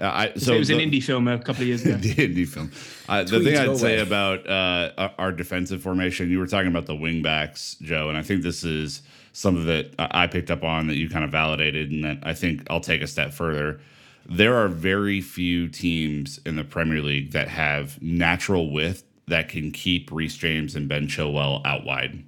Uh, 0.00 0.04
I, 0.06 0.32
So, 0.34 0.38
so 0.46 0.54
it 0.54 0.58
was 0.58 0.70
an 0.70 0.78
indie 0.78 1.02
film 1.02 1.28
a 1.28 1.38
couple 1.38 1.62
of 1.62 1.68
years 1.68 1.82
ago. 1.86 1.96
the 1.96 2.14
indie 2.14 2.48
film. 2.48 2.72
Uh, 3.08 3.22
the 3.22 3.40
thing 3.40 3.56
I'd 3.56 3.76
say 3.76 3.94
away. 3.94 4.02
about 4.02 4.48
uh, 4.48 4.90
our- 4.98 5.14
our 5.18 5.32
defensive 5.32 5.82
formation, 5.82 6.30
you 6.30 6.38
were 6.40 6.46
talking 6.46 6.68
about 6.68 6.86
the 6.86 6.96
wing 6.96 7.22
backs, 7.22 7.76
Joe, 7.80 8.08
and 8.08 8.18
I 8.18 8.22
think 8.22 8.42
this 8.42 8.64
is 8.64 9.02
something 9.32 9.66
that 9.66 9.94
I 9.98 10.24
I 10.24 10.26
picked 10.26 10.50
up 10.50 10.64
on 10.64 10.86
that 10.88 10.96
you 10.96 11.08
kind 11.08 11.24
of 11.24 11.30
validated, 11.30 11.90
and 11.92 12.04
that 12.04 12.18
I 12.22 12.34
think 12.34 12.62
I'll 12.70 12.80
take 12.80 13.02
a 13.02 13.06
step 13.06 13.32
further. 13.32 13.80
There 14.26 14.54
are 14.56 14.68
very 14.68 15.20
few 15.20 15.68
teams 15.68 16.40
in 16.46 16.56
the 16.56 16.64
Premier 16.64 17.02
League 17.02 17.32
that 17.32 17.48
have 17.48 18.00
natural 18.02 18.72
width 18.72 19.04
that 19.28 19.48
can 19.48 19.70
keep 19.70 20.10
Reece 20.10 20.36
James 20.36 20.74
and 20.74 20.88
Ben 20.88 21.06
Chilwell 21.06 21.60
out 21.64 21.84
wide. 21.84 22.24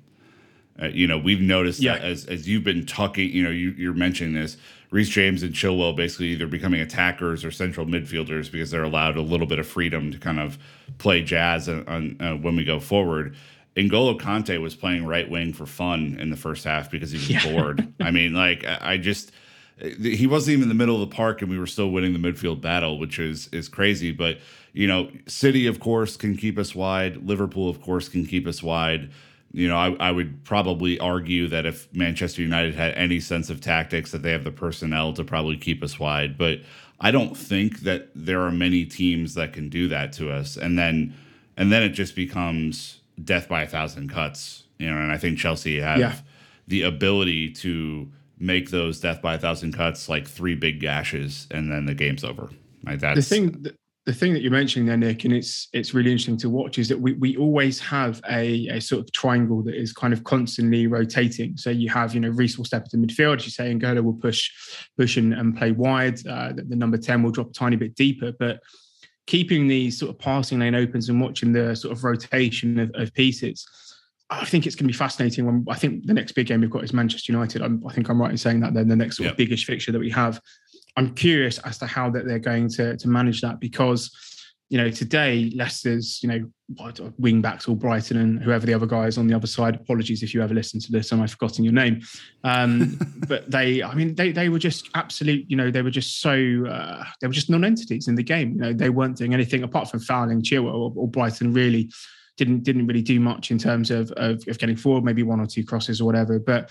Uh, 0.80 0.86
you 0.88 1.06
know, 1.06 1.16
we've 1.18 1.40
noticed 1.40 1.80
that 1.82 2.02
as 2.02 2.26
as 2.26 2.46
you've 2.48 2.64
been 2.64 2.84
talking, 2.86 3.30
you 3.30 3.42
know, 3.42 3.50
you, 3.50 3.70
you're 3.70 3.94
mentioning 3.94 4.34
this. 4.34 4.56
Reece 4.90 5.08
James 5.08 5.42
and 5.42 5.52
Chilwell 5.52 5.96
basically 5.96 6.28
either 6.28 6.46
becoming 6.46 6.80
attackers 6.80 7.44
or 7.44 7.50
central 7.50 7.86
midfielders 7.86 8.50
because 8.50 8.70
they're 8.70 8.84
allowed 8.84 9.16
a 9.16 9.22
little 9.22 9.46
bit 9.46 9.58
of 9.58 9.66
freedom 9.66 10.12
to 10.12 10.18
kind 10.18 10.38
of 10.38 10.58
play 10.98 11.22
jazz 11.22 11.68
on, 11.68 11.86
on 11.88 12.16
uh, 12.20 12.36
when 12.36 12.56
we 12.56 12.64
go 12.64 12.80
forward. 12.80 13.36
N'Golo 13.76 14.18
Kante 14.18 14.60
was 14.60 14.74
playing 14.74 15.04
right 15.04 15.28
wing 15.28 15.52
for 15.52 15.66
fun 15.66 16.16
in 16.18 16.30
the 16.30 16.36
first 16.36 16.64
half 16.64 16.90
because 16.90 17.10
he 17.10 17.34
was 17.34 17.44
bored. 17.44 17.92
I 18.00 18.10
mean, 18.10 18.32
like 18.32 18.64
I 18.64 18.78
I 18.82 18.96
just 18.96 19.32
he 19.78 20.26
wasn't 20.26 20.54
even 20.54 20.62
in 20.62 20.68
the 20.70 20.74
middle 20.74 21.02
of 21.02 21.08
the 21.08 21.14
park 21.14 21.42
and 21.42 21.50
we 21.50 21.58
were 21.58 21.66
still 21.66 21.90
winning 21.90 22.14
the 22.14 22.18
midfield 22.18 22.62
battle, 22.62 22.98
which 22.98 23.18
is 23.18 23.48
is 23.48 23.68
crazy. 23.68 24.12
But 24.12 24.38
you 24.72 24.86
know, 24.86 25.10
City 25.26 25.66
of 25.66 25.80
course 25.80 26.16
can 26.16 26.36
keep 26.36 26.58
us 26.58 26.74
wide. 26.74 27.26
Liverpool 27.26 27.68
of 27.68 27.82
course 27.82 28.08
can 28.08 28.24
keep 28.24 28.46
us 28.46 28.62
wide. 28.62 29.10
You 29.56 29.68
know, 29.68 29.76
I, 29.76 29.92
I 30.08 30.10
would 30.10 30.44
probably 30.44 30.98
argue 30.98 31.48
that 31.48 31.64
if 31.64 31.88
Manchester 31.94 32.42
United 32.42 32.74
had 32.74 32.92
any 32.92 33.20
sense 33.20 33.48
of 33.48 33.62
tactics, 33.62 34.12
that 34.12 34.22
they 34.22 34.32
have 34.32 34.44
the 34.44 34.50
personnel 34.52 35.14
to 35.14 35.24
probably 35.24 35.56
keep 35.56 35.82
us 35.82 35.98
wide. 35.98 36.36
But 36.36 36.60
I 37.00 37.10
don't 37.10 37.34
think 37.34 37.80
that 37.80 38.10
there 38.14 38.42
are 38.42 38.50
many 38.50 38.84
teams 38.84 39.32
that 39.32 39.54
can 39.54 39.70
do 39.70 39.88
that 39.88 40.12
to 40.14 40.30
us. 40.30 40.58
And 40.58 40.78
then 40.78 41.14
and 41.56 41.72
then 41.72 41.82
it 41.82 41.90
just 41.90 42.14
becomes 42.14 43.00
death 43.24 43.48
by 43.48 43.62
a 43.62 43.66
thousand 43.66 44.10
cuts. 44.10 44.64
You 44.78 44.90
know, 44.90 44.98
and 44.98 45.10
I 45.10 45.16
think 45.16 45.38
Chelsea 45.38 45.80
have 45.80 45.98
Yeah. 46.00 46.16
the 46.68 46.82
ability 46.82 47.52
to 47.52 48.10
make 48.38 48.68
those 48.70 49.00
death 49.00 49.22
by 49.22 49.36
a 49.36 49.38
thousand 49.38 49.72
cuts 49.72 50.06
like 50.06 50.28
three 50.28 50.54
big 50.54 50.80
gashes, 50.80 51.46
and 51.50 51.72
then 51.72 51.86
the 51.86 51.94
game's 51.94 52.24
over. 52.24 52.50
Like 52.84 53.00
that's 53.00 53.16
the 53.16 53.22
thing 53.34 53.62
the, 53.62 53.74
the 54.06 54.14
thing 54.14 54.32
that 54.32 54.40
you're 54.40 54.52
mentioning 54.52 54.86
there 54.86 54.96
nick 54.96 55.24
and 55.24 55.34
it's 55.34 55.68
it's 55.72 55.92
really 55.92 56.12
interesting 56.12 56.36
to 56.36 56.48
watch 56.48 56.78
is 56.78 56.88
that 56.88 56.98
we, 56.98 57.14
we 57.14 57.36
always 57.36 57.80
have 57.80 58.22
a, 58.30 58.68
a 58.68 58.80
sort 58.80 59.02
of 59.02 59.10
triangle 59.12 59.62
that 59.64 59.74
is 59.74 59.92
kind 59.92 60.12
of 60.12 60.22
constantly 60.22 60.86
rotating 60.86 61.56
so 61.56 61.70
you 61.70 61.90
have 61.90 62.14
you 62.14 62.20
know 62.20 62.30
Reece 62.30 62.56
will 62.56 62.64
step 62.64 62.86
into 62.90 62.96
midfield 62.96 63.38
as 63.38 63.44
you 63.44 63.50
say 63.50 63.70
and 63.70 63.80
Gola 63.80 64.00
will 64.02 64.14
push 64.14 64.50
push 64.96 65.16
and, 65.16 65.34
and 65.34 65.56
play 65.56 65.72
wide 65.72 66.24
uh, 66.26 66.52
the, 66.52 66.62
the 66.62 66.76
number 66.76 66.96
10 66.96 67.22
will 67.22 67.32
drop 67.32 67.50
a 67.50 67.52
tiny 67.52 67.76
bit 67.76 67.96
deeper 67.96 68.32
but 68.38 68.60
keeping 69.26 69.66
these 69.66 69.98
sort 69.98 70.10
of 70.10 70.18
passing 70.20 70.60
lane 70.60 70.76
opens 70.76 71.08
and 71.08 71.20
watching 71.20 71.52
the 71.52 71.74
sort 71.74 71.92
of 71.92 72.04
rotation 72.04 72.78
of, 72.78 72.92
of 72.94 73.12
pieces 73.12 73.66
I 74.28 74.44
think 74.44 74.66
it's 74.66 74.74
going 74.74 74.88
to 74.88 74.92
be 74.92 74.98
fascinating. 74.98 75.46
When 75.46 75.64
I 75.70 75.76
think 75.76 76.06
the 76.06 76.14
next 76.14 76.32
big 76.32 76.48
game 76.48 76.60
we've 76.60 76.70
got 76.70 76.82
is 76.82 76.92
Manchester 76.92 77.30
United. 77.30 77.62
I'm, 77.62 77.80
I 77.86 77.92
think 77.92 78.08
I'm 78.08 78.20
right 78.20 78.30
in 78.30 78.36
saying 78.36 78.58
that. 78.60 78.74
Then 78.74 78.88
the 78.88 78.96
next 78.96 79.18
sort 79.18 79.30
of 79.30 79.36
biggish 79.36 79.64
fixture 79.64 79.92
that 79.92 80.00
we 80.00 80.10
have, 80.10 80.40
I'm 80.96 81.14
curious 81.14 81.58
as 81.58 81.78
to 81.78 81.86
how 81.86 82.10
that 82.10 82.26
they're 82.26 82.38
going 82.38 82.68
to 82.70 82.96
to 82.96 83.08
manage 83.08 83.40
that 83.42 83.60
because 83.60 84.10
you 84.68 84.78
know 84.78 84.90
today 84.90 85.52
Leicester's 85.54 86.20
you 86.22 86.28
know 86.28 87.12
wing 87.18 87.40
backs 87.40 87.66
Albrighton 87.66 88.16
and 88.16 88.42
whoever 88.42 88.66
the 88.66 88.74
other 88.74 88.86
guy 88.86 89.06
is 89.06 89.18
on 89.18 89.26
the 89.26 89.34
other 89.34 89.46
side. 89.46 89.76
Apologies 89.76 90.22
if 90.22 90.34
you 90.34 90.42
ever 90.42 90.54
listen 90.54 90.80
to 90.80 90.90
this 90.90 91.12
and 91.12 91.22
I've 91.22 91.30
forgotten 91.30 91.64
your 91.64 91.72
name, 91.72 92.02
um, 92.44 92.98
but 93.28 93.50
they 93.50 93.82
I 93.82 93.94
mean 93.94 94.14
they 94.14 94.32
they 94.32 94.48
were 94.48 94.58
just 94.58 94.88
absolute 94.94 95.44
you 95.48 95.56
know 95.56 95.70
they 95.70 95.82
were 95.82 95.90
just 95.90 96.20
so 96.20 96.32
uh, 96.66 97.04
they 97.20 97.26
were 97.26 97.32
just 97.32 97.50
non-entities 97.50 98.08
in 98.08 98.14
the 98.14 98.22
game. 98.22 98.54
You 98.54 98.60
know 98.60 98.72
they 98.72 98.90
weren't 98.90 99.16
doing 99.16 99.34
anything 99.34 99.62
apart 99.62 99.90
from 99.90 100.00
fouling 100.00 100.42
Chilwell 100.42 100.74
or, 100.74 100.92
or 100.96 101.08
Albrighton 101.08 101.54
really 101.54 101.90
didn't 102.36 102.64
didn't 102.64 102.86
really 102.86 103.02
do 103.02 103.20
much 103.20 103.50
in 103.50 103.58
terms 103.58 103.90
of, 103.90 104.10
of 104.12 104.46
of 104.48 104.58
getting 104.58 104.76
forward, 104.76 105.04
maybe 105.04 105.22
one 105.22 105.40
or 105.40 105.46
two 105.46 105.64
crosses 105.64 106.00
or 106.00 106.04
whatever. 106.04 106.38
But 106.38 106.70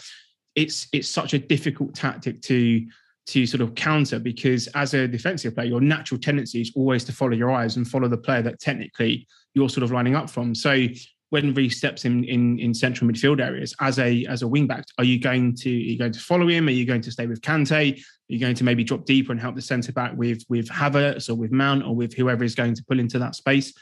it's 0.55 0.88
it's 0.93 1.09
such 1.09 1.33
a 1.33 1.39
difficult 1.39 1.93
tactic 1.95 2.41
to 2.43 2.85
to 3.27 3.45
sort 3.45 3.61
of 3.61 3.73
counter 3.75 4.19
because 4.19 4.67
as 4.75 4.93
a 4.93 5.07
defensive 5.07 5.55
player, 5.55 5.67
your 5.67 5.81
natural 5.81 6.19
tendency 6.19 6.61
is 6.61 6.71
always 6.75 7.03
to 7.05 7.11
follow 7.11 7.33
your 7.33 7.51
eyes 7.51 7.75
and 7.75 7.88
follow 7.88 8.07
the 8.07 8.17
player 8.17 8.41
that 8.43 8.59
technically 8.59 9.27
you're 9.53 9.69
sort 9.69 9.83
of 9.83 9.91
lining 9.91 10.15
up 10.15 10.29
from. 10.29 10.53
So 10.53 10.88
when 11.29 11.53
Reece 11.53 11.77
steps 11.77 12.05
in, 12.05 12.23
in 12.23 12.59
in 12.59 12.73
central 12.73 13.09
midfield 13.09 13.41
areas 13.41 13.75
as 13.81 13.97
a 13.99 14.25
as 14.25 14.43
a 14.43 14.47
wing 14.47 14.67
back, 14.67 14.85
are 14.99 15.03
you 15.03 15.19
going 15.19 15.55
to 15.55 15.69
are 15.69 15.89
you 15.91 15.97
going 15.97 16.11
to 16.11 16.19
follow 16.19 16.47
him? 16.47 16.67
Are 16.67 16.71
you 16.71 16.85
going 16.85 17.01
to 17.01 17.11
stay 17.11 17.25
with 17.25 17.41
Kante? 17.41 17.93
Are 17.95 18.03
you 18.27 18.39
going 18.39 18.55
to 18.55 18.63
maybe 18.63 18.83
drop 18.83 19.05
deeper 19.05 19.31
and 19.31 19.41
help 19.41 19.55
the 19.55 19.61
centre 19.61 19.91
back 19.91 20.13
with 20.15 20.43
with 20.49 20.69
Havertz 20.69 21.29
or 21.29 21.35
with 21.35 21.51
Mount 21.51 21.83
or 21.83 21.95
with 21.95 22.13
whoever 22.13 22.43
is 22.43 22.55
going 22.55 22.75
to 22.75 22.83
pull 22.88 22.99
into 22.99 23.17
that 23.19 23.35
space? 23.35 23.73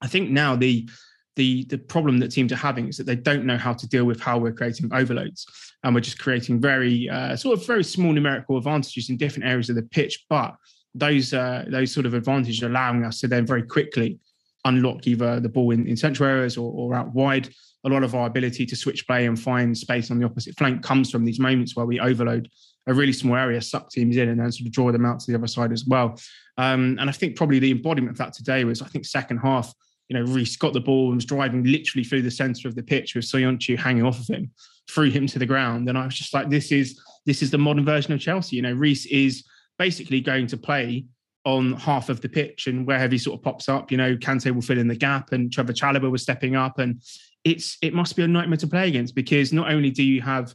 I 0.00 0.08
think 0.08 0.30
now 0.30 0.56
the 0.56 0.88
the 1.36 1.64
the 1.64 1.78
problem 1.78 2.18
that 2.18 2.28
teams 2.28 2.52
are 2.52 2.56
having 2.56 2.88
is 2.88 2.96
that 2.98 3.06
they 3.06 3.16
don't 3.16 3.44
know 3.44 3.56
how 3.56 3.72
to 3.72 3.88
deal 3.88 4.04
with 4.04 4.20
how 4.20 4.38
we're 4.38 4.52
creating 4.52 4.90
overloads, 4.92 5.46
and 5.82 5.94
we're 5.94 6.00
just 6.00 6.18
creating 6.18 6.60
very 6.60 7.08
uh, 7.08 7.36
sort 7.36 7.58
of 7.58 7.66
very 7.66 7.84
small 7.84 8.12
numerical 8.12 8.58
advantages 8.58 9.10
in 9.10 9.16
different 9.16 9.48
areas 9.48 9.70
of 9.70 9.76
the 9.76 9.82
pitch. 9.82 10.24
But 10.28 10.54
those 10.94 11.32
uh, 11.32 11.64
those 11.68 11.92
sort 11.92 12.06
of 12.06 12.14
advantages 12.14 12.62
allowing 12.62 13.04
us 13.04 13.20
to 13.20 13.28
then 13.28 13.46
very 13.46 13.62
quickly 13.62 14.18
unlock 14.64 15.06
either 15.06 15.40
the 15.40 15.48
ball 15.48 15.72
in, 15.72 15.86
in 15.86 15.96
central 15.96 16.28
areas 16.28 16.56
or, 16.56 16.72
or 16.72 16.94
out 16.94 17.12
wide. 17.14 17.48
A 17.84 17.88
lot 17.88 18.04
of 18.04 18.14
our 18.14 18.28
ability 18.28 18.64
to 18.66 18.76
switch 18.76 19.06
play 19.08 19.26
and 19.26 19.40
find 19.40 19.76
space 19.76 20.12
on 20.12 20.18
the 20.20 20.24
opposite 20.24 20.56
flank 20.56 20.84
comes 20.84 21.10
from 21.10 21.24
these 21.24 21.40
moments 21.40 21.74
where 21.74 21.86
we 21.86 21.98
overload 21.98 22.48
a 22.86 22.94
really 22.94 23.12
small 23.12 23.36
area, 23.36 23.60
suck 23.60 23.90
teams 23.90 24.16
in, 24.16 24.28
and 24.28 24.38
then 24.38 24.52
sort 24.52 24.66
of 24.66 24.72
draw 24.72 24.92
them 24.92 25.04
out 25.04 25.18
to 25.20 25.30
the 25.30 25.36
other 25.36 25.48
side 25.48 25.72
as 25.72 25.84
well. 25.84 26.18
Um, 26.58 26.96
and 27.00 27.08
I 27.08 27.12
think 27.12 27.36
probably 27.36 27.58
the 27.58 27.72
embodiment 27.72 28.12
of 28.12 28.18
that 28.18 28.34
today 28.34 28.64
was, 28.64 28.82
I 28.82 28.86
think, 28.86 29.04
second 29.04 29.38
half. 29.38 29.72
You 30.12 30.18
know, 30.18 30.30
Reece 30.30 30.56
got 30.56 30.74
the 30.74 30.80
ball 30.80 31.06
and 31.06 31.14
was 31.14 31.24
driving 31.24 31.64
literally 31.64 32.04
through 32.04 32.20
the 32.20 32.30
centre 32.30 32.68
of 32.68 32.74
the 32.74 32.82
pitch 32.82 33.14
with 33.14 33.24
Soyuncu 33.24 33.78
hanging 33.78 34.04
off 34.04 34.20
of 34.20 34.26
him, 34.26 34.50
threw 34.90 35.10
him 35.10 35.26
to 35.28 35.38
the 35.38 35.46
ground. 35.46 35.88
And 35.88 35.96
I 35.96 36.04
was 36.04 36.14
just 36.14 36.34
like, 36.34 36.50
this 36.50 36.70
is 36.70 37.00
this 37.24 37.40
is 37.40 37.50
the 37.50 37.56
modern 37.56 37.86
version 37.86 38.12
of 38.12 38.20
Chelsea. 38.20 38.56
You 38.56 38.62
know, 38.62 38.74
Reece 38.74 39.06
is 39.06 39.42
basically 39.78 40.20
going 40.20 40.48
to 40.48 40.58
play 40.58 41.06
on 41.46 41.72
half 41.72 42.10
of 42.10 42.20
the 42.20 42.28
pitch, 42.28 42.66
and 42.66 42.86
wherever 42.86 43.10
he 43.10 43.16
sort 43.16 43.38
of 43.38 43.42
pops 43.42 43.70
up, 43.70 43.90
you 43.90 43.96
know, 43.96 44.14
Kante 44.16 44.54
will 44.54 44.60
fill 44.60 44.78
in 44.78 44.86
the 44.86 44.94
gap, 44.94 45.32
and 45.32 45.50
Trevor 45.50 45.72
Chalobah 45.72 46.10
was 46.10 46.20
stepping 46.20 46.56
up, 46.56 46.78
and 46.78 47.00
it's 47.44 47.78
it 47.80 47.94
must 47.94 48.14
be 48.14 48.22
a 48.22 48.28
nightmare 48.28 48.58
to 48.58 48.66
play 48.66 48.88
against 48.88 49.14
because 49.14 49.50
not 49.50 49.72
only 49.72 49.90
do 49.90 50.02
you 50.02 50.20
have 50.20 50.54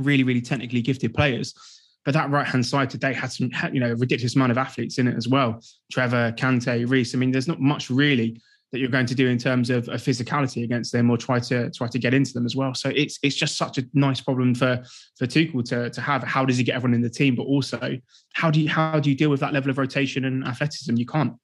really 0.00 0.22
really 0.22 0.42
technically 0.42 0.82
gifted 0.82 1.14
players, 1.14 1.54
but 2.04 2.12
that 2.12 2.28
right 2.28 2.46
hand 2.46 2.66
side 2.66 2.90
today 2.90 3.14
had 3.14 3.32
some 3.32 3.50
you 3.72 3.80
know 3.80 3.94
ridiculous 3.94 4.36
amount 4.36 4.52
of 4.52 4.58
athletes 4.58 4.98
in 4.98 5.08
it 5.08 5.16
as 5.16 5.28
well. 5.28 5.62
Trevor, 5.90 6.34
Kante, 6.36 6.86
Reece. 6.86 7.14
I 7.14 7.18
mean, 7.18 7.30
there's 7.30 7.48
not 7.48 7.60
much 7.60 7.88
really 7.88 8.38
that 8.72 8.78
you're 8.78 8.88
going 8.88 9.06
to 9.06 9.14
do 9.14 9.28
in 9.28 9.38
terms 9.38 9.70
of, 9.70 9.88
of 9.88 10.00
physicality 10.00 10.64
against 10.64 10.92
them 10.92 11.10
or 11.10 11.16
try 11.16 11.38
to 11.38 11.70
try 11.70 11.86
to 11.86 11.98
get 11.98 12.14
into 12.14 12.32
them 12.32 12.46
as 12.46 12.56
well. 12.56 12.74
So 12.74 12.88
it's 12.88 13.18
it's 13.22 13.36
just 13.36 13.56
such 13.56 13.78
a 13.78 13.84
nice 13.94 14.20
problem 14.20 14.54
for 14.54 14.82
for 15.16 15.26
Tuchel 15.26 15.64
to 15.68 15.90
to 15.90 16.00
have. 16.00 16.22
How 16.22 16.44
does 16.44 16.56
he 16.56 16.64
get 16.64 16.74
everyone 16.76 16.94
in 16.94 17.02
the 17.02 17.10
team, 17.10 17.34
but 17.34 17.44
also 17.44 17.98
how 18.34 18.50
do 18.50 18.60
you 18.60 18.68
how 18.68 18.98
do 18.98 19.10
you 19.10 19.16
deal 19.16 19.30
with 19.30 19.40
that 19.40 19.52
level 19.52 19.70
of 19.70 19.78
rotation 19.78 20.24
and 20.24 20.44
athleticism? 20.44 20.96
You 20.96 21.06
can't. 21.06 21.34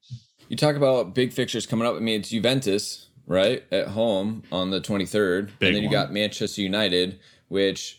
You 0.49 0.57
talk 0.57 0.77
about 0.77 1.15
big 1.15 1.33
fixtures 1.33 1.67
coming 1.67 1.87
up. 1.87 1.95
I 1.95 1.99
mean, 1.99 2.21
it's 2.21 2.31
Juventus, 2.31 3.09
right, 3.27 3.63
at 3.71 3.89
home 3.89 4.43
on 4.51 4.71
the 4.71 4.81
23rd. 4.81 5.51
Big 5.59 5.69
and 5.69 5.77
then 5.77 5.83
you 5.83 5.89
one. 5.89 5.93
got 5.93 6.13
Manchester 6.13 6.63
United, 6.63 7.21
which, 7.49 7.98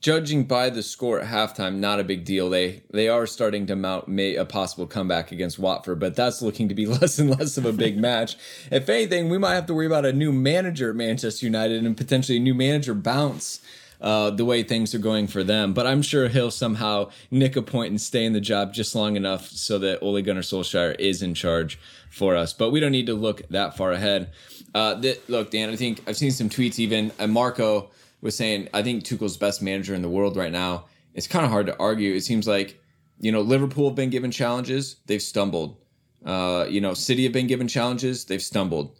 judging 0.00 0.44
by 0.44 0.70
the 0.70 0.82
score 0.82 1.20
at 1.20 1.28
halftime, 1.28 1.76
not 1.76 2.00
a 2.00 2.04
big 2.04 2.24
deal. 2.24 2.50
They 2.50 2.82
they 2.90 3.08
are 3.08 3.26
starting 3.26 3.66
to 3.66 3.76
mount 3.76 4.08
may, 4.08 4.34
a 4.36 4.44
possible 4.44 4.86
comeback 4.86 5.32
against 5.32 5.58
Watford, 5.58 5.98
but 6.00 6.14
that's 6.16 6.42
looking 6.42 6.68
to 6.68 6.74
be 6.74 6.86
less 7.00 7.18
and 7.18 7.30
less 7.30 7.56
of 7.56 7.64
a 7.64 7.72
big 7.72 7.98
match. 7.98 8.36
If 8.70 8.88
anything, 8.88 9.28
we 9.28 9.38
might 9.38 9.54
have 9.54 9.66
to 9.66 9.74
worry 9.74 9.86
about 9.86 10.04
a 10.04 10.12
new 10.12 10.32
manager 10.32 10.90
at 10.90 10.96
Manchester 10.96 11.46
United 11.46 11.84
and 11.84 11.96
potentially 11.96 12.38
a 12.38 12.40
new 12.40 12.54
manager 12.54 12.94
bounce 12.94 13.60
uh, 14.00 14.30
the 14.30 14.44
way 14.44 14.62
things 14.62 14.94
are 14.94 14.98
going 14.98 15.26
for 15.26 15.44
them. 15.44 15.74
But 15.74 15.86
I'm 15.86 16.02
sure 16.02 16.28
he'll 16.28 16.50
somehow 16.50 17.10
nick 17.30 17.56
a 17.56 17.62
point 17.62 17.90
and 17.90 18.00
stay 18.00 18.24
in 18.24 18.32
the 18.32 18.40
job 18.40 18.72
just 18.72 18.94
long 18.94 19.16
enough 19.16 19.48
so 19.48 19.78
that 19.78 20.00
Ole 20.00 20.22
Gunnar 20.22 20.40
Solskjaer 20.40 20.98
is 20.98 21.22
in 21.22 21.34
charge 21.34 21.78
for 22.10 22.36
us. 22.36 22.52
But 22.52 22.70
we 22.70 22.80
don't 22.80 22.92
need 22.92 23.06
to 23.06 23.14
look 23.14 23.46
that 23.48 23.76
far 23.76 23.92
ahead. 23.92 24.30
Uh, 24.74 25.00
th- 25.00 25.20
look, 25.28 25.50
Dan, 25.50 25.70
I 25.70 25.76
think 25.76 26.02
I've 26.06 26.16
seen 26.16 26.30
some 26.30 26.48
tweets 26.48 26.78
even. 26.78 27.12
And 27.18 27.32
Marco 27.32 27.90
was 28.20 28.36
saying, 28.36 28.68
I 28.74 28.82
think 28.82 29.04
Tuchel's 29.04 29.36
best 29.36 29.62
manager 29.62 29.94
in 29.94 30.02
the 30.02 30.08
world 30.08 30.36
right 30.36 30.52
now. 30.52 30.86
It's 31.14 31.26
kind 31.26 31.44
of 31.44 31.50
hard 31.50 31.66
to 31.66 31.78
argue. 31.78 32.14
It 32.14 32.22
seems 32.22 32.46
like, 32.46 32.80
you 33.20 33.32
know, 33.32 33.40
Liverpool 33.40 33.88
have 33.88 33.96
been 33.96 34.10
given 34.10 34.30
challenges, 34.30 34.96
they've 35.06 35.22
stumbled. 35.22 35.76
Uh, 36.24 36.66
you 36.68 36.80
know, 36.80 36.94
City 36.94 37.24
have 37.24 37.32
been 37.32 37.46
given 37.46 37.68
challenges, 37.68 38.24
they've 38.24 38.42
stumbled. 38.42 38.98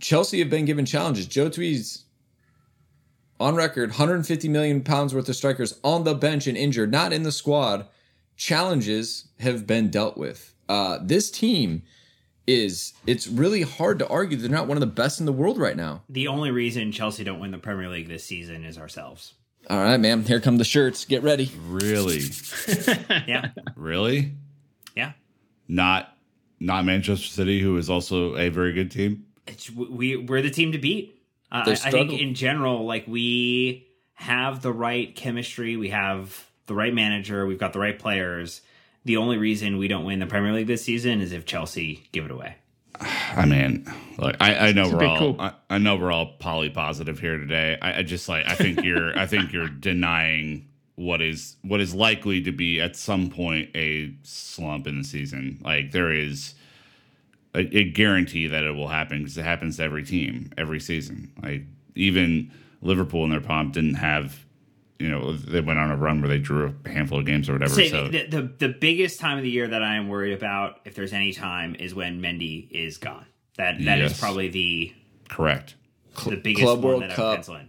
Chelsea 0.00 0.38
have 0.38 0.50
been 0.50 0.66
given 0.66 0.84
challenges. 0.84 1.26
Joe 1.26 1.48
Tweed's 1.48 2.04
on 3.40 3.54
record 3.54 3.90
150 3.90 4.48
million 4.48 4.82
pounds 4.82 5.14
worth 5.14 5.28
of 5.28 5.36
strikers 5.36 5.78
on 5.82 6.04
the 6.04 6.14
bench 6.14 6.46
and 6.46 6.56
injured, 6.56 6.90
not 6.90 7.12
in 7.12 7.22
the 7.22 7.32
squad. 7.32 7.86
Challenges 8.36 9.28
have 9.40 9.66
been 9.66 9.90
dealt 9.90 10.16
with. 10.16 10.54
Uh, 10.68 10.98
this 11.02 11.30
team 11.30 11.82
is, 12.46 12.92
it's 13.06 13.26
really 13.26 13.62
hard 13.62 13.98
to 13.98 14.08
argue 14.08 14.36
they're 14.36 14.50
not 14.50 14.66
one 14.66 14.76
of 14.76 14.80
the 14.80 14.86
best 14.86 15.20
in 15.20 15.26
the 15.26 15.32
world 15.32 15.58
right 15.58 15.76
now. 15.76 16.02
The 16.08 16.28
only 16.28 16.50
reason 16.50 16.92
Chelsea 16.92 17.24
don't 17.24 17.40
win 17.40 17.50
the 17.50 17.58
Premier 17.58 17.88
League 17.88 18.08
this 18.08 18.24
season 18.24 18.64
is 18.64 18.78
ourselves. 18.78 19.34
All 19.68 19.78
right, 19.78 19.98
man. 19.98 20.22
Here 20.22 20.40
come 20.40 20.58
the 20.58 20.64
shirts. 20.64 21.04
Get 21.04 21.22
ready. 21.22 21.50
Really? 21.66 22.20
Yeah. 23.26 23.50
really? 23.74 24.32
Yeah. 24.94 25.12
Not 25.68 26.16
not 26.60 26.84
Manchester 26.84 27.26
City, 27.26 27.60
who 27.60 27.76
is 27.76 27.90
also 27.90 28.36
a 28.36 28.48
very 28.48 28.72
good 28.72 28.90
team. 28.90 29.26
It's, 29.46 29.70
we 29.70 30.16
we're 30.16 30.42
the 30.42 30.50
team 30.50 30.72
to 30.72 30.78
beat. 30.78 31.20
Uh, 31.50 31.64
I, 31.66 31.70
I 31.72 31.90
think 31.90 32.12
in 32.12 32.34
general, 32.34 32.84
like 32.84 33.06
we 33.06 33.86
have 34.14 34.62
the 34.62 34.72
right 34.72 35.14
chemistry, 35.14 35.76
we 35.76 35.90
have 35.90 36.46
the 36.66 36.74
right 36.74 36.94
manager, 36.94 37.46
we've 37.46 37.58
got 37.58 37.72
the 37.72 37.78
right 37.78 37.98
players. 37.98 38.62
The 39.06 39.16
only 39.16 39.38
reason 39.38 39.78
we 39.78 39.86
don't 39.86 40.04
win 40.04 40.18
the 40.18 40.26
Premier 40.26 40.52
League 40.52 40.66
this 40.66 40.84
season 40.84 41.20
is 41.20 41.32
if 41.32 41.46
Chelsea 41.46 42.08
give 42.10 42.24
it 42.24 42.30
away. 42.32 42.56
I 43.00 43.46
mean, 43.46 43.86
look, 44.18 44.34
I, 44.40 44.68
I 44.68 44.72
know 44.72 44.86
It's 44.86 44.92
we're 44.92 45.06
all 45.06 45.18
cool. 45.18 45.36
I, 45.38 45.52
I 45.70 45.78
know 45.78 45.96
we're 45.96 46.10
all 46.10 46.32
poly 46.40 46.70
positive 46.70 47.20
here 47.20 47.38
today. 47.38 47.78
I, 47.80 48.00
I 48.00 48.02
just 48.02 48.28
like 48.28 48.46
I 48.46 48.54
think 48.54 48.82
you're 48.82 49.16
I 49.16 49.26
think 49.26 49.52
you're 49.52 49.68
denying 49.80 50.68
what 50.96 51.22
is 51.22 51.56
what 51.62 51.80
is 51.80 51.94
likely 51.94 52.42
to 52.42 52.52
be 52.52 52.80
at 52.80 52.96
some 52.96 53.30
point 53.30 53.70
a 53.76 54.12
slump 54.24 54.86
in 54.86 54.98
the 54.98 55.04
season. 55.04 55.60
Like 55.62 55.92
there 55.92 56.10
is 56.10 56.54
a, 57.54 57.60
a 57.76 57.84
guarantee 57.84 58.48
that 58.48 58.64
it 58.64 58.72
will 58.72 58.88
happen 58.88 59.18
because 59.18 59.38
it 59.38 59.44
happens 59.44 59.76
to 59.76 59.84
every 59.84 60.02
team 60.02 60.50
every 60.58 60.80
season. 60.80 61.30
Like 61.42 61.62
even 61.94 62.50
Liverpool 62.82 63.24
in 63.24 63.30
their 63.30 63.40
pomp 63.40 63.74
didn't 63.74 63.94
have, 63.94 64.45
you 64.98 65.08
know, 65.10 65.32
they 65.32 65.60
went 65.60 65.78
on 65.78 65.90
a 65.90 65.96
run 65.96 66.20
where 66.20 66.28
they 66.28 66.38
drew 66.38 66.74
a 66.84 66.88
handful 66.88 67.18
of 67.18 67.26
games 67.26 67.48
or 67.48 67.54
whatever. 67.54 67.74
Say 67.74 67.88
so 67.88 68.08
the, 68.08 68.26
the 68.26 68.42
the 68.58 68.68
biggest 68.68 69.20
time 69.20 69.36
of 69.38 69.44
the 69.44 69.50
year 69.50 69.68
that 69.68 69.82
I 69.82 69.96
am 69.96 70.08
worried 70.08 70.32
about, 70.32 70.80
if 70.84 70.94
there's 70.94 71.12
any 71.12 71.32
time, 71.32 71.74
is 71.74 71.94
when 71.94 72.20
Mendy 72.20 72.70
is 72.70 72.96
gone. 72.98 73.26
That 73.56 73.82
that 73.84 73.98
is 74.00 74.12
Yes. 74.12 74.20
probably 74.20 74.48
the 74.48 74.94
correct. 75.28 75.74
the 76.26 76.36
biggest 76.36 76.62
Club 76.64 76.82
one 76.82 76.88
World 77.00 77.02
that 77.02 77.10
Cup. 77.10 77.48
in. 77.48 77.68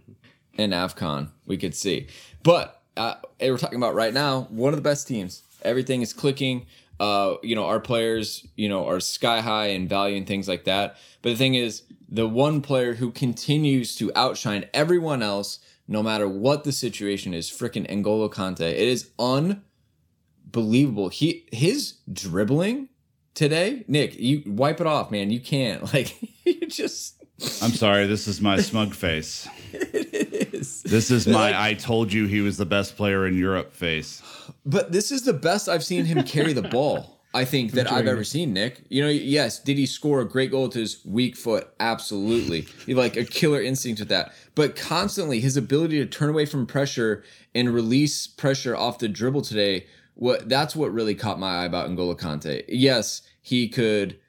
and 0.57 0.73
AFCON 0.73 1.29
we 1.45 1.57
could 1.57 1.75
see. 1.75 2.07
But 2.43 2.81
uh, 2.95 3.15
we're 3.41 3.57
talking 3.57 3.77
about 3.77 3.93
right 3.95 4.13
now 4.13 4.47
one 4.49 4.73
of 4.73 4.77
the 4.77 4.81
best 4.89 5.07
teams. 5.07 5.43
Everything 5.63 6.01
is 6.01 6.13
clicking. 6.13 6.65
Uh, 6.99 7.35
you 7.43 7.55
know, 7.55 7.65
our 7.65 7.79
players, 7.79 8.47
you 8.55 8.67
know, 8.67 8.87
are 8.87 8.99
sky 8.99 9.39
high 9.41 9.67
in 9.67 9.87
value 9.87 10.17
and 10.17 10.25
things 10.25 10.47
like 10.47 10.63
that. 10.63 10.97
But 11.21 11.29
the 11.29 11.35
thing 11.35 11.53
is, 11.55 11.83
the 12.09 12.27
one 12.27 12.61
player 12.61 12.95
who 12.95 13.11
continues 13.11 13.95
to 13.97 14.11
outshine 14.15 14.65
everyone 14.73 15.21
else, 15.21 15.59
no 15.87 16.03
matter 16.03 16.27
what 16.27 16.63
the 16.63 16.71
situation 16.71 17.33
is, 17.33 17.49
freaking 17.49 17.87
N'Golo 17.89 18.31
Kante. 18.31 18.61
It 18.61 18.77
is 18.77 19.11
unbelievable. 19.17 21.09
He 21.09 21.47
his 21.51 21.99
dribbling 22.11 22.89
today, 23.33 23.85
Nick. 23.87 24.19
You 24.19 24.43
wipe 24.45 24.81
it 24.81 24.87
off, 24.87 25.11
man. 25.11 25.31
You 25.31 25.39
can't 25.39 25.81
like 25.93 26.15
you 26.45 26.67
just. 26.67 27.15
I'm 27.61 27.71
sorry, 27.71 28.07
this 28.07 28.27
is 28.27 28.41
my 28.41 28.59
smug 28.59 28.93
face. 28.93 29.47
It 29.73 30.53
is. 30.53 30.81
This 30.83 31.11
is 31.11 31.27
my 31.27 31.53
I 31.59 31.75
told 31.75 32.11
you 32.11 32.25
he 32.25 32.41
was 32.41 32.57
the 32.57 32.65
best 32.65 32.97
player 32.97 33.27
in 33.27 33.37
Europe 33.37 33.73
face. 33.73 34.23
But 34.65 34.91
this 34.91 35.11
is 35.11 35.21
the 35.23 35.33
best 35.33 35.69
I've 35.69 35.83
seen 35.83 36.05
him 36.05 36.23
carry 36.23 36.53
the 36.53 36.63
ball. 36.63 37.16
I 37.37 37.45
think 37.45 37.73
that 37.73 37.91
I've 37.91 38.07
ever 38.07 38.23
seen 38.23 38.53
Nick. 38.53 38.81
You 38.89 39.03
know, 39.03 39.09
yes, 39.09 39.59
did 39.59 39.77
he 39.77 39.85
score 39.85 40.21
a 40.21 40.27
great 40.27 40.49
goal 40.49 40.69
to 40.69 40.79
his 40.79 41.05
weak 41.05 41.35
foot? 41.35 41.69
Absolutely. 41.79 42.61
He 42.87 42.95
like 42.95 43.15
a 43.15 43.23
killer 43.23 43.61
instinct 43.61 43.99
with 43.99 44.09
that. 44.09 44.33
But 44.55 44.75
constantly 44.75 45.39
his 45.39 45.55
ability 45.55 45.99
to 45.99 46.07
turn 46.07 46.29
away 46.29 46.47
from 46.47 46.65
pressure 46.65 47.23
and 47.53 47.71
release 47.71 48.25
pressure 48.25 48.75
off 48.75 48.97
the 48.97 49.07
dribble 49.07 49.43
today, 49.43 49.85
what 50.15 50.49
that's 50.49 50.75
what 50.75 50.91
really 50.91 51.13
caught 51.13 51.39
my 51.39 51.61
eye 51.61 51.65
about 51.65 51.87
N'Golo 51.91 52.17
Kante. 52.17 52.63
Yes, 52.67 53.21
he 53.39 53.69
could 53.69 54.19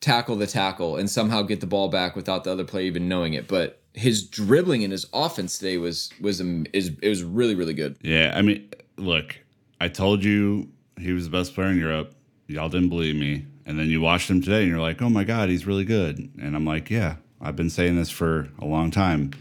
tackle 0.00 0.36
the 0.36 0.46
tackle 0.46 0.96
and 0.96 1.10
somehow 1.10 1.42
get 1.42 1.60
the 1.60 1.66
ball 1.66 1.88
back 1.88 2.16
without 2.16 2.44
the 2.44 2.50
other 2.50 2.64
player 2.64 2.86
even 2.86 3.08
knowing 3.10 3.34
it, 3.34 3.46
but 3.46 3.82
his 3.92 4.26
dribbling 4.26 4.82
and 4.82 4.92
his 4.92 5.06
offense 5.12 5.58
today 5.58 5.76
was 5.76 6.10
was 6.18 6.40
um, 6.40 6.64
is 6.72 6.92
it 7.02 7.08
was 7.10 7.22
really 7.22 7.54
really 7.54 7.74
good. 7.74 7.98
Yeah, 8.00 8.32
I 8.34 8.40
mean, 8.40 8.70
look, 8.96 9.38
I 9.82 9.88
told 9.88 10.24
you 10.24 10.70
he 10.98 11.12
was 11.12 11.24
the 11.24 11.30
best 11.30 11.54
player 11.54 11.68
in 11.68 11.78
Europe. 11.78 12.14
Y'all 12.46 12.68
didn't 12.68 12.90
believe 12.90 13.16
me. 13.16 13.46
And 13.66 13.78
then 13.78 13.88
you 13.88 14.00
watched 14.00 14.28
him 14.28 14.42
today 14.42 14.62
and 14.62 14.70
you're 14.70 14.80
like, 14.80 15.00
oh 15.00 15.08
my 15.08 15.24
God, 15.24 15.48
he's 15.48 15.66
really 15.66 15.84
good. 15.84 16.30
And 16.40 16.54
I'm 16.54 16.66
like, 16.66 16.90
yeah, 16.90 17.16
I've 17.40 17.56
been 17.56 17.70
saying 17.70 17.96
this 17.96 18.10
for 18.10 18.48
a 18.58 18.66
long 18.66 18.90
time. 18.90 19.32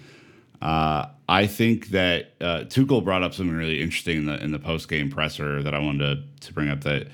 Uh, 0.61 1.07
I 1.27 1.47
think 1.47 1.87
that 1.87 2.33
uh, 2.39 2.63
Tuchel 2.65 3.03
brought 3.03 3.23
up 3.23 3.33
something 3.33 3.55
really 3.55 3.81
interesting 3.81 4.19
in 4.19 4.25
the 4.27 4.41
in 4.41 4.51
the 4.51 4.59
post 4.59 4.87
game 4.87 5.09
presser 5.09 5.61
that 5.61 5.73
I 5.73 5.79
wanted 5.79 6.39
to, 6.39 6.47
to 6.47 6.53
bring 6.53 6.69
up. 6.69 6.81
That 6.81 7.07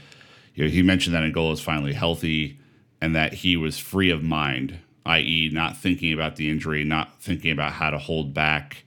you 0.54 0.66
know, 0.66 0.70
he 0.70 0.84
mentioned 0.84 1.16
that 1.16 1.24
N'Golo 1.24 1.54
is 1.54 1.62
finally 1.62 1.94
healthy 1.94 2.60
and 3.02 3.16
that 3.16 3.34
he 3.34 3.58
was 3.58 3.80
free 3.80 4.12
of 4.12 4.24
mind, 4.24 4.78
i.e., 5.06 5.50
not 5.52 5.78
thinking 5.78 6.14
about 6.14 6.36
the 6.36 6.50
injury, 6.50 6.84
not 6.84 7.20
thinking 7.22 7.52
about 7.52 7.74
how 7.74 7.90
to 7.90 7.98
hold 7.98 8.34
back. 8.34 8.84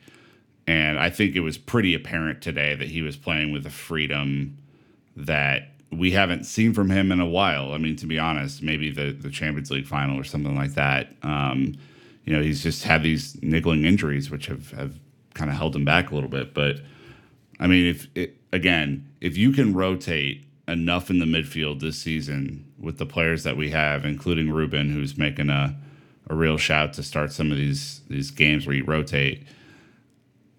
And 0.66 0.98
I 0.98 1.10
think 1.10 1.34
it 1.34 1.40
was 1.40 1.58
pretty 1.58 1.94
apparent 1.94 2.40
today 2.40 2.74
that 2.76 2.88
he 2.88 3.02
was 3.02 3.16
playing 3.16 3.52
with 3.52 3.66
a 3.66 3.70
freedom 3.70 4.58
that 5.16 5.71
we 5.92 6.12
haven't 6.12 6.44
seen 6.44 6.72
from 6.72 6.90
him 6.90 7.12
in 7.12 7.20
a 7.20 7.26
while. 7.26 7.72
I 7.72 7.78
mean, 7.78 7.96
to 7.96 8.06
be 8.06 8.18
honest, 8.18 8.62
maybe 8.62 8.90
the, 8.90 9.12
the 9.12 9.30
Champions 9.30 9.70
League 9.70 9.86
final 9.86 10.18
or 10.18 10.24
something 10.24 10.56
like 10.56 10.74
that. 10.74 11.14
Um, 11.22 11.74
you 12.24 12.34
know, 12.34 12.42
he's 12.42 12.62
just 12.62 12.84
had 12.84 13.02
these 13.02 13.40
niggling 13.42 13.84
injuries, 13.84 14.30
which 14.30 14.46
have, 14.46 14.70
have 14.72 14.94
kind 15.34 15.50
of 15.50 15.56
held 15.56 15.76
him 15.76 15.84
back 15.84 16.10
a 16.10 16.14
little 16.14 16.30
bit. 16.30 16.54
But 16.54 16.80
I 17.60 17.66
mean, 17.66 17.86
if 17.86 18.06
it, 18.14 18.36
again, 18.52 19.08
if 19.20 19.36
you 19.36 19.52
can 19.52 19.74
rotate 19.74 20.46
enough 20.66 21.10
in 21.10 21.18
the 21.18 21.26
midfield 21.26 21.80
this 21.80 21.98
season 21.98 22.72
with 22.78 22.98
the 22.98 23.06
players 23.06 23.42
that 23.42 23.56
we 23.56 23.70
have, 23.70 24.04
including 24.04 24.50
Ruben, 24.50 24.90
who's 24.90 25.18
making 25.18 25.50
a, 25.50 25.76
a 26.28 26.34
real 26.34 26.56
shout 26.56 26.92
to 26.94 27.02
start 27.02 27.32
some 27.32 27.50
of 27.50 27.56
these 27.56 28.00
these 28.08 28.30
games 28.30 28.66
where 28.66 28.76
you 28.76 28.84
rotate. 28.84 29.46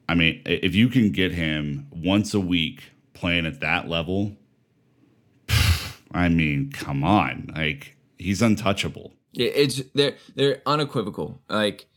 I 0.08 0.16
mean, 0.16 0.42
if 0.46 0.76
you 0.76 0.90
can 0.90 1.12
get 1.12 1.32
him 1.32 1.88
once 1.90 2.34
a 2.34 2.40
week 2.40 2.92
playing 3.14 3.46
at 3.46 3.62
that 3.62 3.88
level, 3.88 4.36
I 6.14 6.30
mean, 6.30 6.72
come 6.72 7.04
on, 7.04 7.52
like 7.56 7.96
he's 8.18 8.42
untouchable. 8.42 9.14
Yeah, 9.32 9.50
it's 9.50 9.82
they're 9.94 10.16
they're 10.36 10.62
unequivocal. 10.66 11.42
Like 11.50 11.88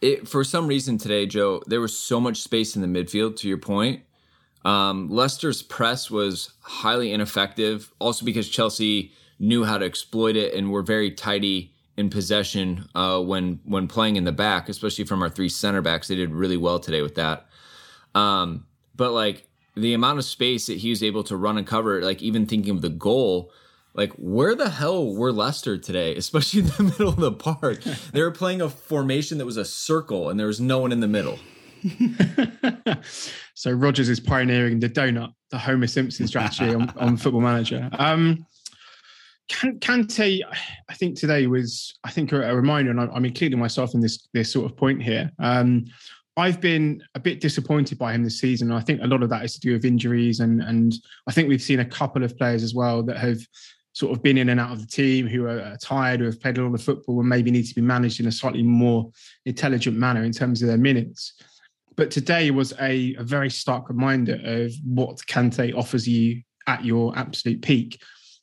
it 0.00 0.28
for 0.28 0.44
some 0.44 0.66
reason 0.66 0.98
today, 0.98 1.26
Joe, 1.26 1.62
there 1.66 1.80
was 1.80 1.96
so 1.96 2.20
much 2.20 2.42
space 2.42 2.76
in 2.76 2.82
the 2.82 2.88
midfield. 2.88 3.36
To 3.36 3.48
your 3.48 3.58
point, 3.58 4.02
um, 4.64 5.08
Leicester's 5.08 5.62
press 5.62 6.10
was 6.10 6.52
highly 6.60 7.12
ineffective. 7.12 7.92
Also 7.98 8.24
because 8.24 8.48
Chelsea 8.48 9.12
knew 9.38 9.64
how 9.64 9.78
to 9.78 9.86
exploit 9.86 10.36
it 10.36 10.54
and 10.54 10.70
were 10.70 10.82
very 10.82 11.10
tidy 11.10 11.72
in 11.96 12.10
possession 12.10 12.86
uh, 12.94 13.20
when 13.20 13.60
when 13.64 13.88
playing 13.88 14.16
in 14.16 14.24
the 14.24 14.32
back, 14.32 14.68
especially 14.68 15.04
from 15.04 15.22
our 15.22 15.30
three 15.30 15.48
center 15.48 15.82
backs. 15.82 16.08
They 16.08 16.16
did 16.16 16.30
really 16.30 16.56
well 16.56 16.78
today 16.78 17.02
with 17.02 17.14
that. 17.14 17.46
Um, 18.14 18.66
but 18.94 19.12
like 19.12 19.46
the 19.76 19.94
amount 19.94 20.18
of 20.18 20.24
space 20.24 20.66
that 20.66 20.78
he 20.78 20.90
was 20.90 21.02
able 21.02 21.24
to 21.24 21.36
run 21.36 21.58
and 21.58 21.66
cover, 21.66 22.02
like 22.02 22.22
even 22.22 22.46
thinking 22.46 22.74
of 22.74 22.82
the 22.82 22.88
goal, 22.88 23.52
like 23.94 24.12
where 24.14 24.54
the 24.54 24.70
hell 24.70 25.14
were 25.14 25.32
Leicester 25.32 25.78
today, 25.78 26.14
especially 26.16 26.60
in 26.60 26.66
the 26.66 26.82
middle 26.84 27.08
of 27.08 27.16
the 27.16 27.32
park? 27.32 27.82
they 28.12 28.22
were 28.22 28.30
playing 28.30 28.60
a 28.60 28.68
formation 28.68 29.38
that 29.38 29.46
was 29.46 29.56
a 29.56 29.64
circle 29.64 30.28
and 30.28 30.38
there 30.38 30.46
was 30.46 30.60
no 30.60 30.78
one 30.78 30.92
in 30.92 31.00
the 31.00 31.08
middle. 31.08 31.38
so 33.54 33.70
Rodgers 33.70 34.08
is 34.08 34.20
pioneering 34.20 34.80
the 34.80 34.88
donut, 34.88 35.32
the 35.50 35.58
Homer 35.58 35.86
Simpson 35.86 36.26
strategy 36.26 36.74
on, 36.74 36.90
on 36.98 37.16
Football 37.16 37.40
Manager. 37.40 37.88
Um, 37.92 38.44
Kan- 39.48 39.80
Kante, 39.80 40.40
I 40.88 40.94
think 40.94 41.18
today 41.18 41.46
was, 41.46 41.98
I 42.04 42.10
think, 42.10 42.32
a, 42.32 42.42
a 42.42 42.54
reminder, 42.54 42.90
and 42.90 43.00
I- 43.00 43.08
I'm 43.12 43.24
including 43.24 43.58
myself 43.58 43.94
in 43.94 44.00
this 44.00 44.28
this 44.32 44.52
sort 44.52 44.70
of 44.70 44.76
point 44.76 45.02
here. 45.02 45.30
Um, 45.38 45.86
I've 46.36 46.60
been 46.60 47.02
a 47.14 47.20
bit 47.20 47.40
disappointed 47.40 47.98
by 47.98 48.12
him 48.12 48.22
this 48.22 48.38
season. 48.38 48.72
I 48.72 48.80
think 48.80 49.02
a 49.02 49.06
lot 49.06 49.22
of 49.22 49.30
that 49.30 49.44
is 49.44 49.54
to 49.54 49.60
do 49.60 49.72
with 49.72 49.84
injuries, 49.84 50.40
and 50.40 50.62
and 50.62 50.94
I 51.26 51.32
think 51.32 51.48
we've 51.48 51.62
seen 51.62 51.80
a 51.80 51.84
couple 51.84 52.22
of 52.22 52.36
players 52.36 52.62
as 52.62 52.74
well 52.74 53.02
that 53.04 53.18
have 53.18 53.38
sort 53.92 54.16
of 54.16 54.22
been 54.22 54.38
in 54.38 54.48
and 54.48 54.60
out 54.60 54.70
of 54.70 54.80
the 54.80 54.86
team 54.86 55.26
who 55.26 55.46
are 55.46 55.76
tired, 55.82 56.20
who 56.20 56.26
have 56.26 56.40
played 56.40 56.58
a 56.58 56.64
lot 56.64 56.74
of 56.74 56.82
football, 56.82 57.20
and 57.20 57.28
maybe 57.28 57.50
need 57.50 57.66
to 57.66 57.74
be 57.74 57.80
managed 57.80 58.20
in 58.20 58.28
a 58.28 58.32
slightly 58.32 58.62
more 58.62 59.10
intelligent 59.46 59.96
manner 59.96 60.22
in 60.22 60.32
terms 60.32 60.62
of 60.62 60.68
their 60.68 60.78
minutes. 60.78 61.34
But 61.96 62.10
today 62.10 62.50
was 62.50 62.72
a, 62.80 63.14
a 63.16 63.24
very 63.24 63.50
stark 63.50 63.88
reminder 63.88 64.40
of 64.44 64.72
what 64.84 65.18
Kante 65.28 65.76
offers 65.76 66.08
you 66.08 66.42
at 66.66 66.84
your 66.84 67.16
absolute 67.18 67.60
peak. 67.62 68.00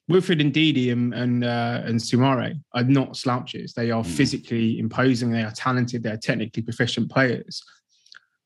Wilfred 0.08 0.40
Ndidi 0.40 0.92
and 0.92 1.14
and, 1.14 1.44
uh, 1.44 1.82
and 1.86 2.00
Soumaré 2.00 2.60
are 2.74 2.84
not 2.84 3.18
slouches. 3.18 3.74
They 3.74 3.92
are 3.92 4.04
physically 4.04 4.80
imposing. 4.80 5.32
They 5.32 5.44
are 5.44 5.52
talented. 5.52 6.04
They 6.04 6.12
are 6.12 6.18
technically 6.18 6.64
proficient 6.64 7.12
players. 7.12 7.64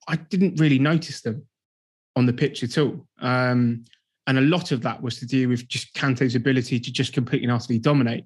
I 0.08 0.16
didn't 0.16 0.60
really 0.60 0.80
notice 0.80 1.22
them 1.22 1.46
on 2.16 2.26
the 2.26 2.34
pitch 2.34 2.64
at 2.64 2.78
all. 2.78 3.08
Um, 3.20 3.86
and 4.28 4.38
a 4.38 4.42
lot 4.42 4.72
of 4.72 4.82
that 4.82 5.02
was 5.02 5.20
to 5.20 5.26
do 5.26 5.50
with 5.50 5.68
just 5.68 5.94
Kante's 5.94 6.36
ability 6.36 6.80
to 6.80 6.92
just 6.92 7.14
completely 7.14 7.46
and 7.46 7.54
utterly 7.54 7.80
dominate. 7.80 8.26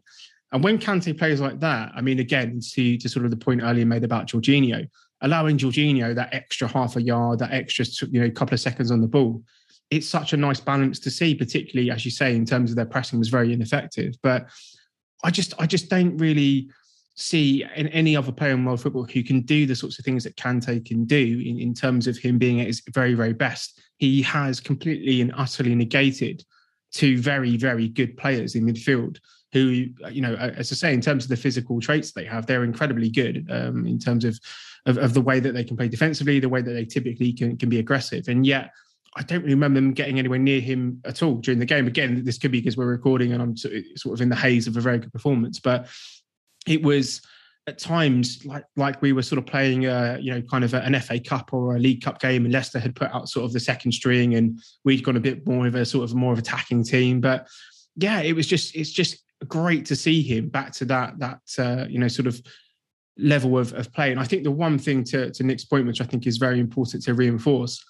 And 0.52 0.64
when 0.64 0.78
Kante 0.78 1.18
plays 1.18 1.42
like 1.42 1.60
that, 1.60 1.92
I 1.96 2.02
mean, 2.02 2.20
again, 2.20 2.60
to, 2.74 2.98
to 2.98 3.10
sort 3.10 3.26
of 3.26 3.32
the 3.32 3.38
point 3.38 3.62
earlier 3.64 3.86
made 3.86 4.04
about 4.04 4.28
Jorginho, 4.28 4.88
allowing 5.22 5.58
Jorginho 5.58 6.14
that 6.16 6.34
extra 6.34 6.68
half 6.68 6.96
a 6.96 7.02
yard, 7.02 7.40
that 7.40 7.52
extra 7.52 7.86
you 8.10 8.22
know 8.22 8.30
couple 8.30 8.54
of 8.54 8.60
seconds 8.60 8.92
on 8.92 9.02
the 9.02 9.08
ball, 9.08 9.44
it's 9.92 10.08
such 10.08 10.34
a 10.34 10.38
nice 10.38 10.60
balance 10.60 11.00
to 11.00 11.12
see, 11.12 11.36
particularly 11.36 11.92
as 11.92 12.06
you 12.06 12.12
say, 12.12 12.36
in 12.36 12.46
terms 12.46 12.72
of 12.72 12.76
their 12.76 12.86
pressing 12.86 13.20
was 13.20 13.30
very 13.30 13.54
ineffective. 13.54 14.16
But 14.22 14.48
I 15.24 15.32
just 15.32 15.54
I 15.60 15.66
just 15.66 15.90
don't 15.90 16.18
really 16.18 16.70
see 17.16 17.64
in 17.76 17.88
any 17.90 18.16
other 18.16 18.32
player 18.32 18.52
in 18.52 18.66
world 18.66 18.82
football 18.82 19.06
who 19.06 19.24
can 19.24 19.42
do 19.42 19.66
the 19.66 19.76
sorts 19.76 19.98
of 19.98 20.06
things 20.06 20.26
that 20.26 20.36
Kante 20.36 20.86
can 20.86 21.06
do 21.06 21.42
in, 21.46 21.60
in 21.60 21.74
terms 21.74 22.08
of 22.08 22.18
him 22.18 22.38
being 22.38 22.60
at 22.60 22.68
his 22.68 22.84
very, 22.94 23.14
very 23.14 23.34
best. 23.34 23.80
He 23.98 24.22
has 24.24 24.60
completely 24.60 25.22
and 25.22 25.34
utterly 25.38 25.76
negated 25.76 26.44
two 26.92 27.18
very, 27.18 27.56
very 27.56 27.88
good 27.88 28.18
players 28.18 28.56
in 28.56 28.66
midfield 28.66 29.20
who, 29.54 29.88
you 30.12 30.22
know, 30.22 30.36
as 30.36 30.72
I 30.74 30.76
say, 30.76 30.94
in 30.94 31.00
terms 31.00 31.24
of 31.24 31.30
the 31.30 31.38
physical 31.38 31.80
traits 31.80 32.12
they 32.12 32.26
have, 32.26 32.46
they're 32.46 32.66
incredibly 32.66 33.10
good 33.10 33.48
um, 33.50 33.88
in 33.88 33.98
terms 33.98 34.26
of, 34.26 34.38
of, 34.86 34.98
of 34.98 35.14
the 35.14 35.22
way 35.22 35.40
that 35.40 35.54
they 35.54 35.64
can 35.64 35.78
play 35.78 35.88
defensively, 35.88 36.42
the 36.42 36.50
way 36.50 36.62
that 36.62 36.74
they 36.74 36.84
typically 36.84 37.32
can 37.32 37.56
can 37.58 37.70
be 37.70 37.80
aggressive, 37.80 38.28
and 38.28 38.46
yet. 38.46 38.72
I 39.16 39.24
don't 39.24 39.42
really 39.42 39.54
remember 39.54 39.80
them 39.80 39.94
getting 39.94 40.20
anywhere 40.20 40.40
near 40.40 40.60
him 40.60 41.02
at 41.06 41.24
all 41.24 41.36
during 41.36 41.60
the 41.60 41.66
game. 41.66 41.88
Again, 41.88 42.24
this 42.24 42.38
could 42.38 42.52
be 42.52 42.60
because 42.60 42.76
we're 42.76 42.86
recording 42.86 43.32
and 43.32 43.42
I'm 43.42 43.56
sort 43.56 44.14
of 44.14 44.22
in 44.22 44.30
the 44.30 44.36
haze 44.36 44.68
of 44.68 44.76
a 44.76 44.82
very 44.82 45.00
good 45.00 45.14
performance, 45.14 45.60
but 45.60 45.88
it 46.68 46.84
was 46.84 47.22
at 47.68 47.80
times 47.80 48.46
like 48.46 48.64
like 48.76 49.02
we 49.02 49.12
were 49.12 49.24
sort 49.24 49.40
of 49.40 49.46
playing 49.46 49.86
a 49.86 50.20
you 50.22 50.32
know 50.32 50.42
kind 50.42 50.64
of 50.64 50.74
a, 50.74 50.82
an 50.84 51.00
FA 51.00 51.20
Cup 51.20 51.52
or 51.54 51.76
a 51.76 51.80
League 51.80 52.04
Cup 52.04 52.20
game, 52.20 52.46
and 52.46 52.54
Leicester 52.54 52.80
had 52.80 52.96
put 52.96 53.12
out 53.12 53.30
sort 53.30 53.46
of 53.46 53.54
the 53.54 53.60
second 53.60 53.92
string, 53.92 54.36
and 54.36 54.60
we'd 54.84 55.04
gone 55.04 55.18
a 55.18 55.22
bit 55.22 55.48
more 55.48 55.66
of 55.66 55.76
a 55.76 55.86
sort 55.86 56.04
of 56.04 56.16
more 56.16 56.34
of 56.34 56.40
attacking 56.40 56.84
team. 56.84 57.22
But 57.22 57.48
yeah, 57.96 58.22
it 58.22 58.36
was 58.36 58.48
just 58.48 58.76
it's 58.76 58.92
just 58.92 59.24
great 59.48 59.86
to 59.86 59.96
see 59.96 60.22
him 60.22 60.50
back 60.50 60.74
to 60.74 60.86
that 60.86 61.18
that 61.20 61.42
uh, 61.58 61.86
you 61.90 62.00
know 62.00 62.08
sort 62.08 62.28
of 62.28 62.42
level 63.18 63.58
of, 63.58 63.74
of 63.74 63.92
play. 63.94 64.12
And 64.12 64.20
I 64.20 64.26
think 64.26 64.44
the 64.44 64.52
one 64.52 64.78
thing 64.78 65.04
to, 65.06 65.32
to 65.32 65.44
Nick's 65.44 65.64
point, 65.64 65.88
which 65.88 66.02
I 66.02 66.06
think 66.06 66.28
is 66.28 66.38
very 66.38 66.60
important 66.60 67.04
to 67.04 67.14
reinforce, 67.14 67.82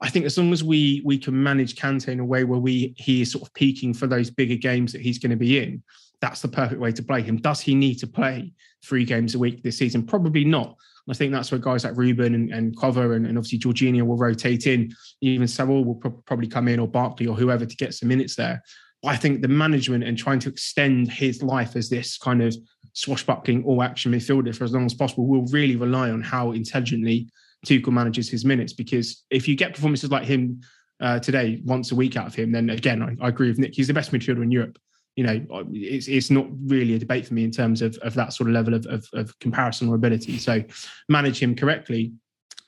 I 0.00 0.08
think 0.08 0.26
as 0.26 0.38
long 0.38 0.52
as 0.52 0.62
we 0.62 1.02
we 1.04 1.18
can 1.18 1.40
manage 1.42 1.74
Kante 1.74 2.08
in 2.08 2.20
a 2.20 2.24
way 2.24 2.44
where 2.44 2.60
we 2.60 2.94
he 2.96 3.22
is 3.22 3.32
sort 3.32 3.46
of 3.46 3.52
peaking 3.54 3.94
for 3.94 4.06
those 4.06 4.30
bigger 4.30 4.54
games 4.54 4.92
that 4.92 5.00
he's 5.00 5.18
going 5.18 5.30
to 5.30 5.36
be 5.36 5.58
in, 5.58 5.82
that's 6.20 6.40
the 6.40 6.48
perfect 6.48 6.80
way 6.80 6.92
to 6.92 7.02
play 7.02 7.22
him. 7.22 7.36
Does 7.36 7.60
he 7.60 7.74
need 7.74 7.96
to 7.96 8.06
play 8.06 8.52
three 8.84 9.04
games 9.04 9.34
a 9.34 9.38
week 9.38 9.62
this 9.62 9.78
season? 9.78 10.06
Probably 10.06 10.44
not. 10.44 10.76
I 11.10 11.14
think 11.14 11.32
that's 11.32 11.50
where 11.50 11.58
guys 11.58 11.84
like 11.84 11.96
Ruben 11.96 12.34
and, 12.34 12.52
and 12.52 12.78
Cover 12.78 13.14
and, 13.14 13.26
and 13.26 13.38
obviously 13.38 13.58
Jorginho 13.58 14.02
will 14.02 14.18
rotate 14.18 14.66
in. 14.66 14.92
Even 15.22 15.48
Saul 15.48 15.84
will 15.84 15.94
pro- 15.94 16.10
probably 16.10 16.48
come 16.48 16.68
in 16.68 16.78
or 16.78 16.86
Barkley 16.86 17.26
or 17.26 17.34
whoever 17.34 17.64
to 17.64 17.76
get 17.76 17.94
some 17.94 18.08
minutes 18.08 18.36
there. 18.36 18.62
But 19.02 19.08
I 19.08 19.16
think 19.16 19.40
the 19.40 19.48
management 19.48 20.04
and 20.04 20.18
trying 20.18 20.38
to 20.40 20.50
extend 20.50 21.10
his 21.10 21.42
life 21.42 21.76
as 21.76 21.88
this 21.88 22.18
kind 22.18 22.42
of 22.42 22.54
swashbuckling 22.92 23.64
all 23.64 23.82
action 23.82 24.12
midfielder 24.12 24.54
for 24.54 24.64
as 24.64 24.72
long 24.72 24.84
as 24.84 24.92
possible 24.92 25.26
will 25.26 25.46
really 25.46 25.76
rely 25.76 26.10
on 26.10 26.20
how 26.20 26.52
intelligently 26.52 27.28
Tuchel 27.66 27.92
manages 27.92 28.28
his 28.28 28.44
minutes. 28.44 28.72
Because 28.72 29.24
if 29.30 29.48
you 29.48 29.56
get 29.56 29.74
performances 29.74 30.10
like 30.10 30.24
him 30.24 30.60
uh, 31.00 31.18
today, 31.18 31.60
once 31.64 31.92
a 31.92 31.94
week 31.94 32.16
out 32.16 32.26
of 32.26 32.34
him, 32.34 32.52
then 32.52 32.70
again, 32.70 33.02
I, 33.02 33.24
I, 33.24 33.28
agree 33.28 33.48
with 33.48 33.58
Nick. 33.58 33.74
He's 33.74 33.86
the 33.86 33.94
best 33.94 34.12
midfielder 34.12 34.42
in 34.42 34.50
Europe. 34.50 34.78
You 35.16 35.24
know, 35.24 35.66
it's, 35.72 36.06
it's 36.06 36.30
not 36.30 36.46
really 36.66 36.94
a 36.94 36.98
debate 36.98 37.26
for 37.26 37.34
me 37.34 37.42
in 37.42 37.50
terms 37.50 37.82
of, 37.82 37.96
of 37.98 38.14
that 38.14 38.32
sort 38.32 38.48
of 38.48 38.54
level 38.54 38.74
of, 38.74 38.86
of, 38.86 39.06
of 39.14 39.36
comparison 39.40 39.88
or 39.88 39.96
ability. 39.96 40.38
So 40.38 40.62
manage 41.08 41.40
him 41.42 41.56
correctly. 41.56 42.12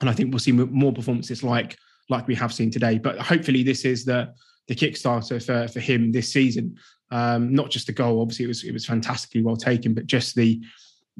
And 0.00 0.10
I 0.10 0.12
think 0.12 0.32
we'll 0.32 0.40
see 0.40 0.52
more 0.52 0.92
performances 0.92 1.42
like 1.44 1.76
like 2.08 2.26
we 2.26 2.34
have 2.34 2.52
seen 2.52 2.70
today. 2.70 2.98
But 2.98 3.18
hopefully, 3.18 3.62
this 3.62 3.84
is 3.84 4.04
the 4.04 4.34
the 4.68 4.74
Kickstarter 4.74 5.44
for 5.44 5.70
for 5.70 5.80
him 5.80 6.12
this 6.12 6.32
season. 6.32 6.76
Um, 7.10 7.52
not 7.52 7.70
just 7.70 7.86
the 7.86 7.92
goal, 7.92 8.20
obviously 8.20 8.44
it 8.44 8.48
was 8.48 8.64
it 8.64 8.72
was 8.72 8.86
fantastically 8.86 9.42
well 9.42 9.56
taken, 9.56 9.94
but 9.94 10.06
just 10.06 10.34
the 10.34 10.60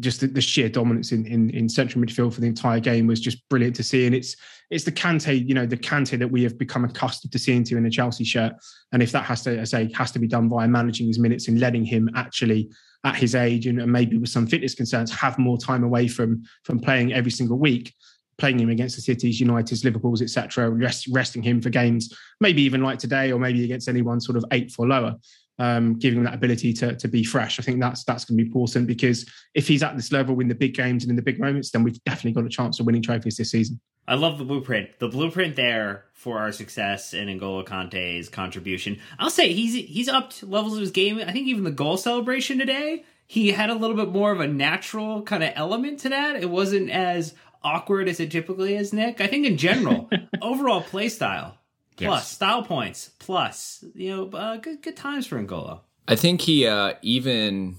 just 0.01 0.21
the, 0.21 0.27
the, 0.27 0.41
sheer 0.41 0.69
dominance 0.69 1.13
in, 1.13 1.27
in 1.27 1.51
in 1.51 1.69
central 1.69 2.03
midfield 2.03 2.33
for 2.33 2.41
the 2.41 2.47
entire 2.47 2.81
game 2.81 3.07
was 3.07 3.21
just 3.21 3.47
brilliant 3.49 3.77
to 3.77 3.83
see. 3.83 4.07
And 4.07 4.15
it's 4.15 4.37
it's 4.71 4.85
the 4.85 4.93
Kante, 4.93 5.47
you 5.47 5.55
know, 5.55 5.67
the 5.67 5.77
Kante 5.77 6.19
that 6.19 6.31
we 6.31 6.43
have 6.43 6.59
become 6.59 6.85
accustomed 6.85 7.33
to 7.33 7.39
seeing 7.39 7.65
to 7.65 7.77
in 7.77 7.87
a 7.87 7.91
Chelsea 7.91 8.25
shirt. 8.25 8.53
And 8.93 9.03
if 9.03 9.13
that 9.13 9.25
has 9.25 9.43
to, 9.43 9.61
I 9.61 9.65
say, 9.65 9.93
has 9.93 10.11
to 10.13 10.19
be 10.19 10.27
done 10.27 10.49
via 10.49 10.69
managing 10.69 11.07
his 11.07 11.19
minutes 11.19 11.49
and 11.49 11.61
letting 11.61 11.85
him 11.85 12.09
actually 12.15 12.71
at 13.05 13.17
his 13.17 13.35
age 13.35 13.67
and, 13.67 13.81
and 13.81 13.91
maybe 13.91 14.19
with 14.19 14.29
some 14.29 14.47
fitness 14.47 14.75
concerns 14.75 15.11
have 15.11 15.39
more 15.39 15.57
time 15.57 15.85
away 15.85 16.07
from 16.07 16.43
from 16.65 16.79
playing 16.79 17.13
every 17.13 17.31
single 17.31 17.59
week 17.59 17.95
playing 18.41 18.59
him 18.59 18.71
against 18.71 18.97
the 18.97 19.03
cities, 19.03 19.39
United's, 19.39 19.85
Liverpool's, 19.85 20.23
etc., 20.23 20.71
rest, 20.71 21.07
resting 21.13 21.43
him 21.43 21.61
for 21.61 21.69
games, 21.69 22.13
maybe 22.41 22.63
even 22.63 22.83
like 22.83 22.99
today, 22.99 23.31
or 23.31 23.39
maybe 23.39 23.63
against 23.65 23.89
anyone 23.89 24.21
sort 24.21 24.37
of 24.37 24.45
eighth 24.51 24.75
or 24.79 24.89
lower, 24.89 25.15
um, 25.61 25.99
giving 25.99 26.19
him 26.19 26.25
that 26.25 26.35
ability 26.35 26.73
to, 26.73 26.97
to 26.97 27.07
be 27.07 27.23
fresh. 27.23 27.61
I 27.61 27.63
think 27.63 27.81
that's 27.81 28.03
that's 28.03 28.25
going 28.25 28.39
to 28.39 28.43
be 28.43 28.49
important 28.49 28.87
because 28.87 29.31
if 29.55 29.69
he's 29.69 29.83
at 29.83 29.95
this 29.95 30.11
level 30.11 30.41
in 30.41 30.49
the 30.49 30.55
big 30.55 30.75
games 30.75 31.05
and 31.05 31.11
in 31.11 31.17
the 31.17 31.23
big 31.23 31.39
moments, 31.39 31.71
then 31.71 31.83
we've 31.83 32.03
definitely 32.05 32.33
got 32.33 32.47
a 32.47 32.49
chance 32.49 32.81
of 32.81 32.87
winning 32.87 33.03
trophies 33.03 33.37
this 33.37 33.51
season. 33.51 33.79
I 34.09 34.15
love 34.15 34.39
the 34.39 34.45
blueprint. 34.45 34.99
The 34.99 35.09
blueprint 35.09 35.57
there 35.57 36.07
for 36.15 36.39
our 36.39 36.51
success 36.51 37.13
and 37.13 37.29
N'Golo 37.29 37.65
Kante's 37.65 38.31
contribution. 38.31 38.99
I'll 39.19 39.29
say 39.29 39.53
he's 39.53 39.75
he's 39.75 40.09
upped 40.09 40.43
levels 40.43 40.75
of 40.75 40.81
his 40.81 40.91
game. 40.91 41.19
I 41.19 41.31
think 41.31 41.47
even 41.47 41.65
the 41.65 41.71
goal 41.71 41.99
celebration 41.99 42.59
today, 42.59 43.05
he 43.27 43.53
had 43.53 43.69
a 43.69 43.75
little 43.75 43.97
bit 43.97 44.09
more 44.09 44.33
of 44.33 44.41
a 44.41 44.49
natural 44.49 45.23
kind 45.23 45.45
of 45.45 45.53
element 45.55 46.01
to 46.01 46.09
that. 46.09 46.37
It 46.37 46.49
wasn't 46.49 46.89
as 46.89 47.35
awkward 47.63 48.09
as 48.09 48.19
it 48.19 48.31
typically 48.31 48.75
is, 48.77 48.95
Nick. 48.95 49.21
I 49.21 49.27
think 49.27 49.45
in 49.45 49.59
general, 49.59 50.09
overall 50.43 50.81
play 50.81 51.11
style 51.11 51.59
plus 52.07 52.23
yes. 52.23 52.29
style 52.29 52.63
points 52.63 53.11
plus 53.19 53.85
you 53.95 54.15
know 54.15 54.39
uh, 54.39 54.57
good 54.57 54.83
good 54.83 54.97
times 54.97 55.27
for 55.27 55.39
N'Golo. 55.39 55.81
I 56.09 56.17
think 56.17 56.41
he 56.41 56.67
uh, 56.67 56.95
even 57.03 57.77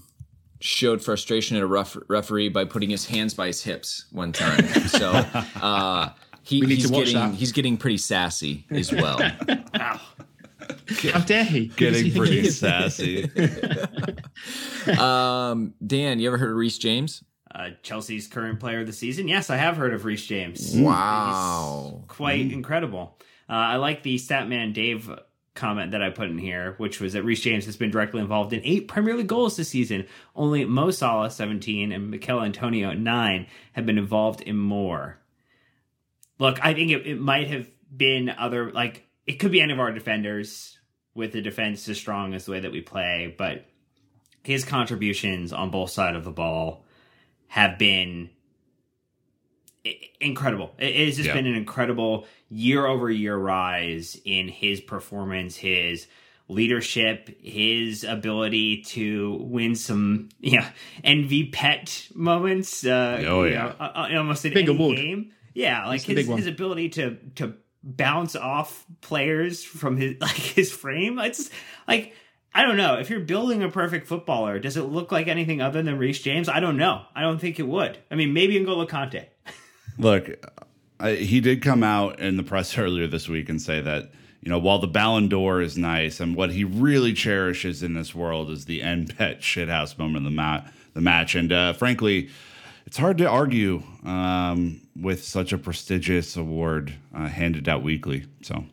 showed 0.60 1.02
frustration 1.02 1.56
at 1.56 1.62
a 1.62 1.66
ref- 1.66 1.96
referee 2.08 2.48
by 2.48 2.64
putting 2.64 2.88
his 2.88 3.06
hands 3.06 3.34
by 3.34 3.48
his 3.48 3.62
hips 3.62 4.06
one 4.12 4.32
time. 4.32 4.66
so 4.86 5.10
uh, 5.60 6.10
he, 6.42 6.60
he's 6.60 6.90
getting 6.90 7.14
that. 7.14 7.34
he's 7.34 7.52
getting 7.52 7.76
pretty 7.76 7.98
sassy 7.98 8.64
as 8.70 8.92
well. 8.92 9.18
How 9.78 11.20
dare 11.26 11.44
he? 11.44 11.66
Getting 11.66 12.12
pretty 12.12 12.48
sassy. 12.48 13.24
um, 14.98 15.74
Dan, 15.84 16.20
you 16.20 16.28
ever 16.28 16.38
heard 16.38 16.50
of 16.50 16.56
Reece 16.56 16.78
James? 16.78 17.24
uh, 17.54 17.70
Chelsea's 17.82 18.26
current 18.26 18.60
player 18.60 18.80
of 18.80 18.86
the 18.86 18.92
season. 18.92 19.28
Yes, 19.28 19.50
I 19.50 19.56
have 19.56 19.76
heard 19.76 19.92
of 19.92 20.04
Reece 20.04 20.24
James. 20.26 20.74
Wow, 20.74 22.00
He's 22.00 22.08
quite 22.08 22.48
mm. 22.48 22.52
incredible. 22.52 23.18
Uh, 23.48 23.52
I 23.52 23.76
like 23.76 24.02
the 24.02 24.16
Statman 24.16 24.72
Dave 24.72 25.10
comment 25.54 25.90
that 25.90 26.02
I 26.02 26.10
put 26.10 26.30
in 26.30 26.38
here, 26.38 26.74
which 26.78 27.00
was 27.00 27.12
that 27.12 27.24
Reece 27.24 27.40
James 27.40 27.66
has 27.66 27.76
been 27.76 27.90
directly 27.90 28.20
involved 28.20 28.52
in 28.52 28.62
eight 28.64 28.88
Premier 28.88 29.16
League 29.16 29.26
goals 29.26 29.56
this 29.56 29.68
season. 29.68 30.06
Only 30.34 30.64
Mo 30.64 30.90
Salah, 30.90 31.30
17, 31.30 31.92
and 31.92 32.10
Michail 32.10 32.40
Antonio, 32.40 32.92
9, 32.92 33.46
have 33.72 33.86
been 33.86 33.98
involved 33.98 34.40
in 34.40 34.56
more. 34.56 35.18
Look, 36.38 36.58
I 36.64 36.74
think 36.74 36.90
it, 36.90 37.06
it 37.06 37.20
might 37.20 37.48
have 37.48 37.68
been 37.94 38.30
other, 38.30 38.72
like, 38.72 39.06
it 39.26 39.34
could 39.34 39.52
be 39.52 39.60
any 39.60 39.72
of 39.72 39.80
our 39.80 39.92
defenders 39.92 40.78
with 41.14 41.32
the 41.32 41.42
defense 41.42 41.88
as 41.88 41.98
strong 41.98 42.34
as 42.34 42.46
the 42.46 42.52
way 42.52 42.60
that 42.60 42.72
we 42.72 42.80
play, 42.80 43.34
but 43.36 43.66
his 44.42 44.64
contributions 44.64 45.52
on 45.52 45.70
both 45.70 45.90
sides 45.90 46.16
of 46.16 46.24
the 46.24 46.30
ball 46.30 46.84
have 47.48 47.78
been 47.78 48.30
incredible. 50.20 50.74
It 50.78 51.06
has 51.06 51.16
just 51.16 51.28
yeah. 51.28 51.34
been 51.34 51.46
an 51.46 51.54
incredible 51.54 52.26
year 52.48 52.86
over 52.86 53.10
year 53.10 53.36
rise 53.36 54.20
in 54.24 54.48
his 54.48 54.80
performance, 54.80 55.56
his 55.56 56.06
leadership, 56.48 57.30
his 57.42 58.04
ability 58.04 58.82
to 58.82 59.38
win 59.40 59.74
some 59.74 60.28
yeah 60.40 60.70
envy 61.02 61.48
pet 61.48 62.08
moments. 62.14 62.84
Uh, 62.84 63.24
oh 63.26 63.44
yeah, 63.44 63.64
know, 63.64 63.74
uh, 63.80 63.92
uh, 63.94 64.16
almost 64.16 64.44
in 64.44 64.54
big 64.54 64.68
any 64.68 64.76
award. 64.76 64.96
game. 64.96 65.32
Yeah, 65.54 65.86
like 65.86 66.02
his, 66.02 66.26
his 66.26 66.46
ability 66.46 66.90
to 66.90 67.16
to 67.36 67.54
bounce 67.82 68.36
off 68.36 68.86
players 69.00 69.64
from 69.64 69.96
his 69.96 70.16
like 70.20 70.30
his 70.30 70.70
frame. 70.70 71.18
It's 71.18 71.50
like 71.88 72.14
I 72.54 72.62
don't 72.62 72.76
know. 72.76 72.98
If 72.98 73.10
you're 73.10 73.20
building 73.20 73.62
a 73.62 73.70
perfect 73.70 74.06
footballer, 74.06 74.58
does 74.58 74.76
it 74.76 74.82
look 74.82 75.10
like 75.10 75.26
anything 75.26 75.60
other 75.60 75.82
than 75.82 75.98
Reece 75.98 76.20
James? 76.20 76.48
I 76.48 76.60
don't 76.60 76.76
know. 76.76 77.02
I 77.14 77.22
don't 77.22 77.40
think 77.40 77.58
it 77.58 77.66
would. 77.66 77.98
I 78.10 78.14
mean, 78.14 78.34
maybe 78.34 78.58
N'Golo 78.58 78.86
Kante. 78.86 79.26
Look, 80.02 80.30
I, 80.98 81.14
he 81.14 81.40
did 81.40 81.62
come 81.62 81.82
out 81.82 82.20
in 82.20 82.36
the 82.36 82.42
press 82.42 82.76
earlier 82.78 83.06
this 83.06 83.28
week 83.28 83.48
and 83.48 83.60
say 83.60 83.80
that, 83.80 84.10
you 84.40 84.50
know, 84.50 84.58
while 84.58 84.78
the 84.78 84.88
Ballon 84.88 85.28
d'Or 85.28 85.60
is 85.60 85.78
nice 85.78 86.20
and 86.20 86.34
what 86.34 86.52
he 86.52 86.64
really 86.64 87.12
cherishes 87.12 87.82
in 87.82 87.94
this 87.94 88.14
world 88.14 88.50
is 88.50 88.64
the 88.64 88.82
end 88.82 89.16
pet 89.16 89.40
shithouse 89.40 89.98
moment 89.98 90.18
of 90.18 90.24
the, 90.24 90.30
mat, 90.30 90.72
the 90.94 91.00
match. 91.00 91.34
And 91.34 91.52
uh, 91.52 91.72
frankly, 91.72 92.30
it's 92.86 92.96
hard 92.96 93.18
to 93.18 93.28
argue 93.28 93.82
um, 94.04 94.80
with 95.00 95.24
such 95.24 95.52
a 95.52 95.58
prestigious 95.58 96.36
award 96.36 96.94
uh, 97.14 97.28
handed 97.28 97.68
out 97.68 97.82
weekly. 97.82 98.24
So 98.42 98.64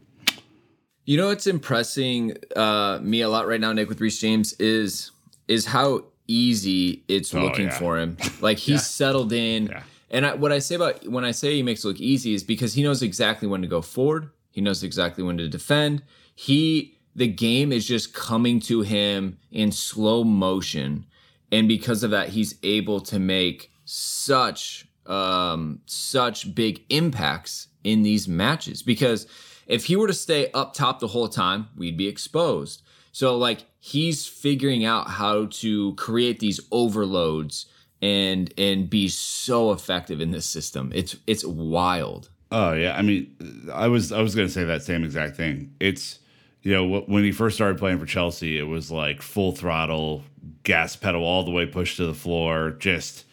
you 1.06 1.18
know 1.18 1.28
what's 1.28 1.48
impressing 1.48 2.38
uh, 2.56 3.00
me 3.02 3.22
a 3.22 3.30
lot 3.30 3.48
right 3.48 3.60
now, 3.60 3.74
Nick, 3.74 3.90
with 3.90 4.00
Reece 4.00 4.20
James 4.20 4.54
is 4.54 5.10
is 5.48 5.66
how 5.66 6.06
easy 6.28 7.04
it's 7.08 7.34
oh, 7.34 7.42
looking 7.42 7.66
yeah. 7.66 7.80
for 7.80 7.98
him. 7.98 8.18
Like 8.42 8.58
he's 8.58 8.76
yeah. 8.76 8.78
settled 8.80 9.34
in. 9.34 9.68
Yeah. 9.68 9.84
And 10.12 10.26
I, 10.26 10.34
what 10.34 10.52
I 10.52 10.60
say 10.60 10.76
about 10.76 11.08
when 11.08 11.26
I 11.26 11.32
say 11.32 11.56
he 11.56 11.64
makes 11.64 11.84
it 11.84 11.88
look 11.88 12.00
easy 12.00 12.34
is 12.34 12.44
because 12.44 12.74
he 12.74 12.84
knows 12.84 13.04
exactly 13.04 13.48
when 13.48 13.62
to 13.62 13.68
go 13.68 13.82
forward. 13.82 14.32
He 14.52 14.62
knows 14.62 14.84
exactly 14.84 15.24
when 15.24 15.38
to 15.38 15.48
defend. 15.48 16.04
He 16.36 16.98
the 17.16 17.28
game 17.28 17.72
is 17.72 17.86
just 17.86 18.14
coming 18.14 18.60
to 18.62 18.82
him 18.82 19.38
in 19.52 19.72
slow 19.72 20.24
motion, 20.24 21.06
and 21.52 21.68
because 21.68 22.04
of 22.04 22.12
that, 22.12 22.30
he's 22.30 22.56
able 22.64 23.00
to 23.02 23.20
make 23.20 23.72
such 23.86 24.88
um, 25.06 25.82
such 25.86 26.54
big 26.54 26.84
impacts 26.90 27.68
in 27.84 28.04
these 28.04 28.28
matches 28.28 28.84
because 28.84 29.28
if 29.68 29.86
he 29.86 29.96
were 29.96 30.08
to 30.08 30.14
stay 30.14 30.52
up 30.52 30.74
top 30.74 31.00
the 31.00 31.08
whole 31.08 31.30
time, 31.30 31.70
we'd 31.76 31.98
be 31.98 32.08
exposed. 32.08 32.82
So 33.12 33.38
like 33.38 33.66
he's 33.80 34.28
figuring 34.28 34.86
out 34.86 35.10
how 35.10 35.46
to 35.46 35.94
create 35.96 36.40
these 36.40 36.60
overloads 36.72 37.66
and 38.02 38.54
and 38.58 38.90
be 38.90 39.08
so 39.08 39.72
effective 39.72 40.22
in 40.22 40.32
this 40.32 40.46
system. 40.46 40.92
It's 40.94 41.16
it's 41.28 41.46
wild. 41.46 42.30
Oh 42.52 42.74
yeah, 42.74 42.96
I 42.98 43.02
mean, 43.02 43.68
I 43.74 43.88
was 43.88 44.12
I 44.12 44.22
was 44.22 44.36
going 44.36 44.48
to 44.48 44.54
say 44.54 44.64
that 44.64 44.84
same 44.84 45.04
exact 45.04 45.36
thing. 45.36 45.74
It's 45.80 46.20
you 46.62 46.74
know, 46.74 47.02
when 47.02 47.24
he 47.24 47.32
first 47.32 47.56
started 47.56 47.78
playing 47.78 48.00
for 48.00 48.06
Chelsea, 48.06 48.60
it 48.60 48.64
was 48.64 48.92
like 48.92 49.22
full 49.22 49.54
throttle, 49.54 50.24
gas 50.64 50.96
pedal 50.96 51.24
all 51.24 51.44
the 51.44 51.52
way 51.52 51.66
pushed 51.66 51.98
to 51.98 52.06
the 52.06 52.14
floor, 52.14 52.72
just 52.72 53.26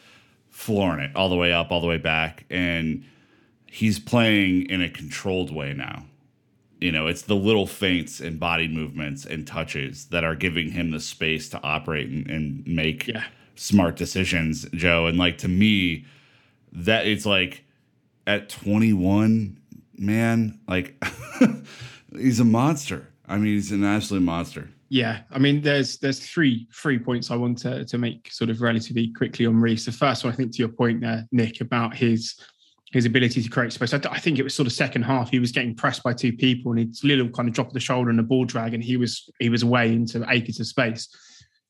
flooring 0.49 1.01
it 1.01 1.17
all 1.17 1.29
the 1.29 1.37
way 1.37 1.53
up, 1.53 1.73
all 1.73 1.81
the 1.81 1.89
way 1.89 1.99
back. 1.99 2.45
And 2.51 3.05
he's 3.67 3.99
playing 3.99 4.67
in 4.71 4.81
a 4.81 4.89
controlled 4.89 5.53
way 5.53 5.73
now. 5.73 6.07
You 6.81 6.93
know, 6.93 7.07
it's 7.07 7.23
the 7.23 7.35
little 7.35 7.67
feints 7.67 8.21
and 8.21 8.39
body 8.39 8.69
movements 8.69 9.25
and 9.25 9.47
touches 9.47 10.07
that 10.07 10.25
are 10.25 10.35
giving 10.35 10.71
him 10.71 10.91
the 10.91 11.01
space 11.01 11.49
to 11.49 11.63
operate 11.63 12.09
and, 12.11 12.31
and 12.31 12.67
make 12.67 13.09
Yeah. 13.09 13.25
Smart 13.57 13.97
decisions, 13.97 14.67
Joe. 14.73 15.07
And 15.07 15.19
like 15.19 15.39
to 15.39 15.49
me, 15.49 16.05
that 16.73 17.07
it's 17.07 17.27
like 17.27 17.65
at 18.27 18.49
21, 18.49 19.59
man, 19.99 20.61
like 20.69 21.03
he's 22.13 22.41
a 22.41 22.45
monster. 22.45 23.09
I 23.27 23.37
mean, 23.37 23.55
he's 23.55 23.73
an 23.73 23.85
absolute 23.85 24.23
monster. 24.23 24.71
Yeah, 24.89 25.23
I 25.33 25.39
mean, 25.39 25.63
there's 25.63 25.99
there's 25.99 26.21
three 26.21 26.69
three 26.73 26.99
points 26.99 27.31
I 27.31 27.37
want 27.37 27.59
to 27.59 27.85
to 27.85 27.99
make 27.99 28.31
sort 28.31 28.51
of 28.51 28.61
relatively 28.61 29.13
quickly 29.13 29.45
on 29.47 29.61
Reece. 29.61 29.85
The 29.85 29.93
first 29.93 30.23
one, 30.23 30.33
I 30.33 30.37
think, 30.37 30.53
to 30.53 30.59
your 30.59 30.69
point 30.69 31.01
there, 31.01 31.27
Nick, 31.33 31.61
about 31.61 31.97
his 31.97 32.39
his 32.93 33.05
ability 33.05 33.43
to 33.43 33.49
create 33.49 33.73
space. 33.73 33.93
I, 33.93 34.01
I 34.09 34.21
think 34.21 34.39
it 34.39 34.45
was 34.45 34.55
sort 34.55 34.67
of 34.67 34.73
second 34.73 35.03
half. 35.03 35.31
He 35.31 35.41
was 35.41 35.51
getting 35.51 35.75
pressed 35.75 36.05
by 36.05 36.13
two 36.13 36.33
people, 36.33 36.71
and 36.71 36.81
it's 36.81 37.03
little 37.03 37.29
kind 37.29 37.49
of 37.49 37.55
drop 37.55 37.67
of 37.67 37.73
the 37.73 37.81
shoulder 37.81 38.11
and 38.11 38.21
a 38.21 38.23
ball 38.23 38.45
drag, 38.45 38.75
and 38.75 38.83
he 38.83 38.97
was 38.97 39.29
he 39.41 39.49
was 39.49 39.65
away 39.65 39.93
into 39.93 40.25
acres 40.29 40.61
of 40.61 40.67
space. 40.69 41.09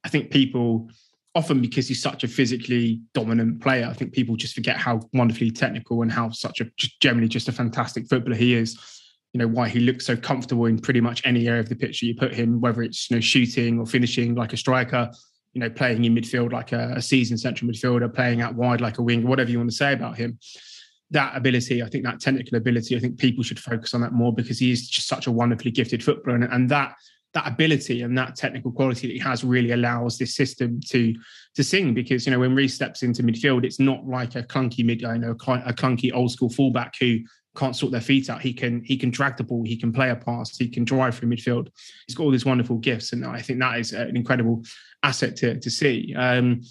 I 0.04 0.08
think 0.08 0.30
people 0.30 0.90
often 1.36 1.60
because 1.60 1.86
he's 1.86 2.02
such 2.02 2.24
a 2.24 2.28
physically 2.28 3.00
dominant 3.12 3.60
player, 3.60 3.86
I 3.86 3.92
think 3.92 4.12
people 4.12 4.36
just 4.36 4.54
forget 4.54 4.76
how 4.76 5.00
wonderfully 5.12 5.50
technical 5.50 6.02
and 6.02 6.10
how 6.10 6.30
such 6.30 6.60
a 6.60 6.66
generally 7.00 7.28
just 7.28 7.48
a 7.48 7.52
fantastic 7.52 8.08
footballer 8.08 8.36
he 8.36 8.54
is 8.54 8.76
you 9.36 9.38
know 9.38 9.48
why 9.48 9.68
he 9.68 9.80
looks 9.80 10.06
so 10.06 10.16
comfortable 10.16 10.64
in 10.64 10.78
pretty 10.78 11.00
much 11.00 11.20
any 11.26 11.46
area 11.46 11.60
of 11.60 11.68
the 11.68 11.76
pitch 11.76 12.00
that 12.00 12.06
you 12.06 12.14
put 12.14 12.32
him, 12.32 12.58
whether 12.58 12.82
it's 12.82 13.10
you 13.10 13.16
know 13.16 13.20
shooting 13.20 13.78
or 13.78 13.84
finishing 13.84 14.34
like 14.34 14.54
a 14.54 14.56
striker, 14.56 15.10
you 15.52 15.60
know 15.60 15.68
playing 15.68 16.02
in 16.06 16.14
midfield 16.14 16.52
like 16.52 16.72
a, 16.72 16.94
a 16.96 17.02
seasoned 17.02 17.38
central 17.38 17.70
midfielder, 17.70 18.12
playing 18.14 18.40
out 18.40 18.54
wide 18.54 18.80
like 18.80 18.96
a 18.96 19.02
wing, 19.02 19.26
whatever 19.26 19.50
you 19.50 19.58
want 19.58 19.68
to 19.68 19.76
say 19.76 19.92
about 19.92 20.16
him. 20.16 20.38
That 21.10 21.36
ability, 21.36 21.82
I 21.82 21.88
think 21.90 22.04
that 22.04 22.18
technical 22.18 22.56
ability, 22.56 22.96
I 22.96 22.98
think 22.98 23.18
people 23.18 23.44
should 23.44 23.60
focus 23.60 23.92
on 23.92 24.00
that 24.00 24.12
more 24.12 24.32
because 24.32 24.58
he 24.58 24.70
is 24.70 24.88
just 24.88 25.06
such 25.06 25.26
a 25.26 25.32
wonderfully 25.32 25.70
gifted 25.70 26.02
footballer, 26.02 26.36
and, 26.36 26.44
and 26.44 26.70
that 26.70 26.94
that 27.36 27.46
ability 27.46 28.00
and 28.00 28.16
that 28.16 28.34
technical 28.34 28.72
quality 28.72 29.06
that 29.06 29.12
he 29.12 29.18
has 29.18 29.44
really 29.44 29.72
allows 29.72 30.16
this 30.16 30.34
system 30.34 30.80
to 30.80 31.14
to 31.54 31.62
sing 31.62 31.92
because 31.92 32.24
you 32.24 32.32
know 32.32 32.38
when 32.38 32.54
Reece 32.54 32.74
steps 32.74 33.02
into 33.02 33.22
midfield, 33.22 33.62
it's 33.62 33.78
not 33.78 34.06
like 34.06 34.36
a 34.36 34.42
clunky 34.42 34.82
mid, 34.82 35.04
I 35.04 35.18
know 35.18 35.32
a 35.32 35.34
clunky 35.74 36.14
old 36.14 36.32
school 36.32 36.48
fullback 36.48 36.94
who 36.98 37.18
can't 37.54 37.76
sort 37.76 37.92
their 37.92 38.00
feet 38.00 38.30
out. 38.30 38.40
He 38.40 38.54
can 38.54 38.82
he 38.84 38.96
can 38.96 39.10
drag 39.10 39.36
the 39.36 39.44
ball, 39.44 39.64
he 39.64 39.76
can 39.76 39.92
play 39.92 40.08
a 40.08 40.16
pass, 40.16 40.56
he 40.56 40.66
can 40.66 40.84
drive 40.84 41.16
through 41.16 41.28
midfield. 41.28 41.68
He's 42.06 42.16
got 42.16 42.24
all 42.24 42.30
these 42.30 42.46
wonderful 42.46 42.78
gifts, 42.78 43.12
and 43.12 43.22
I 43.26 43.42
think 43.42 43.60
that 43.60 43.80
is 43.80 43.92
an 43.92 44.16
incredible 44.16 44.64
asset 45.02 45.36
to 45.36 45.60
to 45.60 45.70
see. 45.70 46.14
Um, 46.16 46.62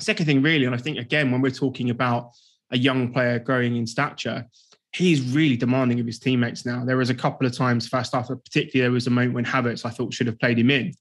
second 0.00 0.26
thing, 0.26 0.42
really, 0.42 0.64
and 0.64 0.74
I 0.74 0.78
think 0.78 0.98
again 0.98 1.30
when 1.30 1.42
we're 1.42 1.50
talking 1.50 1.90
about 1.90 2.32
a 2.72 2.76
young 2.76 3.12
player 3.12 3.38
growing 3.38 3.76
in 3.76 3.86
stature, 3.86 4.46
he's 4.92 5.20
really 5.34 5.56
demanding 5.56 6.00
of 6.00 6.06
his 6.06 6.18
teammates 6.18 6.64
now. 6.64 6.84
There 6.84 6.96
was 6.96 7.10
a 7.10 7.14
couple 7.14 7.46
of 7.46 7.56
times 7.56 7.86
first 7.86 8.14
half, 8.14 8.28
particularly 8.28 8.80
there 8.80 8.90
was 8.90 9.06
a 9.06 9.10
moment 9.10 9.34
when 9.34 9.44
Havertz 9.44 9.84
I 9.84 9.90
thought 9.90 10.14
should 10.14 10.26
have 10.26 10.38
played 10.38 10.58
him 10.58 10.70
in. 10.70 10.94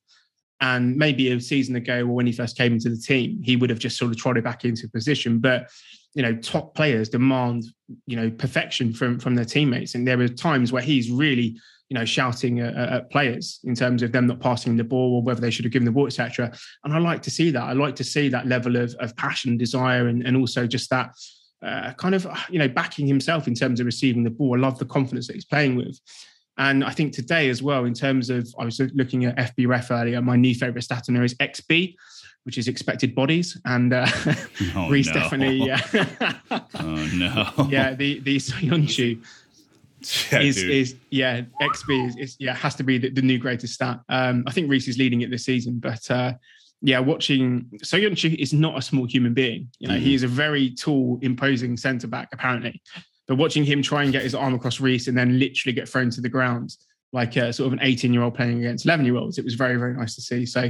And 0.59 0.97
maybe 0.97 1.31
a 1.31 1.39
season 1.39 1.75
ago, 1.75 2.01
or 2.01 2.07
when 2.15 2.25
he 2.25 2.31
first 2.31 2.57
came 2.57 2.73
into 2.73 2.89
the 2.89 2.97
team, 2.97 3.41
he 3.43 3.55
would 3.55 3.69
have 3.69 3.79
just 3.79 3.97
sort 3.97 4.11
of 4.11 4.17
trotted 4.17 4.43
back 4.43 4.65
into 4.65 4.89
position. 4.89 5.39
But 5.39 5.69
you 6.15 6.23
know, 6.23 6.35
top 6.35 6.73
players 6.73 7.09
demand 7.09 7.65
you 8.07 8.15
know 8.15 8.31
perfection 8.31 8.91
from 8.91 9.19
from 9.19 9.35
their 9.35 9.45
teammates, 9.45 9.93
and 9.93 10.07
there 10.07 10.17
were 10.17 10.27
times 10.27 10.71
where 10.71 10.81
he's 10.81 11.11
really 11.11 11.59
you 11.89 11.93
know 11.93 12.05
shouting 12.05 12.59
at, 12.59 12.75
at 12.75 13.11
players 13.11 13.59
in 13.65 13.75
terms 13.75 14.01
of 14.01 14.11
them 14.11 14.25
not 14.25 14.39
passing 14.39 14.75
the 14.75 14.83
ball 14.83 15.17
or 15.17 15.21
whether 15.21 15.39
they 15.39 15.51
should 15.51 15.63
have 15.63 15.71
given 15.71 15.85
the 15.85 15.91
ball, 15.91 16.07
etc. 16.07 16.51
And 16.83 16.91
I 16.91 16.97
like 16.97 17.21
to 17.21 17.29
see 17.29 17.51
that. 17.51 17.61
I 17.61 17.73
like 17.73 17.95
to 17.97 18.03
see 18.03 18.27
that 18.29 18.47
level 18.47 18.77
of 18.77 18.95
of 18.95 19.15
passion, 19.15 19.57
desire, 19.57 20.07
and 20.07 20.25
and 20.25 20.35
also 20.35 20.65
just 20.65 20.89
that 20.89 21.11
uh, 21.65 21.93
kind 21.93 22.13
of 22.15 22.27
you 22.49 22.59
know 22.59 22.67
backing 22.67 23.07
himself 23.07 23.47
in 23.47 23.53
terms 23.53 23.79
of 23.79 23.85
receiving 23.85 24.23
the 24.23 24.29
ball. 24.29 24.55
I 24.57 24.59
love 24.59 24.77
the 24.79 24.85
confidence 24.85 25.27
that 25.27 25.33
he's 25.33 25.45
playing 25.45 25.75
with. 25.75 25.99
And 26.59 26.83
I 26.83 26.89
think 26.89 27.13
today 27.13 27.49
as 27.49 27.61
well, 27.61 27.85
in 27.85 27.93
terms 27.93 28.31
of, 28.31 28.47
I 28.57 28.65
was 28.65 28.79
looking 28.95 29.25
at 29.25 29.35
FBref 29.37 29.91
earlier, 29.91 30.19
my 30.23 30.35
new 30.35 30.55
favorite 30.55 30.81
stat 30.81 31.07
in 31.07 31.13
there 31.13 31.23
is 31.23 31.35
XB, 31.35 31.93
which 32.45 32.57
is 32.57 32.67
expected 32.67 33.13
bodies. 33.13 33.61
And 33.65 33.93
uh, 33.93 34.07
Oh, 34.75 34.89
Reece 34.89 35.05
no. 35.07 35.13
definitely, 35.13 35.67
yeah. 35.67 35.79
Oh 36.79 37.09
no. 37.13 37.67
yeah, 37.69 37.93
the, 37.93 38.21
the 38.21 38.37
Soyuncu 38.37 39.23
Yeah, 40.31 40.39
is, 40.39 40.55
dude. 40.55 40.71
is, 40.71 40.95
yeah, 41.11 41.41
XB 41.61 42.07
is, 42.07 42.15
is, 42.17 42.35
yeah, 42.39 42.55
has 42.55 42.73
to 42.75 42.83
be 42.83 42.97
the, 42.97 43.11
the 43.11 43.21
new 43.21 43.37
greatest 43.37 43.75
stat. 43.75 43.99
Um, 44.09 44.43
I 44.47 44.51
think 44.51 44.67
Reece 44.67 44.87
is 44.87 44.97
leading 44.97 45.21
it 45.21 45.29
this 45.29 45.45
season, 45.45 45.77
but 45.77 46.09
uh, 46.09 46.33
yeah, 46.81 46.99
watching 46.99 47.69
Soyuncu 47.83 48.35
is 48.35 48.53
not 48.53 48.77
a 48.77 48.81
small 48.81 49.05
human 49.05 49.33
being. 49.33 49.69
You 49.79 49.87
know, 49.87 49.95
Mm-hmm. 49.95 50.03
he 50.03 50.13
is 50.13 50.23
a 50.23 50.27
very 50.27 50.75
tall, 50.75 51.19
imposing 51.21 51.75
centre 51.77 52.07
back, 52.07 52.29
apparently. 52.31 52.81
But 53.27 53.35
watching 53.37 53.65
him 53.65 53.81
try 53.81 54.03
and 54.03 54.11
get 54.11 54.23
his 54.23 54.35
arm 54.35 54.53
across 54.53 54.79
Reece 54.79 55.07
and 55.07 55.17
then 55.17 55.39
literally 55.39 55.73
get 55.73 55.89
thrown 55.89 56.09
to 56.11 56.21
the 56.21 56.29
ground 56.29 56.75
like 57.13 57.35
a, 57.35 57.51
sort 57.51 57.67
of 57.67 57.73
an 57.73 57.79
18 57.81 58.13
year 58.13 58.21
old 58.21 58.35
playing 58.35 58.59
against 58.59 58.85
11 58.85 59.05
year 59.05 59.15
olds, 59.15 59.37
it 59.37 59.45
was 59.45 59.55
very, 59.55 59.75
very 59.77 59.93
nice 59.93 60.15
to 60.15 60.21
see. 60.21 60.45
So, 60.45 60.69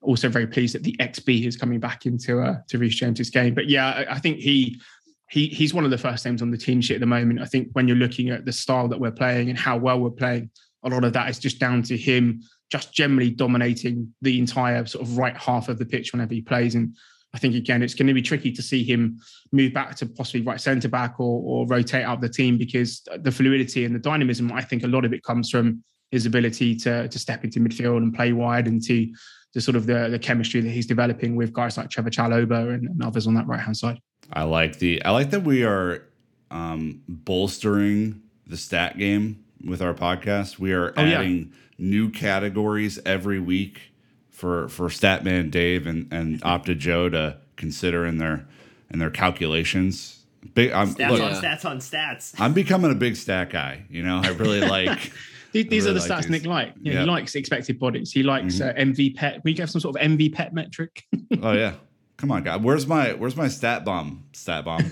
also 0.00 0.28
very 0.28 0.46
pleased 0.46 0.74
that 0.76 0.84
the 0.84 0.96
XB 1.00 1.44
is 1.44 1.56
coming 1.56 1.80
back 1.80 2.06
into 2.06 2.40
uh, 2.40 2.58
to 2.68 2.78
Reece 2.78 2.94
James's 2.94 3.30
game. 3.30 3.52
But 3.52 3.68
yeah, 3.68 3.88
I, 3.88 4.14
I 4.14 4.18
think 4.20 4.38
he 4.38 4.80
he 5.28 5.48
he's 5.48 5.74
one 5.74 5.84
of 5.84 5.90
the 5.90 5.98
first 5.98 6.24
names 6.24 6.40
on 6.40 6.52
the 6.52 6.56
team 6.56 6.80
sheet 6.80 6.94
at 6.94 7.00
the 7.00 7.06
moment. 7.06 7.40
I 7.40 7.46
think 7.46 7.70
when 7.72 7.88
you're 7.88 7.96
looking 7.96 8.30
at 8.30 8.44
the 8.44 8.52
style 8.52 8.86
that 8.88 9.00
we're 9.00 9.10
playing 9.10 9.50
and 9.50 9.58
how 9.58 9.76
well 9.76 9.98
we're 9.98 10.10
playing, 10.10 10.50
a 10.84 10.88
lot 10.88 11.02
of 11.02 11.12
that 11.14 11.28
is 11.28 11.40
just 11.40 11.58
down 11.58 11.82
to 11.82 11.96
him 11.96 12.42
just 12.70 12.92
generally 12.92 13.30
dominating 13.30 14.12
the 14.22 14.38
entire 14.38 14.84
sort 14.86 15.04
of 15.04 15.16
right 15.16 15.36
half 15.36 15.68
of 15.68 15.78
the 15.78 15.86
pitch 15.86 16.12
whenever 16.12 16.34
he 16.34 16.42
plays. 16.42 16.74
And 16.74 16.94
I 17.34 17.38
think 17.38 17.54
again, 17.54 17.82
it's 17.82 17.94
going 17.94 18.08
to 18.08 18.14
be 18.14 18.22
tricky 18.22 18.52
to 18.52 18.62
see 18.62 18.84
him 18.84 19.18
move 19.52 19.72
back 19.72 19.96
to 19.96 20.06
possibly 20.06 20.42
right 20.42 20.60
centre 20.60 20.88
back 20.88 21.18
or, 21.18 21.42
or 21.42 21.66
rotate 21.66 22.04
out 22.04 22.20
the 22.20 22.28
team 22.28 22.58
because 22.58 23.02
the 23.18 23.30
fluidity 23.30 23.84
and 23.84 23.94
the 23.94 23.98
dynamism, 23.98 24.52
I 24.52 24.62
think 24.62 24.84
a 24.84 24.88
lot 24.88 25.04
of 25.04 25.12
it 25.12 25.22
comes 25.22 25.50
from 25.50 25.82
his 26.10 26.24
ability 26.24 26.74
to 26.74 27.06
to 27.08 27.18
step 27.18 27.44
into 27.44 27.60
midfield 27.60 27.98
and 27.98 28.14
play 28.14 28.32
wide 28.32 28.66
and 28.66 28.82
to 28.84 29.12
the 29.54 29.60
sort 29.60 29.76
of 29.76 29.86
the, 29.86 30.08
the 30.10 30.18
chemistry 30.18 30.60
that 30.60 30.70
he's 30.70 30.86
developing 30.86 31.36
with 31.36 31.52
guys 31.52 31.76
like 31.76 31.90
Trevor 31.90 32.10
Chalobah 32.10 32.74
and, 32.74 32.88
and 32.88 33.02
others 33.02 33.26
on 33.26 33.34
that 33.34 33.46
right 33.46 33.60
hand 33.60 33.76
side. 33.76 33.98
I 34.32 34.44
like 34.44 34.78
the 34.78 35.02
I 35.04 35.10
like 35.10 35.30
that 35.30 35.42
we 35.42 35.64
are 35.64 36.04
um, 36.50 37.02
bolstering 37.08 38.22
the 38.46 38.56
stat 38.56 38.98
game 38.98 39.44
with 39.64 39.82
our 39.82 39.94
podcast. 39.94 40.58
We 40.58 40.72
are 40.72 40.92
Oh, 40.96 41.04
yeah. 41.04 41.44
Adding 41.78 41.90
new 41.90 42.10
categories 42.10 42.98
every 43.06 43.40
week 43.40 43.92
for 44.30 44.68
for 44.68 44.88
Statman 44.88 45.50
Dave 45.50 45.86
and 45.86 46.12
and 46.12 46.40
Opta 46.42 46.76
Joe 46.78 47.08
to 47.08 47.38
consider 47.56 48.04
in 48.06 48.18
their 48.18 48.46
in 48.90 48.98
their 48.98 49.10
calculations. 49.10 50.14
Big, 50.54 50.70
I'm 50.72 50.94
Stats 50.94 51.10
look, 51.10 51.20
on 51.22 51.32
stats 51.32 51.64
on 51.64 51.78
stats. 51.80 52.34
I'm 52.38 52.52
becoming 52.54 52.92
a 52.92 52.94
big 52.94 53.16
stat 53.16 53.50
guy. 53.50 53.84
You 53.90 54.02
know, 54.02 54.20
I 54.22 54.28
really 54.30 54.60
like. 54.68 55.12
These, 55.50 55.68
these 55.68 55.86
I 55.86 55.90
are 55.90 55.92
the 55.94 56.00
like 56.00 56.10
stats 56.10 56.22
these. 56.24 56.30
Nick 56.30 56.44
like. 56.46 56.74
You 56.82 56.92
know, 56.92 56.98
Yeah. 56.98 57.04
He 57.06 57.10
likes 57.10 57.34
expected 57.34 57.78
bodies. 57.78 58.12
He 58.12 58.22
likes 58.22 58.60
uh, 58.60 58.74
MV 58.74 59.16
pet. 59.16 59.40
We 59.44 59.54
have 59.54 59.70
some 59.70 59.80
sort 59.80 59.96
of 59.96 60.02
MV 60.02 60.34
pet 60.34 60.52
metric. 60.52 61.06
oh 61.42 61.52
yeah, 61.52 61.72
come 62.18 62.30
on, 62.30 62.42
guy. 62.44 62.56
Where's 62.58 62.86
my 62.86 63.14
Where's 63.14 63.34
my 63.34 63.46
StatsBomb? 63.46 64.18
Stat 64.34 64.66
bomb. 64.66 64.82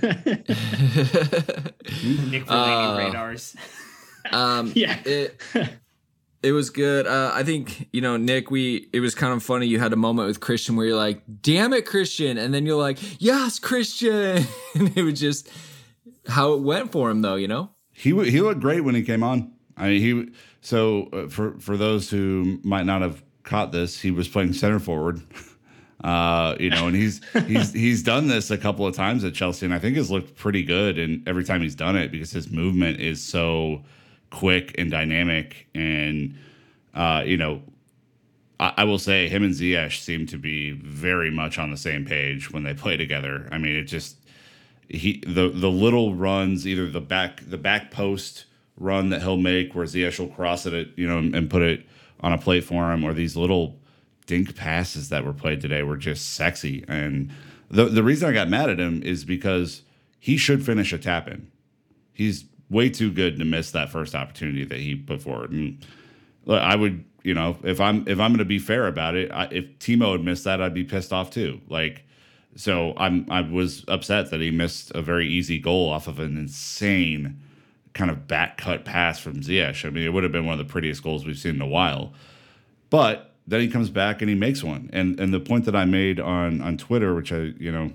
Nick 2.30 2.46
for 2.46 2.52
Uh, 2.54 2.96
radars. 2.98 3.54
Um, 4.32 4.72
Yeah. 4.74 4.98
It, 5.04 5.38
it 6.42 6.52
was 6.52 6.70
good. 6.70 7.06
Uh, 7.06 7.30
I 7.34 7.42
think, 7.42 7.88
you 7.92 8.00
know, 8.00 8.16
Nick, 8.16 8.50
we, 8.50 8.88
it 8.92 9.00
was 9.00 9.14
kind 9.14 9.32
of 9.32 9.42
funny. 9.42 9.66
You 9.66 9.78
had 9.78 9.92
a 9.92 9.96
moment 9.96 10.28
with 10.28 10.40
Christian 10.40 10.76
where 10.76 10.86
you're 10.86 10.96
like, 10.96 11.22
damn 11.42 11.72
it, 11.72 11.86
Christian. 11.86 12.38
And 12.38 12.52
then 12.52 12.66
you're 12.66 12.80
like, 12.80 12.98
yes, 13.20 13.58
Christian. 13.58 14.44
and 14.74 14.96
it 14.96 15.02
was 15.02 15.18
just 15.18 15.48
how 16.28 16.52
it 16.52 16.60
went 16.60 16.92
for 16.92 17.10
him, 17.10 17.22
though, 17.22 17.36
you 17.36 17.48
know? 17.48 17.70
he 17.96 18.10
w- 18.10 18.30
he 18.30 18.40
looked 18.40 18.60
great 18.60 18.82
when 18.82 18.94
he 18.94 19.02
came 19.02 19.22
on. 19.22 19.52
I 19.76 19.88
mean, 19.88 20.00
he 20.00 20.32
so 20.60 21.08
uh, 21.12 21.28
for 21.28 21.58
for 21.58 21.76
those 21.76 22.10
who 22.10 22.60
might 22.62 22.84
not 22.84 23.02
have 23.02 23.22
caught 23.42 23.72
this, 23.72 24.00
he 24.00 24.10
was 24.10 24.28
playing 24.28 24.52
center 24.52 24.78
forward. 24.78 25.20
Uh, 26.04 26.54
you 26.60 26.68
know, 26.68 26.86
and 26.86 26.94
he's 26.94 27.22
he's 27.46 27.72
he's 27.72 28.02
done 28.02 28.28
this 28.28 28.50
a 28.50 28.58
couple 28.58 28.86
of 28.86 28.94
times 28.94 29.24
at 29.24 29.32
Chelsea, 29.32 29.64
and 29.64 29.74
I 29.74 29.78
think 29.78 29.96
has 29.96 30.10
looked 30.10 30.36
pretty 30.36 30.62
good. 30.62 30.98
And 30.98 31.26
every 31.26 31.42
time 31.42 31.62
he's 31.62 31.74
done 31.74 31.96
it, 31.96 32.12
because 32.12 32.30
his 32.30 32.50
movement 32.50 33.00
is 33.00 33.24
so 33.24 33.82
quick 34.30 34.74
and 34.78 34.90
dynamic, 34.90 35.68
and 35.74 36.36
uh, 36.94 37.22
you 37.24 37.36
know, 37.36 37.62
I, 38.58 38.72
I 38.78 38.84
will 38.84 38.98
say 38.98 39.28
him 39.28 39.42
and 39.42 39.54
Ziyech 39.54 40.00
seem 40.02 40.26
to 40.26 40.38
be 40.38 40.72
very 40.72 41.30
much 41.30 41.58
on 41.58 41.70
the 41.70 41.76
same 41.76 42.04
page 42.04 42.50
when 42.50 42.62
they 42.62 42.74
play 42.74 42.96
together. 42.96 43.48
I 43.50 43.58
mean, 43.58 43.76
it 43.76 43.84
just 43.84 44.16
he 44.88 45.22
the 45.26 45.48
the 45.48 45.70
little 45.70 46.14
runs, 46.14 46.66
either 46.66 46.88
the 46.88 47.00
back 47.00 47.42
the 47.46 47.58
back 47.58 47.90
post 47.90 48.46
run 48.78 49.08
that 49.08 49.22
he'll 49.22 49.36
make 49.36 49.74
where 49.74 49.86
Ziyech 49.86 50.18
will 50.18 50.28
cross 50.28 50.66
it, 50.66 50.90
you 50.96 51.06
know, 51.06 51.18
and, 51.18 51.34
and 51.34 51.50
put 51.50 51.62
it 51.62 51.86
on 52.20 52.32
a 52.32 52.38
plate 52.38 52.64
for 52.64 52.92
him, 52.92 53.04
or 53.04 53.12
these 53.14 53.36
little 53.36 53.78
dink 54.26 54.54
passes 54.56 55.08
that 55.08 55.24
were 55.24 55.32
played 55.32 55.60
today 55.60 55.82
were 55.82 55.96
just 55.96 56.34
sexy. 56.34 56.84
And 56.88 57.30
the 57.70 57.86
the 57.86 58.02
reason 58.02 58.28
I 58.28 58.32
got 58.32 58.48
mad 58.48 58.70
at 58.70 58.78
him 58.78 59.02
is 59.02 59.24
because 59.24 59.82
he 60.18 60.36
should 60.36 60.64
finish 60.64 60.92
a 60.92 60.98
tap 60.98 61.28
in. 61.28 61.50
He's 62.12 62.44
way 62.70 62.88
too 62.88 63.10
good 63.10 63.38
to 63.38 63.44
miss 63.44 63.70
that 63.72 63.90
first 63.90 64.14
opportunity 64.14 64.64
that 64.64 64.78
he 64.78 64.94
put 64.94 65.22
forward. 65.22 65.52
And 65.52 65.84
look, 66.44 66.60
I 66.60 66.74
would, 66.76 67.04
you 67.22 67.34
know, 67.34 67.56
if 67.62 67.80
I'm 67.80 68.06
if 68.08 68.18
I'm 68.18 68.30
going 68.30 68.38
to 68.38 68.44
be 68.44 68.58
fair 68.58 68.86
about 68.86 69.14
it, 69.14 69.30
I, 69.32 69.44
if 69.50 69.78
Timo 69.78 70.12
had 70.12 70.24
missed 70.24 70.44
that, 70.44 70.60
I'd 70.60 70.74
be 70.74 70.84
pissed 70.84 71.12
off 71.12 71.30
too. 71.30 71.60
Like, 71.68 72.04
so 72.56 72.94
I'm 72.96 73.30
I 73.30 73.42
was 73.42 73.84
upset 73.88 74.30
that 74.30 74.40
he 74.40 74.50
missed 74.50 74.92
a 74.94 75.02
very 75.02 75.28
easy 75.28 75.58
goal 75.58 75.90
off 75.90 76.08
of 76.08 76.18
an 76.18 76.36
insane 76.36 77.40
kind 77.94 78.10
of 78.10 78.28
back 78.28 78.58
cut 78.58 78.84
pass 78.84 79.18
from 79.18 79.40
Ziyech. 79.40 79.86
I 79.86 79.90
mean, 79.90 80.04
it 80.04 80.12
would 80.12 80.22
have 80.22 80.32
been 80.32 80.44
one 80.44 80.58
of 80.58 80.66
the 80.66 80.70
prettiest 80.70 81.02
goals 81.02 81.24
we've 81.24 81.38
seen 81.38 81.56
in 81.56 81.62
a 81.62 81.66
while. 81.66 82.12
But 82.90 83.32
then 83.46 83.60
he 83.60 83.68
comes 83.68 83.90
back 83.90 84.20
and 84.20 84.28
he 84.28 84.34
makes 84.34 84.62
one. 84.62 84.90
And 84.92 85.18
and 85.18 85.32
the 85.32 85.40
point 85.40 85.64
that 85.64 85.76
I 85.76 85.84
made 85.84 86.20
on 86.20 86.60
on 86.60 86.76
Twitter, 86.76 87.14
which 87.14 87.32
I 87.32 87.52
you 87.58 87.72
know, 87.72 87.92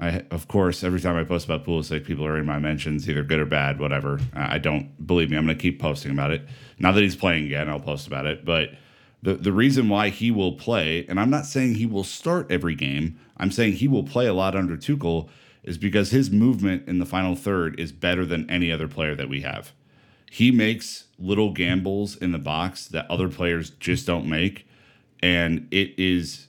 I 0.00 0.24
of 0.30 0.48
course 0.48 0.82
every 0.82 1.00
time 1.00 1.16
I 1.16 1.24
post 1.24 1.44
about 1.44 1.64
Pulisic, 1.64 2.04
people 2.04 2.24
are 2.26 2.38
in 2.38 2.46
my 2.46 2.58
mentions, 2.58 3.08
either 3.08 3.22
good 3.22 3.38
or 3.38 3.46
bad, 3.46 3.78
whatever. 3.78 4.18
Uh, 4.34 4.46
I 4.48 4.58
don't 4.58 5.06
believe 5.06 5.30
me. 5.30 5.36
I'm 5.36 5.44
going 5.44 5.56
to 5.56 5.62
keep 5.62 5.80
posting 5.80 6.10
about 6.10 6.30
it. 6.30 6.42
Now 6.78 6.92
that 6.92 7.02
he's 7.02 7.16
playing 7.16 7.46
again, 7.46 7.68
I'll 7.68 7.80
post 7.80 8.06
about 8.06 8.26
it. 8.26 8.44
But 8.44 8.70
the 9.22 9.34
the 9.34 9.52
reason 9.52 9.88
why 9.88 10.08
he 10.08 10.30
will 10.30 10.52
play, 10.52 11.06
and 11.08 11.20
I'm 11.20 11.30
not 11.30 11.46
saying 11.46 11.74
he 11.74 11.86
will 11.86 12.04
start 12.04 12.50
every 12.50 12.74
game. 12.74 13.18
I'm 13.36 13.50
saying 13.50 13.74
he 13.74 13.88
will 13.88 14.04
play 14.04 14.26
a 14.26 14.34
lot 14.34 14.56
under 14.56 14.76
Tuchel, 14.76 15.28
is 15.62 15.78
because 15.78 16.10
his 16.10 16.30
movement 16.30 16.88
in 16.88 16.98
the 16.98 17.06
final 17.06 17.36
third 17.36 17.78
is 17.78 17.92
better 17.92 18.24
than 18.24 18.48
any 18.50 18.72
other 18.72 18.88
player 18.88 19.14
that 19.14 19.28
we 19.28 19.42
have. 19.42 19.72
He 20.30 20.50
makes 20.50 21.06
little 21.18 21.52
gambles 21.52 22.16
in 22.16 22.32
the 22.32 22.38
box 22.38 22.86
that 22.88 23.10
other 23.10 23.28
players 23.28 23.70
just 23.70 24.06
don't 24.06 24.26
make 24.26 24.66
and 25.22 25.68
it 25.70 25.98
is 25.98 26.48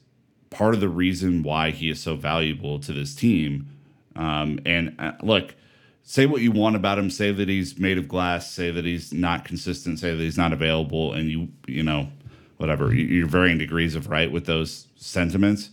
part 0.51 0.75
of 0.75 0.81
the 0.81 0.89
reason 0.89 1.41
why 1.41 1.71
he 1.71 1.89
is 1.89 1.99
so 1.99 2.15
valuable 2.15 2.79
to 2.79 2.93
this 2.93 3.15
team. 3.15 3.67
Um, 4.15 4.59
and 4.65 4.95
uh, 4.99 5.13
look, 5.23 5.55
say 6.03 6.27
what 6.27 6.41
you 6.41 6.51
want 6.51 6.75
about 6.75 6.99
him. 6.99 7.09
Say 7.09 7.31
that 7.31 7.49
he's 7.49 7.79
made 7.79 7.97
of 7.97 8.07
glass. 8.07 8.51
Say 8.51 8.69
that 8.69 8.85
he's 8.85 9.11
not 9.11 9.45
consistent. 9.45 9.99
Say 9.99 10.15
that 10.15 10.21
he's 10.21 10.37
not 10.37 10.53
available. 10.53 11.13
And 11.13 11.29
you, 11.29 11.47
you 11.67 11.81
know, 11.81 12.09
whatever. 12.57 12.93
You're 12.93 13.27
varying 13.27 13.57
degrees 13.57 13.95
of 13.95 14.07
right 14.07 14.31
with 14.31 14.45
those 14.45 14.87
sentiments. 14.95 15.71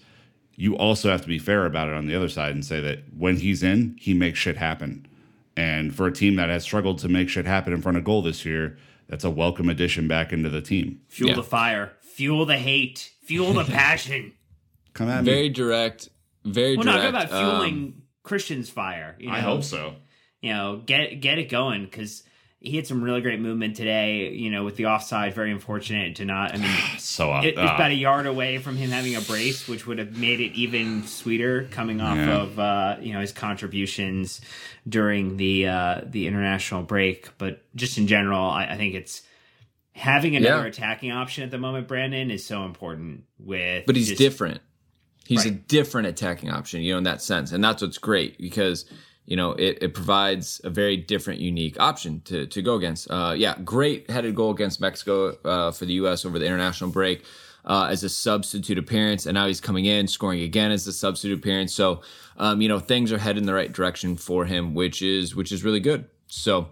You 0.54 0.76
also 0.76 1.10
have 1.10 1.22
to 1.22 1.28
be 1.28 1.38
fair 1.38 1.66
about 1.66 1.88
it 1.88 1.94
on 1.94 2.06
the 2.06 2.16
other 2.16 2.28
side 2.28 2.52
and 2.52 2.64
say 2.64 2.80
that 2.80 3.00
when 3.16 3.36
he's 3.36 3.62
in, 3.62 3.96
he 4.00 4.14
makes 4.14 4.38
shit 4.38 4.56
happen. 4.56 5.06
And 5.56 5.94
for 5.94 6.06
a 6.06 6.12
team 6.12 6.36
that 6.36 6.48
has 6.48 6.62
struggled 6.62 6.98
to 7.00 7.08
make 7.08 7.28
shit 7.28 7.46
happen 7.46 7.72
in 7.72 7.82
front 7.82 7.98
of 7.98 8.04
goal 8.04 8.22
this 8.22 8.44
year, 8.44 8.78
that's 9.08 9.24
a 9.24 9.30
welcome 9.30 9.68
addition 9.68 10.08
back 10.08 10.32
into 10.32 10.48
the 10.48 10.60
team. 10.60 11.00
Fuel 11.08 11.30
yeah. 11.30 11.36
the 11.36 11.42
fire 11.42 11.92
fuel 12.18 12.44
the 12.44 12.58
hate, 12.58 13.12
fuel 13.22 13.52
the 13.52 13.62
passion. 13.72 14.32
Come 14.98 15.08
at 15.10 15.22
me. 15.22 15.30
Very 15.30 15.48
direct. 15.48 16.08
Very 16.44 16.76
well, 16.76 16.82
direct. 16.82 17.02
Well, 17.04 17.12
not 17.12 17.24
about 17.24 17.38
fueling 17.38 17.74
um, 17.74 18.02
Christian's 18.24 18.68
fire. 18.68 19.14
You 19.20 19.28
know? 19.28 19.34
I 19.34 19.38
hope 19.38 19.62
so. 19.62 19.94
You 20.42 20.52
know, 20.52 20.82
get 20.84 21.20
get 21.20 21.38
it 21.38 21.48
going 21.48 21.84
because 21.84 22.24
he 22.58 22.74
had 22.74 22.84
some 22.84 23.04
really 23.04 23.20
great 23.20 23.38
movement 23.38 23.76
today. 23.76 24.32
You 24.32 24.50
know, 24.50 24.64
with 24.64 24.74
the 24.74 24.86
offside, 24.86 25.34
very 25.34 25.52
unfortunate 25.52 26.16
to 26.16 26.24
not. 26.24 26.52
I 26.52 26.56
mean, 26.58 26.76
so 26.98 27.32
uh, 27.32 27.42
it, 27.42 27.50
it's 27.50 27.58
about 27.58 27.92
a 27.92 27.94
yard 27.94 28.26
away 28.26 28.58
from 28.58 28.76
him 28.76 28.90
having 28.90 29.14
a 29.14 29.20
brace, 29.20 29.68
which 29.68 29.86
would 29.86 29.98
have 29.98 30.18
made 30.18 30.40
it 30.40 30.54
even 30.54 31.06
sweeter 31.06 31.68
coming 31.70 32.00
off 32.00 32.16
yeah. 32.16 32.36
of 32.36 32.58
uh, 32.58 32.96
you 33.00 33.12
know 33.12 33.20
his 33.20 33.30
contributions 33.30 34.40
during 34.88 35.36
the 35.36 35.68
uh, 35.68 36.00
the 36.04 36.26
international 36.26 36.82
break. 36.82 37.38
But 37.38 37.62
just 37.76 37.98
in 37.98 38.08
general, 38.08 38.50
I, 38.50 38.64
I 38.64 38.76
think 38.76 38.96
it's 38.96 39.22
having 39.92 40.34
another 40.34 40.62
yeah. 40.62 40.68
attacking 40.68 41.12
option 41.12 41.44
at 41.44 41.52
the 41.52 41.58
moment, 41.58 41.86
Brandon, 41.86 42.32
is 42.32 42.44
so 42.44 42.64
important. 42.64 43.26
With 43.38 43.86
but 43.86 43.94
he's 43.94 44.08
just, 44.08 44.18
different. 44.18 44.60
He's 45.28 45.44
right. 45.44 45.52
a 45.52 45.56
different 45.56 46.08
attacking 46.08 46.48
option, 46.48 46.80
you 46.80 46.92
know, 46.92 46.96
in 46.96 47.04
that 47.04 47.20
sense, 47.20 47.52
and 47.52 47.62
that's 47.62 47.82
what's 47.82 47.98
great 47.98 48.38
because 48.38 48.86
you 49.26 49.36
know 49.36 49.52
it, 49.52 49.76
it 49.82 49.92
provides 49.92 50.58
a 50.64 50.70
very 50.70 50.96
different, 50.96 51.38
unique 51.38 51.78
option 51.78 52.22
to 52.22 52.46
to 52.46 52.62
go 52.62 52.76
against. 52.76 53.10
Uh, 53.10 53.34
yeah, 53.36 53.54
great 53.62 54.08
headed 54.08 54.34
goal 54.34 54.52
against 54.52 54.80
Mexico 54.80 55.36
uh, 55.44 55.70
for 55.70 55.84
the 55.84 55.92
U.S. 55.94 56.24
over 56.24 56.38
the 56.38 56.46
international 56.46 56.88
break. 56.88 57.26
Uh, 57.66 57.88
as 57.90 58.02
a 58.02 58.08
substitute 58.08 58.78
appearance, 58.78 59.26
and 59.26 59.34
now 59.34 59.46
he's 59.46 59.60
coming 59.60 59.84
in, 59.84 60.08
scoring 60.08 60.40
again 60.40 60.70
as 60.70 60.86
a 60.86 60.92
substitute 60.92 61.38
appearance. 61.38 61.74
So, 61.74 62.00
um, 62.38 62.62
you 62.62 62.68
know, 62.68 62.78
things 62.78 63.12
are 63.12 63.18
headed 63.18 63.42
in 63.42 63.46
the 63.46 63.52
right 63.52 63.70
direction 63.70 64.16
for 64.16 64.46
him, 64.46 64.72
which 64.72 65.02
is 65.02 65.36
which 65.36 65.52
is 65.52 65.62
really 65.62 65.80
good. 65.80 66.06
So, 66.28 66.68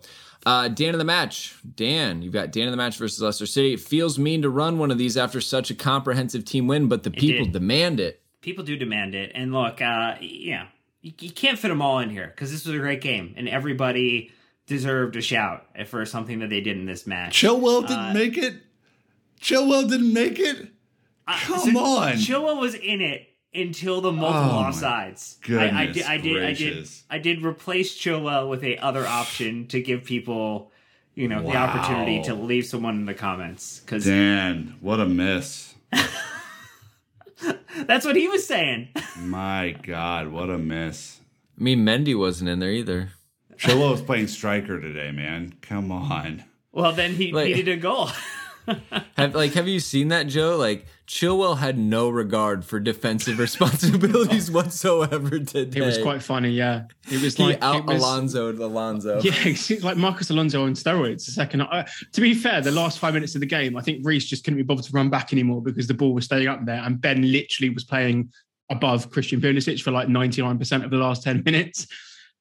uh, 0.46 0.68
Dan 0.68 0.94
of 0.94 0.98
the 0.98 1.04
match. 1.04 1.56
Dan, 1.74 2.22
you've 2.22 2.32
got 2.32 2.52
Dan 2.52 2.68
of 2.68 2.70
the 2.70 2.78
match 2.78 2.96
versus 2.96 3.20
Leicester 3.20 3.44
City. 3.44 3.74
It 3.74 3.80
feels 3.80 4.18
mean 4.18 4.40
to 4.40 4.48
run 4.48 4.78
one 4.78 4.90
of 4.90 4.96
these 4.96 5.18
after 5.18 5.42
such 5.42 5.70
a 5.70 5.74
comprehensive 5.74 6.46
team 6.46 6.66
win, 6.66 6.88
but 6.88 7.02
the 7.02 7.10
it 7.10 7.18
people 7.18 7.44
did. 7.44 7.52
demand 7.52 8.00
it. 8.00 8.22
People 8.46 8.62
do 8.62 8.76
demand 8.76 9.16
it. 9.16 9.32
And 9.34 9.52
look, 9.52 9.82
uh, 9.82 10.14
yeah, 10.20 10.68
you, 11.02 11.12
you 11.18 11.32
can't 11.32 11.58
fit 11.58 11.66
them 11.66 11.82
all 11.82 11.98
in 11.98 12.10
here 12.10 12.28
because 12.28 12.52
this 12.52 12.64
was 12.64 12.76
a 12.76 12.78
great 12.78 13.00
game 13.00 13.34
and 13.36 13.48
everybody 13.48 14.30
deserved 14.68 15.16
a 15.16 15.20
shout 15.20 15.66
for 15.88 16.06
something 16.06 16.38
that 16.38 16.48
they 16.48 16.60
did 16.60 16.76
in 16.76 16.86
this 16.86 17.08
match. 17.08 17.42
Chilwell 17.42 17.80
didn't 17.82 17.98
uh, 17.98 18.14
make 18.14 18.38
it. 18.38 18.54
Chilwell 19.40 19.88
didn't 19.88 20.12
make 20.12 20.38
it. 20.38 20.68
Come 21.26 21.58
so 21.58 21.76
on. 21.76 22.12
Chilwell 22.12 22.60
was 22.60 22.76
in 22.76 23.00
it 23.00 23.26
until 23.52 24.00
the 24.00 24.12
multiple 24.12 24.60
oh 24.60 24.62
offsides. 24.62 25.38
I, 25.50 25.82
I, 25.82 25.86
did, 25.86 26.04
I 26.04 26.16
did, 26.16 26.44
I 26.44 26.52
did, 26.52 26.88
I 27.10 27.18
did 27.18 27.42
replace 27.42 27.98
Chilwell 27.98 28.48
with 28.48 28.62
a 28.62 28.78
other 28.78 29.04
option 29.04 29.66
to 29.66 29.82
give 29.82 30.04
people, 30.04 30.70
you 31.16 31.26
know, 31.26 31.42
wow. 31.42 31.50
the 31.50 31.56
opportunity 31.58 32.22
to 32.22 32.34
leave 32.34 32.66
someone 32.66 32.94
in 32.94 33.06
the 33.06 33.14
comments. 33.14 33.80
Because 33.80 34.04
Dan, 34.04 34.76
what 34.80 35.00
a 35.00 35.06
miss! 35.06 35.74
That's 37.84 38.06
what 38.06 38.16
he 38.16 38.28
was 38.28 38.46
saying. 38.46 38.88
My 39.18 39.76
God, 39.82 40.28
what 40.28 40.50
a 40.50 40.58
miss! 40.58 41.20
I 41.58 41.62
mean, 41.62 41.84
Mendy 41.84 42.18
wasn't 42.18 42.50
in 42.50 42.58
there 42.58 42.70
either. 42.70 43.10
Chilwell 43.56 43.92
was 43.92 44.02
playing 44.02 44.28
striker 44.28 44.80
today, 44.80 45.10
man. 45.10 45.54
Come 45.62 45.90
on. 45.90 46.44
Well, 46.72 46.92
then 46.92 47.14
he 47.14 47.32
like, 47.32 47.46
needed 47.46 47.68
a 47.68 47.80
goal. 47.80 48.10
have 49.16 49.34
like 49.34 49.52
have 49.54 49.68
you 49.68 49.80
seen 49.80 50.08
that, 50.08 50.26
Joe? 50.26 50.56
Like 50.56 50.86
Chilwell 51.06 51.58
had 51.58 51.78
no 51.78 52.08
regard 52.08 52.64
for 52.64 52.80
defensive 52.80 53.38
responsibilities 53.40 54.50
whatsoever 54.50 55.38
today. 55.38 55.80
It 55.80 55.84
was 55.84 55.98
quite 55.98 56.22
funny, 56.22 56.50
yeah. 56.50 56.84
It 57.10 57.22
was 57.22 57.36
he 57.36 57.44
like 57.44 57.62
out 57.62 57.86
was, 57.86 58.02
Alonso 58.02 58.50
Alonso. 58.52 59.20
Yeah, 59.22 59.32
it's 59.44 59.70
like 59.82 59.96
Marcos 59.96 60.30
Alonso 60.30 60.64
on 60.64 60.74
steroids. 60.74 61.26
The 61.26 61.32
second, 61.32 61.62
uh, 61.62 61.86
to 62.12 62.20
be 62.20 62.34
fair, 62.34 62.60
the 62.60 62.72
last 62.72 62.98
five 62.98 63.14
minutes 63.14 63.34
of 63.34 63.40
the 63.40 63.46
game, 63.46 63.76
I 63.76 63.82
think 63.82 64.04
Reece 64.04 64.26
just 64.26 64.44
couldn't 64.44 64.58
be 64.58 64.62
bothered 64.62 64.84
to 64.86 64.92
run 64.92 65.10
back 65.10 65.32
anymore 65.32 65.62
because 65.62 65.86
the 65.86 65.94
ball 65.94 66.12
was 66.12 66.24
staying 66.24 66.48
up 66.48 66.64
there, 66.64 66.82
and 66.84 67.00
Ben 67.00 67.30
literally 67.30 67.70
was 67.70 67.84
playing 67.84 68.32
above 68.70 69.10
Christian 69.10 69.40
Pulisic 69.40 69.80
for 69.82 69.92
like 69.92 70.08
ninety 70.08 70.42
nine 70.42 70.58
percent 70.58 70.84
of 70.84 70.90
the 70.90 70.96
last 70.96 71.22
ten 71.22 71.42
minutes. 71.44 71.86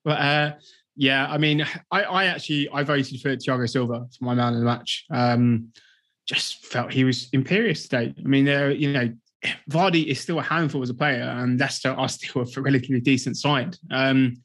But 0.03 0.19
uh, 0.19 0.53
yeah, 0.95 1.27
I 1.29 1.37
mean, 1.37 1.65
I, 1.91 2.03
I 2.03 2.25
actually 2.25 2.69
I 2.69 2.83
voted 2.83 3.19
for 3.21 3.35
Thiago 3.35 3.69
Silva 3.69 4.07
for 4.17 4.25
my 4.25 4.33
man 4.33 4.53
of 4.53 4.59
the 4.59 4.65
match. 4.65 5.05
Um, 5.11 5.71
just 6.25 6.65
felt 6.65 6.91
he 6.91 7.03
was 7.03 7.29
imperious 7.33 7.87
today. 7.87 8.13
I 8.17 8.27
mean, 8.27 8.45
there, 8.45 8.71
you 8.71 8.91
know, 8.91 9.13
Vardy 9.69 10.05
is 10.07 10.19
still 10.19 10.39
a 10.39 10.43
handful 10.43 10.81
as 10.81 10.89
a 10.89 10.93
player, 10.93 11.23
and 11.23 11.59
Leicester 11.59 11.91
are 11.91 12.09
still 12.09 12.41
a 12.41 12.61
relatively 12.61 12.99
decent 12.99 13.37
side. 13.37 13.77
Um, 13.91 14.37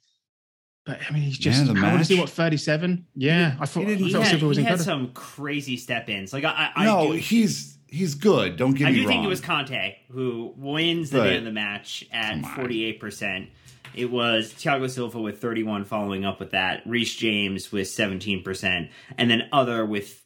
but 0.87 0.99
I 1.09 1.13
mean, 1.13 1.23
he's 1.23 1.39
just 1.39 1.67
yeah, 1.67 1.75
how 1.75 1.93
old 1.93 2.01
is 2.01 2.09
he? 2.09 2.19
What 2.19 2.31
thirty 2.31 2.57
seven? 2.57 3.07
Yeah, 3.15 3.57
I 3.61 3.67
thought, 3.67 3.87
he, 3.87 3.95
I 3.95 4.13
thought 4.13 4.27
had, 4.27 4.43
was 4.43 4.57
he 4.57 4.63
incredible. 4.63 4.69
had 4.69 4.81
some 4.81 5.13
crazy 5.13 5.77
step 5.77 6.09
ins. 6.09 6.33
Like 6.33 6.45
I, 6.45 6.71
I 6.75 6.85
no, 6.85 7.13
do, 7.13 7.19
he's 7.19 7.79
he's 7.89 8.15
good. 8.15 8.57
Don't 8.57 8.73
get 8.73 8.89
I 8.89 8.91
me 8.91 8.97
do 8.97 9.03
wrong. 9.03 9.09
think 9.09 9.25
it 9.25 9.29
was 9.29 9.41
Kante 9.41 9.97
who 10.11 10.55
wins 10.57 11.11
the 11.11 11.19
man 11.19 11.39
of 11.39 11.45
the 11.45 11.53
match 11.53 12.07
at 12.13 12.45
forty 12.57 12.85
eight 12.85 12.99
percent. 13.01 13.51
It 13.95 14.11
was 14.11 14.53
Thiago 14.53 14.89
Silva 14.89 15.21
with 15.21 15.41
31 15.41 15.85
following 15.85 16.25
up 16.25 16.39
with 16.39 16.53
that, 16.53 16.83
Reece 16.87 17.17
James 17.17 17.73
with 17.73 17.89
17%, 17.89 18.89
and 19.19 19.31
then 19.31 19.49
other 19.53 19.85
with 19.85 20.20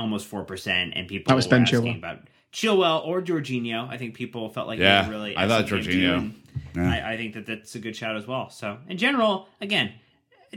almost 0.00 0.26
four 0.26 0.44
percent, 0.44 0.94
and 0.96 1.06
people 1.08 1.30
that 1.30 1.36
was 1.36 1.46
Ben 1.46 1.62
asking 1.62 1.82
Chilwell. 1.82 1.98
about 1.98 2.18
Chilwell 2.52 3.06
or 3.06 3.22
Jorginho. 3.22 3.88
I 3.88 3.96
think 3.96 4.14
people 4.14 4.48
felt 4.48 4.66
like 4.66 4.78
yeah, 4.78 5.08
really. 5.08 5.36
I 5.36 5.46
thought 5.46 5.66
Jorginho. 5.66 6.32
Yeah. 6.74 6.82
I, 6.82 7.12
I, 7.12 7.16
think 7.16 7.34
that 7.34 7.46
that's 7.46 7.74
a 7.74 7.78
good 7.78 7.96
shout 7.96 8.16
as 8.16 8.26
well. 8.26 8.50
So 8.50 8.78
in 8.88 8.98
general, 8.98 9.48
again, 9.60 9.92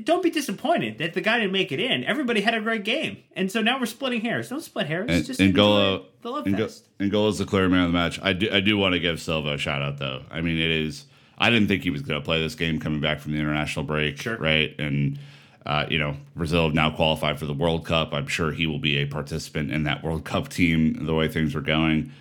don't 0.03 0.23
be 0.23 0.31
disappointed 0.31 0.97
that 0.97 1.13
the 1.13 1.21
guy 1.21 1.37
didn't 1.37 1.51
make 1.51 1.71
it 1.71 1.79
in. 1.79 2.03
Everybody 2.03 2.41
had 2.41 2.55
a 2.55 2.61
great 2.61 2.83
game, 2.83 3.17
and 3.35 3.51
so 3.51 3.61
now 3.61 3.79
we're 3.79 3.85
splitting 3.85 4.21
hairs. 4.21 4.49
Don't 4.49 4.61
split 4.61 4.87
hairs. 4.87 5.09
And, 5.09 5.25
just 5.25 5.39
N'Golo, 5.39 6.05
the 6.21 6.31
love 6.31 6.45
fest. 6.45 6.87
N'Golo 6.99 7.29
is 7.29 7.37
the 7.37 7.45
clear 7.45 7.69
man 7.69 7.85
of 7.85 7.91
the 7.91 7.97
match. 7.97 8.19
I 8.23 8.33
do, 8.33 8.49
I 8.51 8.59
do 8.59 8.77
want 8.77 8.93
to 8.93 8.99
give 8.99 9.21
Silva 9.21 9.53
a 9.53 9.57
shout 9.57 9.81
out 9.81 9.99
though. 9.99 10.23
I 10.31 10.41
mean, 10.41 10.57
it 10.57 10.71
is. 10.71 11.05
I 11.37 11.49
didn't 11.49 11.67
think 11.67 11.83
he 11.83 11.89
was 11.89 12.01
going 12.01 12.19
to 12.19 12.25
play 12.25 12.41
this 12.41 12.55
game 12.55 12.79
coming 12.79 13.01
back 13.01 13.19
from 13.19 13.33
the 13.33 13.39
international 13.39 13.85
break, 13.85 14.21
sure. 14.21 14.37
right? 14.37 14.73
And 14.79 15.19
uh, 15.65 15.85
you 15.89 15.97
know, 15.97 16.15
Brazil 16.35 16.69
now 16.71 16.91
qualified 16.91 17.39
for 17.39 17.45
the 17.45 17.53
World 17.53 17.85
Cup. 17.85 18.13
I'm 18.13 18.27
sure 18.27 18.51
he 18.51 18.67
will 18.67 18.79
be 18.79 18.97
a 18.97 19.05
participant 19.05 19.71
in 19.71 19.83
that 19.83 20.03
World 20.03 20.25
Cup 20.25 20.49
team 20.49 21.05
the 21.05 21.13
way 21.13 21.27
things 21.27 21.55
are 21.55 21.61
going. 21.61 22.11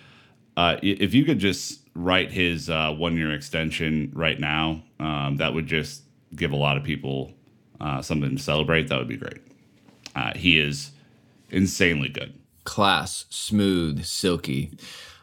Uh, 0.55 0.77
if 0.81 1.13
you 1.13 1.25
could 1.25 1.39
just 1.39 1.81
write 1.95 2.31
his 2.31 2.69
uh, 2.69 2.91
one 2.91 3.17
year 3.17 3.33
extension 3.33 4.11
right 4.13 4.39
now, 4.39 4.81
um, 4.99 5.37
that 5.37 5.53
would 5.53 5.67
just 5.67 6.03
give 6.35 6.51
a 6.51 6.55
lot 6.55 6.77
of 6.77 6.83
people 6.83 7.31
uh, 7.81 8.01
something 8.01 8.37
to 8.37 8.41
celebrate. 8.41 8.87
That 8.87 8.99
would 8.99 9.07
be 9.07 9.17
great. 9.17 9.41
Uh, 10.15 10.31
he 10.35 10.59
is 10.59 10.91
insanely 11.49 12.09
good. 12.09 12.33
Class, 12.63 13.25
smooth, 13.29 14.05
silky. 14.05 14.77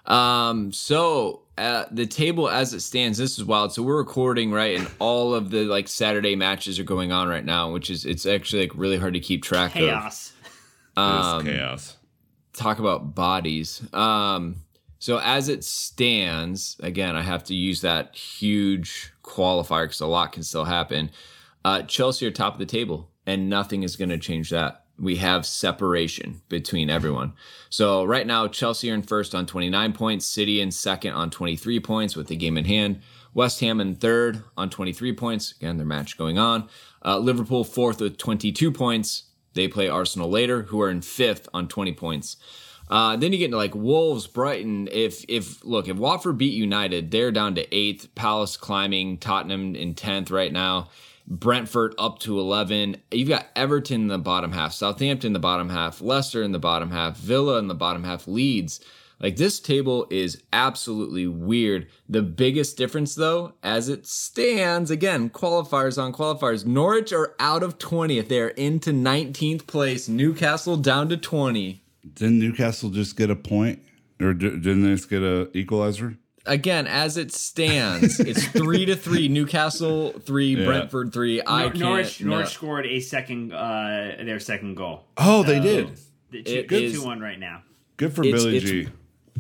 Um, 0.07 0.73
so 0.73 1.43
uh, 1.61 1.87
the 1.91 2.07
table 2.07 2.49
as 2.49 2.73
it 2.73 2.81
stands, 2.81 3.19
this 3.19 3.39
is 3.39 3.45
wild. 3.45 3.73
So 3.73 3.83
we're 3.83 3.99
recording 3.99 4.51
right, 4.51 4.79
and 4.79 4.91
all 4.99 5.35
of 5.35 5.51
the 5.51 5.65
like 5.65 5.89
Saturday 5.89 6.35
matches 6.35 6.79
are 6.79 6.85
going 6.85 7.13
on 7.13 7.29
right 7.29 7.45
now, 7.45 7.71
which 7.71 7.91
is 7.91 8.07
it's 8.07 8.25
actually 8.25 8.63
like 8.63 8.73
really 8.75 8.97
hard 8.97 9.15
to 9.15 9.21
keep 9.21 9.43
track 9.43 9.73
chaos. 9.73 10.33
of. 10.97 11.03
Um, 11.03 11.45
chaos. 11.45 11.97
talk 12.55 12.79
about 12.79 13.15
bodies. 13.15 13.83
Um, 13.93 14.57
so 14.99 15.19
as 15.19 15.49
it 15.49 15.63
stands, 15.63 16.77
again, 16.81 17.15
I 17.15 17.23
have 17.23 17.45
to 17.45 17.55
use 17.55 17.83
that 17.83 18.15
huge 18.17 19.13
qualifier 19.23 19.85
because 19.85 20.01
a 20.01 20.07
lot 20.07 20.33
can 20.33 20.43
still 20.43 20.65
happen. 20.65 21.11
Uh, 21.65 21.83
Chelsea 21.83 22.27
are 22.27 22.31
top 22.31 22.55
of 22.55 22.59
the 22.59 22.67
table, 22.67 23.11
and 23.27 23.51
nothing 23.51 23.83
is 23.83 23.97
going 23.97 24.11
to 24.11 24.19
change 24.19 24.51
that. 24.51 24.85
We 25.01 25.17
have 25.17 25.47
separation 25.47 26.43
between 26.49 26.91
everyone. 26.91 27.33
So 27.71 28.05
right 28.05 28.27
now, 28.27 28.47
Chelsea 28.49 28.91
are 28.91 28.95
in 28.95 29.03
first 29.03 29.35
on 29.35 29.47
29 29.47 29.95
points, 29.95 30.27
City 30.27 30.61
in 30.61 30.71
second 30.71 31.15
on 31.15 31.31
23 31.31 31.81
points 31.81 32.15
with 32.15 32.27
the 32.27 32.37
game 32.37 32.59
in 32.59 32.67
hand. 32.67 33.01
West 33.33 33.61
Ham 33.61 33.81
in 33.81 33.95
third 33.95 34.43
on 34.57 34.69
23 34.69 35.15
points. 35.15 35.55
Again, 35.57 35.79
their 35.79 35.87
match 35.87 36.19
going 36.19 36.39
on. 36.39 36.69
Uh, 37.05 37.19
Liverpool 37.19 37.65
fourth 37.65 38.01
with 38.01 38.19
22 38.19 38.71
points. 38.71 39.25
They 39.55 39.69
play 39.69 39.89
Arsenal 39.89 40.29
later, 40.29 40.63
who 40.65 40.81
are 40.83 40.91
in 40.91 41.01
fifth 41.01 41.49
on 41.55 41.67
20 41.67 41.93
points. 41.95 42.37
Uh, 42.91 43.17
then 43.17 43.33
you 43.33 43.39
get 43.39 43.47
into 43.47 43.57
like 43.57 43.75
Wolves, 43.75 44.27
Brighton. 44.27 44.89
If 44.91 45.25
if 45.29 45.65
look, 45.65 45.89
if 45.89 45.97
Watford 45.97 46.39
beat 46.39 46.55
United, 46.55 47.11
they're 47.11 47.31
down 47.31 47.55
to 47.55 47.75
eighth. 47.75 48.13
Palace 48.17 48.57
climbing, 48.57 49.19
Tottenham 49.19 49.77
in 49.77 49.95
tenth 49.95 50.31
right 50.31 50.53
now. 50.53 50.91
Brentford 51.31 51.95
up 51.97 52.18
to 52.20 52.39
11. 52.39 52.97
You've 53.12 53.28
got 53.28 53.47
Everton 53.55 54.03
in 54.03 54.09
the 54.09 54.18
bottom 54.18 54.53
half, 54.53 54.72
Southampton 54.72 55.28
in 55.28 55.33
the 55.33 55.39
bottom 55.39 55.70
half, 55.70 56.01
Leicester 56.01 56.43
in 56.43 56.51
the 56.53 56.59
bottom 56.59 56.91
half, 56.91 57.16
Villa 57.16 57.59
in 57.59 57.68
the 57.68 57.74
bottom 57.74 58.03
half, 58.03 58.26
Leeds. 58.26 58.81
Like 59.20 59.37
this 59.37 59.61
table 59.61 60.07
is 60.11 60.43
absolutely 60.53 61.26
weird. 61.26 61.89
The 62.09 62.22
biggest 62.22 62.76
difference, 62.76 63.14
though, 63.14 63.53
as 63.62 63.89
it 63.89 64.07
stands, 64.07 64.91
again, 64.91 65.31
qualifiers 65.31 66.03
on 66.03 66.12
qualifiers. 66.12 66.64
Norwich 66.64 67.12
are 67.12 67.37
out 67.39 67.62
of 67.62 67.78
20th. 67.78 68.28
They 68.28 68.41
are 68.41 68.49
into 68.49 68.93
19th 68.93 69.66
place. 69.66 70.09
Newcastle 70.09 70.78
down 70.78 71.11
to 71.11 71.16
20. 71.16 71.83
Didn't 72.14 72.39
Newcastle 72.39 72.89
just 72.91 73.16
get 73.16 73.31
a 73.31 73.37
point, 73.37 73.81
or 74.20 74.33
didn't 74.33 74.83
they 74.83 74.95
just 74.95 75.11
get 75.11 75.22
a 75.22 75.55
equalizer? 75.57 76.16
Again, 76.47 76.86
as 76.86 77.16
it 77.18 77.32
stands, 77.32 78.18
it's 78.18 78.47
three 78.49 78.86
to 78.86 78.97
three. 78.97 79.28
Newcastle 79.28 80.12
three, 80.20 80.57
Yeah. 80.57 80.64
Brentford 80.64 81.12
three. 81.12 81.43
I 81.47 81.62
Nor- 81.62 81.70
can't. 81.70 81.80
Norwich, 81.80 82.20
no. 82.22 82.30
Norwich 82.30 82.49
scored 82.49 82.86
a 82.86 83.01
second, 83.01 83.53
uh, 83.53 84.14
their 84.24 84.41
second 84.41 84.74
goal. 84.76 85.05
Oh, 85.18 85.43
they 85.43 85.61
did. 85.61 85.91
The 86.30 86.38
It 86.41 86.68
two, 86.68 86.74
is- 86.76 86.93
two 86.95 87.05
one 87.05 87.20
right 87.20 87.38
now. 87.38 87.62
Good 87.99 88.14
for 88.14 88.24
It's- 88.24 88.43
Billy 88.43 88.57
it's- 88.57 88.70
G. 88.70 88.88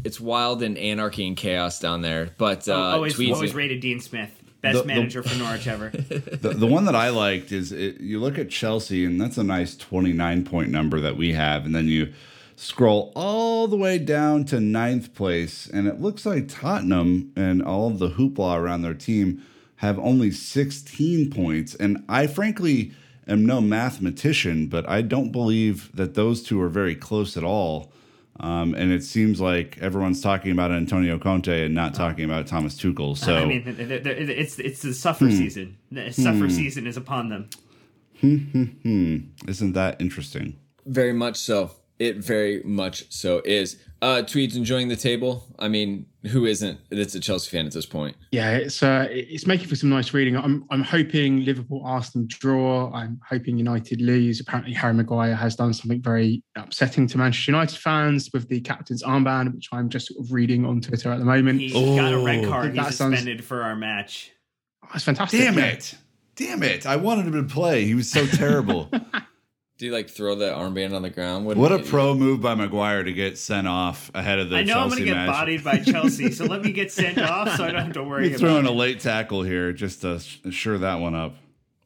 It's 0.04 0.20
wild 0.20 0.62
and 0.62 0.78
anarchy 0.78 1.26
and 1.26 1.36
chaos 1.36 1.78
down 1.78 2.00
there. 2.02 2.30
But 2.38 2.66
uh, 2.68 2.72
Oh, 2.72 2.80
always, 2.92 3.16
tweets- 3.16 3.34
always 3.34 3.54
rated 3.54 3.80
Dean 3.80 4.00
Smith, 4.00 4.30
best 4.62 4.74
The- 4.76 4.82
the- 4.82 4.86
manager 4.88 5.22
for 5.22 5.36
Norwich 5.38 5.66
ever. 5.66 5.90
The, 5.90 6.54
the 6.56 6.66
one 6.66 6.84
that 6.86 6.94
I 6.96 7.08
liked 7.10 7.50
is 7.52 7.72
it, 7.72 8.00
you 8.00 8.18
look 8.20 8.38
at 8.38 8.50
Chelsea, 8.50 9.04
and 9.04 9.20
that's 9.20 9.36
a 9.38 9.42
nice 9.44 9.76
29 9.76 10.44
point 10.44 10.68
number 10.70 11.00
that 11.00 11.16
we 11.16 11.32
have. 11.32 11.64
And 11.66 11.74
then 11.74 11.86
you 11.88 12.12
scroll 12.60 13.10
all 13.16 13.66
the 13.66 13.76
way 13.76 13.96
down 13.98 14.44
to 14.44 14.60
ninth 14.60 15.14
place, 15.14 15.66
and 15.66 15.88
it 15.88 16.00
looks 16.00 16.26
like 16.26 16.46
Tottenham 16.46 17.32
and 17.34 17.62
all 17.62 17.88
of 17.88 17.98
the 17.98 18.10
hoopla 18.10 18.58
around 18.58 18.82
their 18.82 18.94
team 18.94 19.42
have 19.76 19.98
only 19.98 20.30
16 20.30 21.30
points. 21.30 21.74
And 21.74 22.04
I 22.06 22.26
frankly 22.26 22.92
am 23.26 23.46
no 23.46 23.62
mathematician, 23.62 24.66
but 24.66 24.86
I 24.86 25.00
don't 25.00 25.32
believe 25.32 25.90
that 25.96 26.14
those 26.14 26.42
two 26.42 26.60
are 26.60 26.68
very 26.68 26.94
close 26.94 27.36
at 27.38 27.44
all. 27.44 27.92
Um, 28.38 28.74
and 28.74 28.92
it 28.92 29.04
seems 29.04 29.40
like 29.40 29.78
everyone's 29.80 30.20
talking 30.20 30.52
about 30.52 30.70
Antonio 30.70 31.18
Conte 31.18 31.64
and 31.64 31.74
not 31.74 31.94
talking 31.94 32.24
about 32.24 32.46
Thomas 32.46 32.74
Tuchel. 32.74 33.16
So 33.16 33.36
I 33.36 33.44
mean, 33.46 33.64
it's 33.66 34.58
it's 34.58 34.82
the 34.82 34.94
suffer 34.94 35.30
season. 35.30 35.76
The 35.90 36.10
suffer 36.10 36.48
season 36.48 36.86
is 36.86 36.96
upon 36.96 37.28
them. 37.28 37.50
Hmm, 38.20 39.16
isn't 39.46 39.72
that 39.72 40.00
interesting? 40.00 40.56
Very 40.86 41.12
much 41.12 41.36
so. 41.36 41.70
It 42.00 42.16
very 42.16 42.62
much 42.64 43.04
so 43.12 43.40
is. 43.44 43.76
Uh 44.02 44.22
Tweeds 44.22 44.56
enjoying 44.56 44.88
the 44.88 44.96
table. 44.96 45.44
I 45.58 45.68
mean, 45.68 46.06
who 46.28 46.46
isn't? 46.46 46.80
That's 46.90 47.14
a 47.14 47.20
Chelsea 47.20 47.50
fan 47.54 47.66
at 47.66 47.72
this 47.72 47.84
point. 47.84 48.16
Yeah, 48.32 48.52
it's 48.52 48.82
uh, 48.82 49.06
it's 49.10 49.46
making 49.46 49.68
for 49.68 49.76
some 49.76 49.90
nice 49.90 50.14
reading. 50.14 50.34
I'm 50.36 50.64
I'm 50.70 50.82
hoping 50.82 51.44
Liverpool 51.44 51.82
Arsenal 51.84 52.26
draw. 52.28 52.90
I'm 52.94 53.20
hoping 53.28 53.58
United 53.58 54.00
lose. 54.00 54.40
Apparently, 54.40 54.72
Harry 54.72 54.94
Maguire 54.94 55.34
has 55.34 55.54
done 55.56 55.74
something 55.74 56.00
very 56.00 56.42
upsetting 56.56 57.06
to 57.08 57.18
Manchester 57.18 57.52
United 57.52 57.76
fans 57.78 58.30
with 58.32 58.48
the 58.48 58.60
captain's 58.62 59.02
armband, 59.02 59.54
which 59.54 59.68
I'm 59.70 59.90
just 59.90 60.06
sort 60.08 60.24
of 60.24 60.32
reading 60.32 60.64
on 60.64 60.80
Twitter 60.80 61.12
at 61.12 61.18
the 61.18 61.26
moment. 61.26 61.60
He 61.60 61.70
got 61.96 62.14
a 62.14 62.18
red 62.18 62.46
Oh. 62.46 62.48
card. 62.48 62.74
That 62.74 62.86
He's 62.86 62.96
sounds- 62.96 63.18
suspended 63.18 63.44
for 63.44 63.62
our 63.62 63.76
match. 63.76 64.30
Oh, 64.84 64.88
it's 64.94 65.04
fantastic. 65.04 65.38
Damn 65.38 65.58
it. 65.58 65.94
Damn 66.36 66.62
it. 66.62 66.86
I 66.86 66.96
wanted 66.96 67.26
him 67.26 67.46
to 67.46 67.54
play. 67.54 67.84
He 67.84 67.94
was 67.94 68.10
so 68.10 68.24
terrible. 68.26 68.90
Do 69.80 69.86
you 69.86 69.92
like 69.92 70.10
throw 70.10 70.34
the 70.34 70.50
armband 70.50 70.94
on 70.94 71.00
the 71.00 71.08
ground? 71.08 71.46
Wouldn't 71.46 71.58
what 71.62 71.72
a 71.72 71.78
you- 71.82 71.90
pro 71.90 72.12
move 72.12 72.42
by 72.42 72.54
Maguire 72.54 73.02
to 73.02 73.14
get 73.14 73.38
sent 73.38 73.66
off 73.66 74.10
ahead 74.12 74.38
of 74.38 74.50
the 74.50 74.56
I 74.56 74.62
know 74.62 74.74
Chelsea 74.74 74.82
I'm 74.82 74.88
going 74.90 74.98
to 74.98 75.04
get 75.06 75.16
match. 75.16 75.26
bodied 75.28 75.64
by 75.64 75.78
Chelsea, 75.78 76.30
so 76.32 76.44
let 76.44 76.60
me 76.60 76.70
get 76.70 76.92
sent 76.92 77.16
off 77.16 77.56
so 77.56 77.64
I 77.64 77.70
don't 77.70 77.84
have 77.84 77.92
to 77.94 78.04
worry 78.04 78.28
You're 78.28 78.38
throwing 78.38 78.66
about 78.66 78.74
a 78.74 78.76
late 78.76 79.00
tackle 79.00 79.42
here 79.42 79.72
just 79.72 80.02
to 80.02 80.20
sure 80.50 80.76
that 80.76 81.00
one 81.00 81.14
up. 81.14 81.34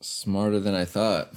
Smarter 0.01 0.59
than 0.59 0.75
I 0.75 0.87
thought. 0.87 1.35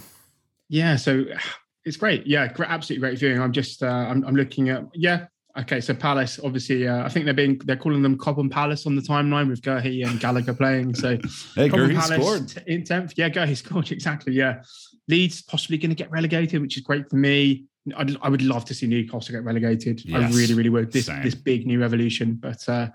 Yeah, 0.68 0.96
so 0.96 1.26
it's 1.86 1.96
great. 1.96 2.26
Yeah, 2.26 2.52
absolutely 2.58 3.02
great 3.08 3.20
viewing. 3.20 3.40
I'm 3.40 3.54
just 3.54 3.84
uh, 3.84 3.86
I'm, 3.86 4.24
I'm 4.26 4.36
looking 4.36 4.70
at 4.70 4.84
yeah. 4.96 5.28
Okay, 5.60 5.80
so 5.80 5.94
Palace 5.94 6.40
obviously 6.44 6.88
uh, 6.88 7.06
I 7.06 7.10
think 7.10 7.26
they're 7.26 7.36
being 7.36 7.62
they're 7.66 7.78
calling 7.78 8.02
them 8.02 8.18
Cobham 8.18 8.50
Palace 8.50 8.88
on 8.88 8.96
the 8.96 9.02
timeline 9.04 9.48
with 9.48 9.62
Guehi 9.62 10.08
and 10.08 10.20
Gallagher 10.20 10.56
playing. 10.56 10.96
So 10.96 11.20
Hey, 11.56 11.70
Cobham 11.70 11.90
Gurley 11.90 11.94
Palace 11.94 12.20
scored. 12.50 12.64
in 12.66 12.84
tenth. 12.84 13.14
Yeah, 13.16 13.30
Guehi 13.30 13.56
scored 13.64 13.92
exactly. 13.92 14.34
Yeah, 14.34 14.64
Leeds 15.08 15.42
possibly 15.42 15.78
going 15.78 15.90
to 15.90 15.96
get 15.96 16.12
relegated, 16.12 16.62
which 16.62 16.78
is 16.78 16.84
great 16.84 17.10
for 17.10 17.16
me. 17.16 17.66
I'd, 17.96 18.18
I 18.22 18.30
would 18.30 18.42
love 18.42 18.66
to 18.66 18.74
see 18.74 18.86
Newcastle 18.88 19.34
get 19.34 19.44
relegated. 19.44 20.02
I 20.14 20.28
really, 20.30 20.54
really 20.54 20.70
would. 20.70 20.92
This 20.92 21.06
Same. 21.06 21.24
this 21.24 21.36
big 21.36 21.66
new 21.66 21.80
revolution, 21.80 22.36
but 22.36 22.68
uh, 22.68 22.90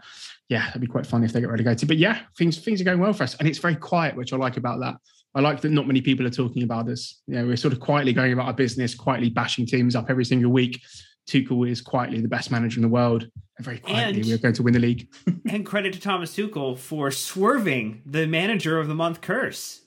yeah, 0.49 0.67
that'd 0.67 0.83
be 0.83 0.87
quite 0.87 1.07
fun 1.07 1.25
if 1.25 1.33
they 1.33 1.41
get 1.41 1.49
relegated. 1.49 1.89
But 1.89 1.97
yeah, 1.97 2.21
things 2.37 2.59
things 2.59 2.81
are 2.81 2.85
going 2.85 3.01
well 3.01 3.15
for 3.15 3.23
us, 3.23 3.35
and 3.37 3.49
it's 3.49 3.59
very 3.59 3.77
quiet, 3.77 4.17
which 4.17 4.33
I 4.33 4.37
like 4.37 4.59
about 4.59 4.81
that. 4.81 4.97
I 5.35 5.41
like 5.41 5.63
that 5.63 5.71
not 5.71 5.87
many 5.87 6.03
people 6.03 6.27
are 6.27 6.31
talking 6.31 6.63
about 6.63 6.89
us. 6.89 7.23
You 7.27 7.37
know, 7.37 7.47
we're 7.47 7.57
sort 7.57 7.73
of 7.73 7.81
quietly 7.81 8.13
going 8.13 8.35
about 8.35 8.47
our 8.47 8.53
business, 8.53 8.95
quietly 8.95 9.31
bashing 9.31 9.65
teams 9.65 9.97
up 9.97 10.11
every 10.11 10.27
single 10.27 10.53
week. 10.53 10.83
Tuchel 11.27 11.71
is 11.71 11.81
quietly 11.81 12.21
the 12.21 12.29
best 12.29 12.51
manager 12.51 12.79
in 12.79 12.83
the 12.83 12.89
world, 12.89 13.27
and 13.57 13.65
very 13.65 13.79
quietly 13.79 14.21
And- 14.21 14.29
we're 14.29 14.39
going 14.39 14.55
to 14.55 14.63
win 14.63 14.75
the 14.75 14.81
league. 14.81 15.09
And 15.49 15.65
credit 15.67 15.93
to 15.95 16.01
Thomas 16.01 16.35
Tuchel 16.37 16.79
for 16.79 17.11
swerving 17.11 18.03
the 18.07 18.27
manager 18.27 18.79
of 18.79 18.89
the 18.89 18.95
month 18.95 19.21
curse. 19.21 19.82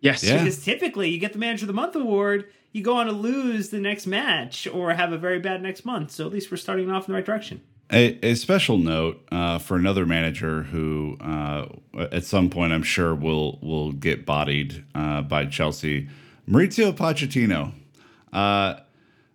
Yes, 0.00 0.22
Yeah. 0.22 0.38
Because 0.38 0.64
typically 0.64 1.10
you 1.10 1.18
get 1.18 1.32
the 1.32 1.38
manager 1.38 1.64
of 1.64 1.68
the 1.68 1.74
month 1.74 1.94
award, 1.94 2.46
you 2.72 2.82
go 2.82 2.96
on 2.96 3.06
to 3.06 3.12
lose 3.12 3.70
the 3.70 3.80
next 3.80 4.06
match 4.06 4.66
or 4.66 4.94
have 4.94 5.12
a 5.12 5.18
very 5.18 5.38
bad 5.38 5.62
next 5.62 5.84
month. 5.84 6.10
So 6.10 6.26
at 6.26 6.32
least 6.32 6.50
we're 6.50 6.56
starting 6.56 6.90
off 6.90 7.08
in 7.08 7.12
the 7.12 7.16
right 7.16 7.24
direction. 7.24 7.60
A, 7.92 8.18
a 8.24 8.34
special 8.34 8.78
note 8.78 9.20
uh, 9.32 9.58
for 9.58 9.76
another 9.76 10.06
manager 10.06 10.62
who, 10.62 11.16
uh, 11.20 11.66
at 12.12 12.24
some 12.24 12.48
point, 12.48 12.72
I'm 12.72 12.84
sure 12.84 13.16
will 13.16 13.58
will 13.60 13.90
get 13.90 14.24
bodied 14.24 14.84
uh, 14.94 15.22
by 15.22 15.46
Chelsea. 15.46 16.08
Mauricio 16.48 16.92
Pochettino. 16.92 17.72
Uh, 18.32 18.80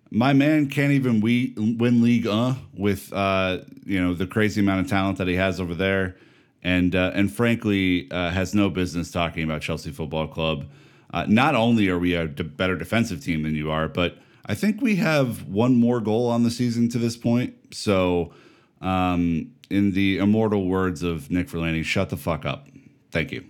my 0.10 0.32
man 0.32 0.70
can't 0.70 0.94
even 0.94 1.20
we 1.20 1.54
win 1.58 2.02
League 2.02 2.28
uh, 2.28 2.54
with 2.74 3.12
uh, 3.12 3.60
you 3.86 4.02
know 4.02 4.14
the 4.14 4.26
crazy 4.26 4.62
amount 4.62 4.86
of 4.86 4.88
talent 4.88 5.18
that 5.18 5.28
he 5.28 5.36
has 5.36 5.60
over 5.60 5.76
there, 5.76 6.16
and 6.66 6.96
uh, 6.96 7.12
and 7.14 7.32
frankly 7.32 8.10
uh, 8.12 8.32
has 8.32 8.54
no 8.56 8.70
business 8.70 9.12
talking 9.12 9.44
about 9.44 9.62
Chelsea 9.62 9.92
Football 9.92 10.28
Club. 10.28 10.66
Uh, 11.14 11.24
not 11.30 11.56
only 11.56 11.88
are 11.88 12.00
we 12.00 12.16
a 12.16 12.28
d- 12.28 12.44
better 12.44 12.76
defensive 12.76 13.24
team 13.24 13.44
than 13.44 13.56
you 13.56 13.72
are, 13.72 13.88
but 13.88 14.18
I 14.48 14.56
think 14.56 14.82
we 14.82 14.96
have 14.96 15.48
one 15.48 15.76
more 15.76 16.02
goal 16.02 16.28
on 16.28 16.44
the 16.44 16.52
season 16.52 16.90
to 16.90 16.98
this 16.98 17.16
point. 17.16 17.56
So, 17.72 18.34
um, 18.82 19.52
in 19.70 19.92
the 19.92 20.18
immortal 20.18 20.68
words 20.68 21.04
of 21.04 21.32
Nick 21.32 21.48
Verlani, 21.48 21.84
shut 21.86 22.10
the 22.10 22.18
fuck 22.18 22.46
up. 22.46 22.68
Thank 23.12 23.32
you. 23.32 23.46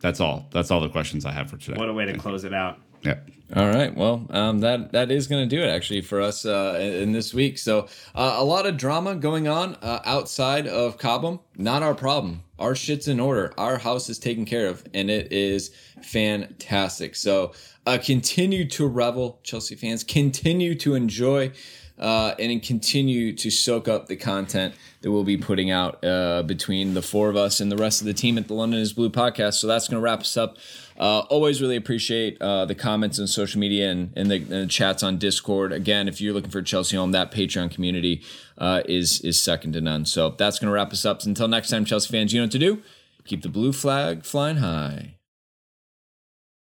That's 0.00 0.20
all. 0.20 0.46
That's 0.52 0.70
all 0.70 0.80
the 0.80 0.88
questions 0.90 1.24
I 1.24 1.32
have 1.32 1.50
for 1.50 1.56
today. 1.56 1.78
What 1.78 1.88
a 1.88 1.92
way 1.94 2.04
to 2.04 2.16
close 2.18 2.44
it 2.44 2.54
out. 2.54 2.78
Yeah. 3.04 3.18
All 3.54 3.68
right. 3.68 3.94
Well, 3.94 4.26
um, 4.30 4.60
that 4.60 4.92
that 4.92 5.10
is 5.12 5.28
going 5.28 5.48
to 5.48 5.56
do 5.56 5.62
it 5.62 5.68
actually 5.68 6.00
for 6.00 6.20
us 6.20 6.44
uh, 6.44 6.76
in, 6.80 7.12
this 7.12 7.32
week. 7.32 7.58
So 7.58 7.86
uh, 8.14 8.36
a 8.38 8.44
lot 8.44 8.66
of 8.66 8.76
drama 8.76 9.14
going 9.14 9.46
on 9.46 9.76
uh, 9.76 10.00
outside 10.04 10.66
of 10.66 10.98
Cobham. 10.98 11.38
Not 11.56 11.82
our 11.82 11.94
problem. 11.94 12.42
Our 12.58 12.74
shit's 12.74 13.06
in 13.06 13.20
order. 13.20 13.52
Our 13.58 13.78
house 13.78 14.08
is 14.08 14.18
taken 14.18 14.44
care 14.44 14.66
of, 14.66 14.84
and 14.94 15.10
it 15.10 15.32
is 15.32 15.70
fantastic. 16.02 17.14
So 17.14 17.52
uh, 17.86 17.98
continue 18.02 18.66
to 18.70 18.86
revel, 18.88 19.38
Chelsea 19.44 19.76
fans. 19.76 20.02
Continue 20.02 20.74
to 20.76 20.94
enjoy. 20.94 21.52
Uh, 21.96 22.34
and 22.40 22.60
continue 22.60 23.32
to 23.32 23.52
soak 23.52 23.86
up 23.86 24.08
the 24.08 24.16
content 24.16 24.74
that 25.02 25.12
we'll 25.12 25.22
be 25.22 25.36
putting 25.36 25.70
out 25.70 26.04
uh, 26.04 26.42
between 26.42 26.92
the 26.92 27.00
four 27.00 27.30
of 27.30 27.36
us 27.36 27.60
and 27.60 27.70
the 27.70 27.76
rest 27.76 28.00
of 28.00 28.06
the 28.08 28.12
team 28.12 28.36
at 28.36 28.48
the 28.48 28.54
London 28.54 28.80
is 28.80 28.92
Blue 28.92 29.10
podcast. 29.10 29.54
So 29.54 29.68
that's 29.68 29.86
going 29.86 29.98
to 29.98 30.02
wrap 30.02 30.22
us 30.22 30.36
up. 30.36 30.56
Uh, 30.98 31.20
always 31.30 31.60
really 31.60 31.76
appreciate 31.76 32.40
uh, 32.40 32.64
the 32.64 32.74
comments 32.74 33.18
on 33.18 33.26
social 33.26 33.60
media 33.60 33.90
and, 33.90 34.12
and, 34.16 34.30
the, 34.30 34.36
and 34.36 34.48
the 34.48 34.66
chats 34.66 35.02
on 35.02 35.18
Discord. 35.18 35.72
Again, 35.72 36.06
if 36.06 36.20
you're 36.20 36.32
looking 36.32 36.50
for 36.50 36.62
Chelsea 36.62 36.96
Home, 36.96 37.12
that 37.12 37.32
Patreon 37.32 37.70
community 37.70 38.22
uh, 38.58 38.82
is 38.86 39.20
is 39.22 39.42
second 39.42 39.72
to 39.72 39.80
none. 39.80 40.04
So 40.04 40.30
that's 40.30 40.58
going 40.58 40.68
to 40.68 40.72
wrap 40.72 40.92
us 40.92 41.04
up. 41.04 41.22
Until 41.24 41.48
next 41.48 41.70
time, 41.70 41.84
Chelsea 41.84 42.10
fans, 42.10 42.32
you 42.32 42.40
know 42.40 42.44
what 42.44 42.52
to 42.52 42.58
do. 42.58 42.82
Keep 43.24 43.42
the 43.42 43.48
blue 43.48 43.72
flag 43.72 44.24
flying 44.24 44.58
high. 44.58 45.14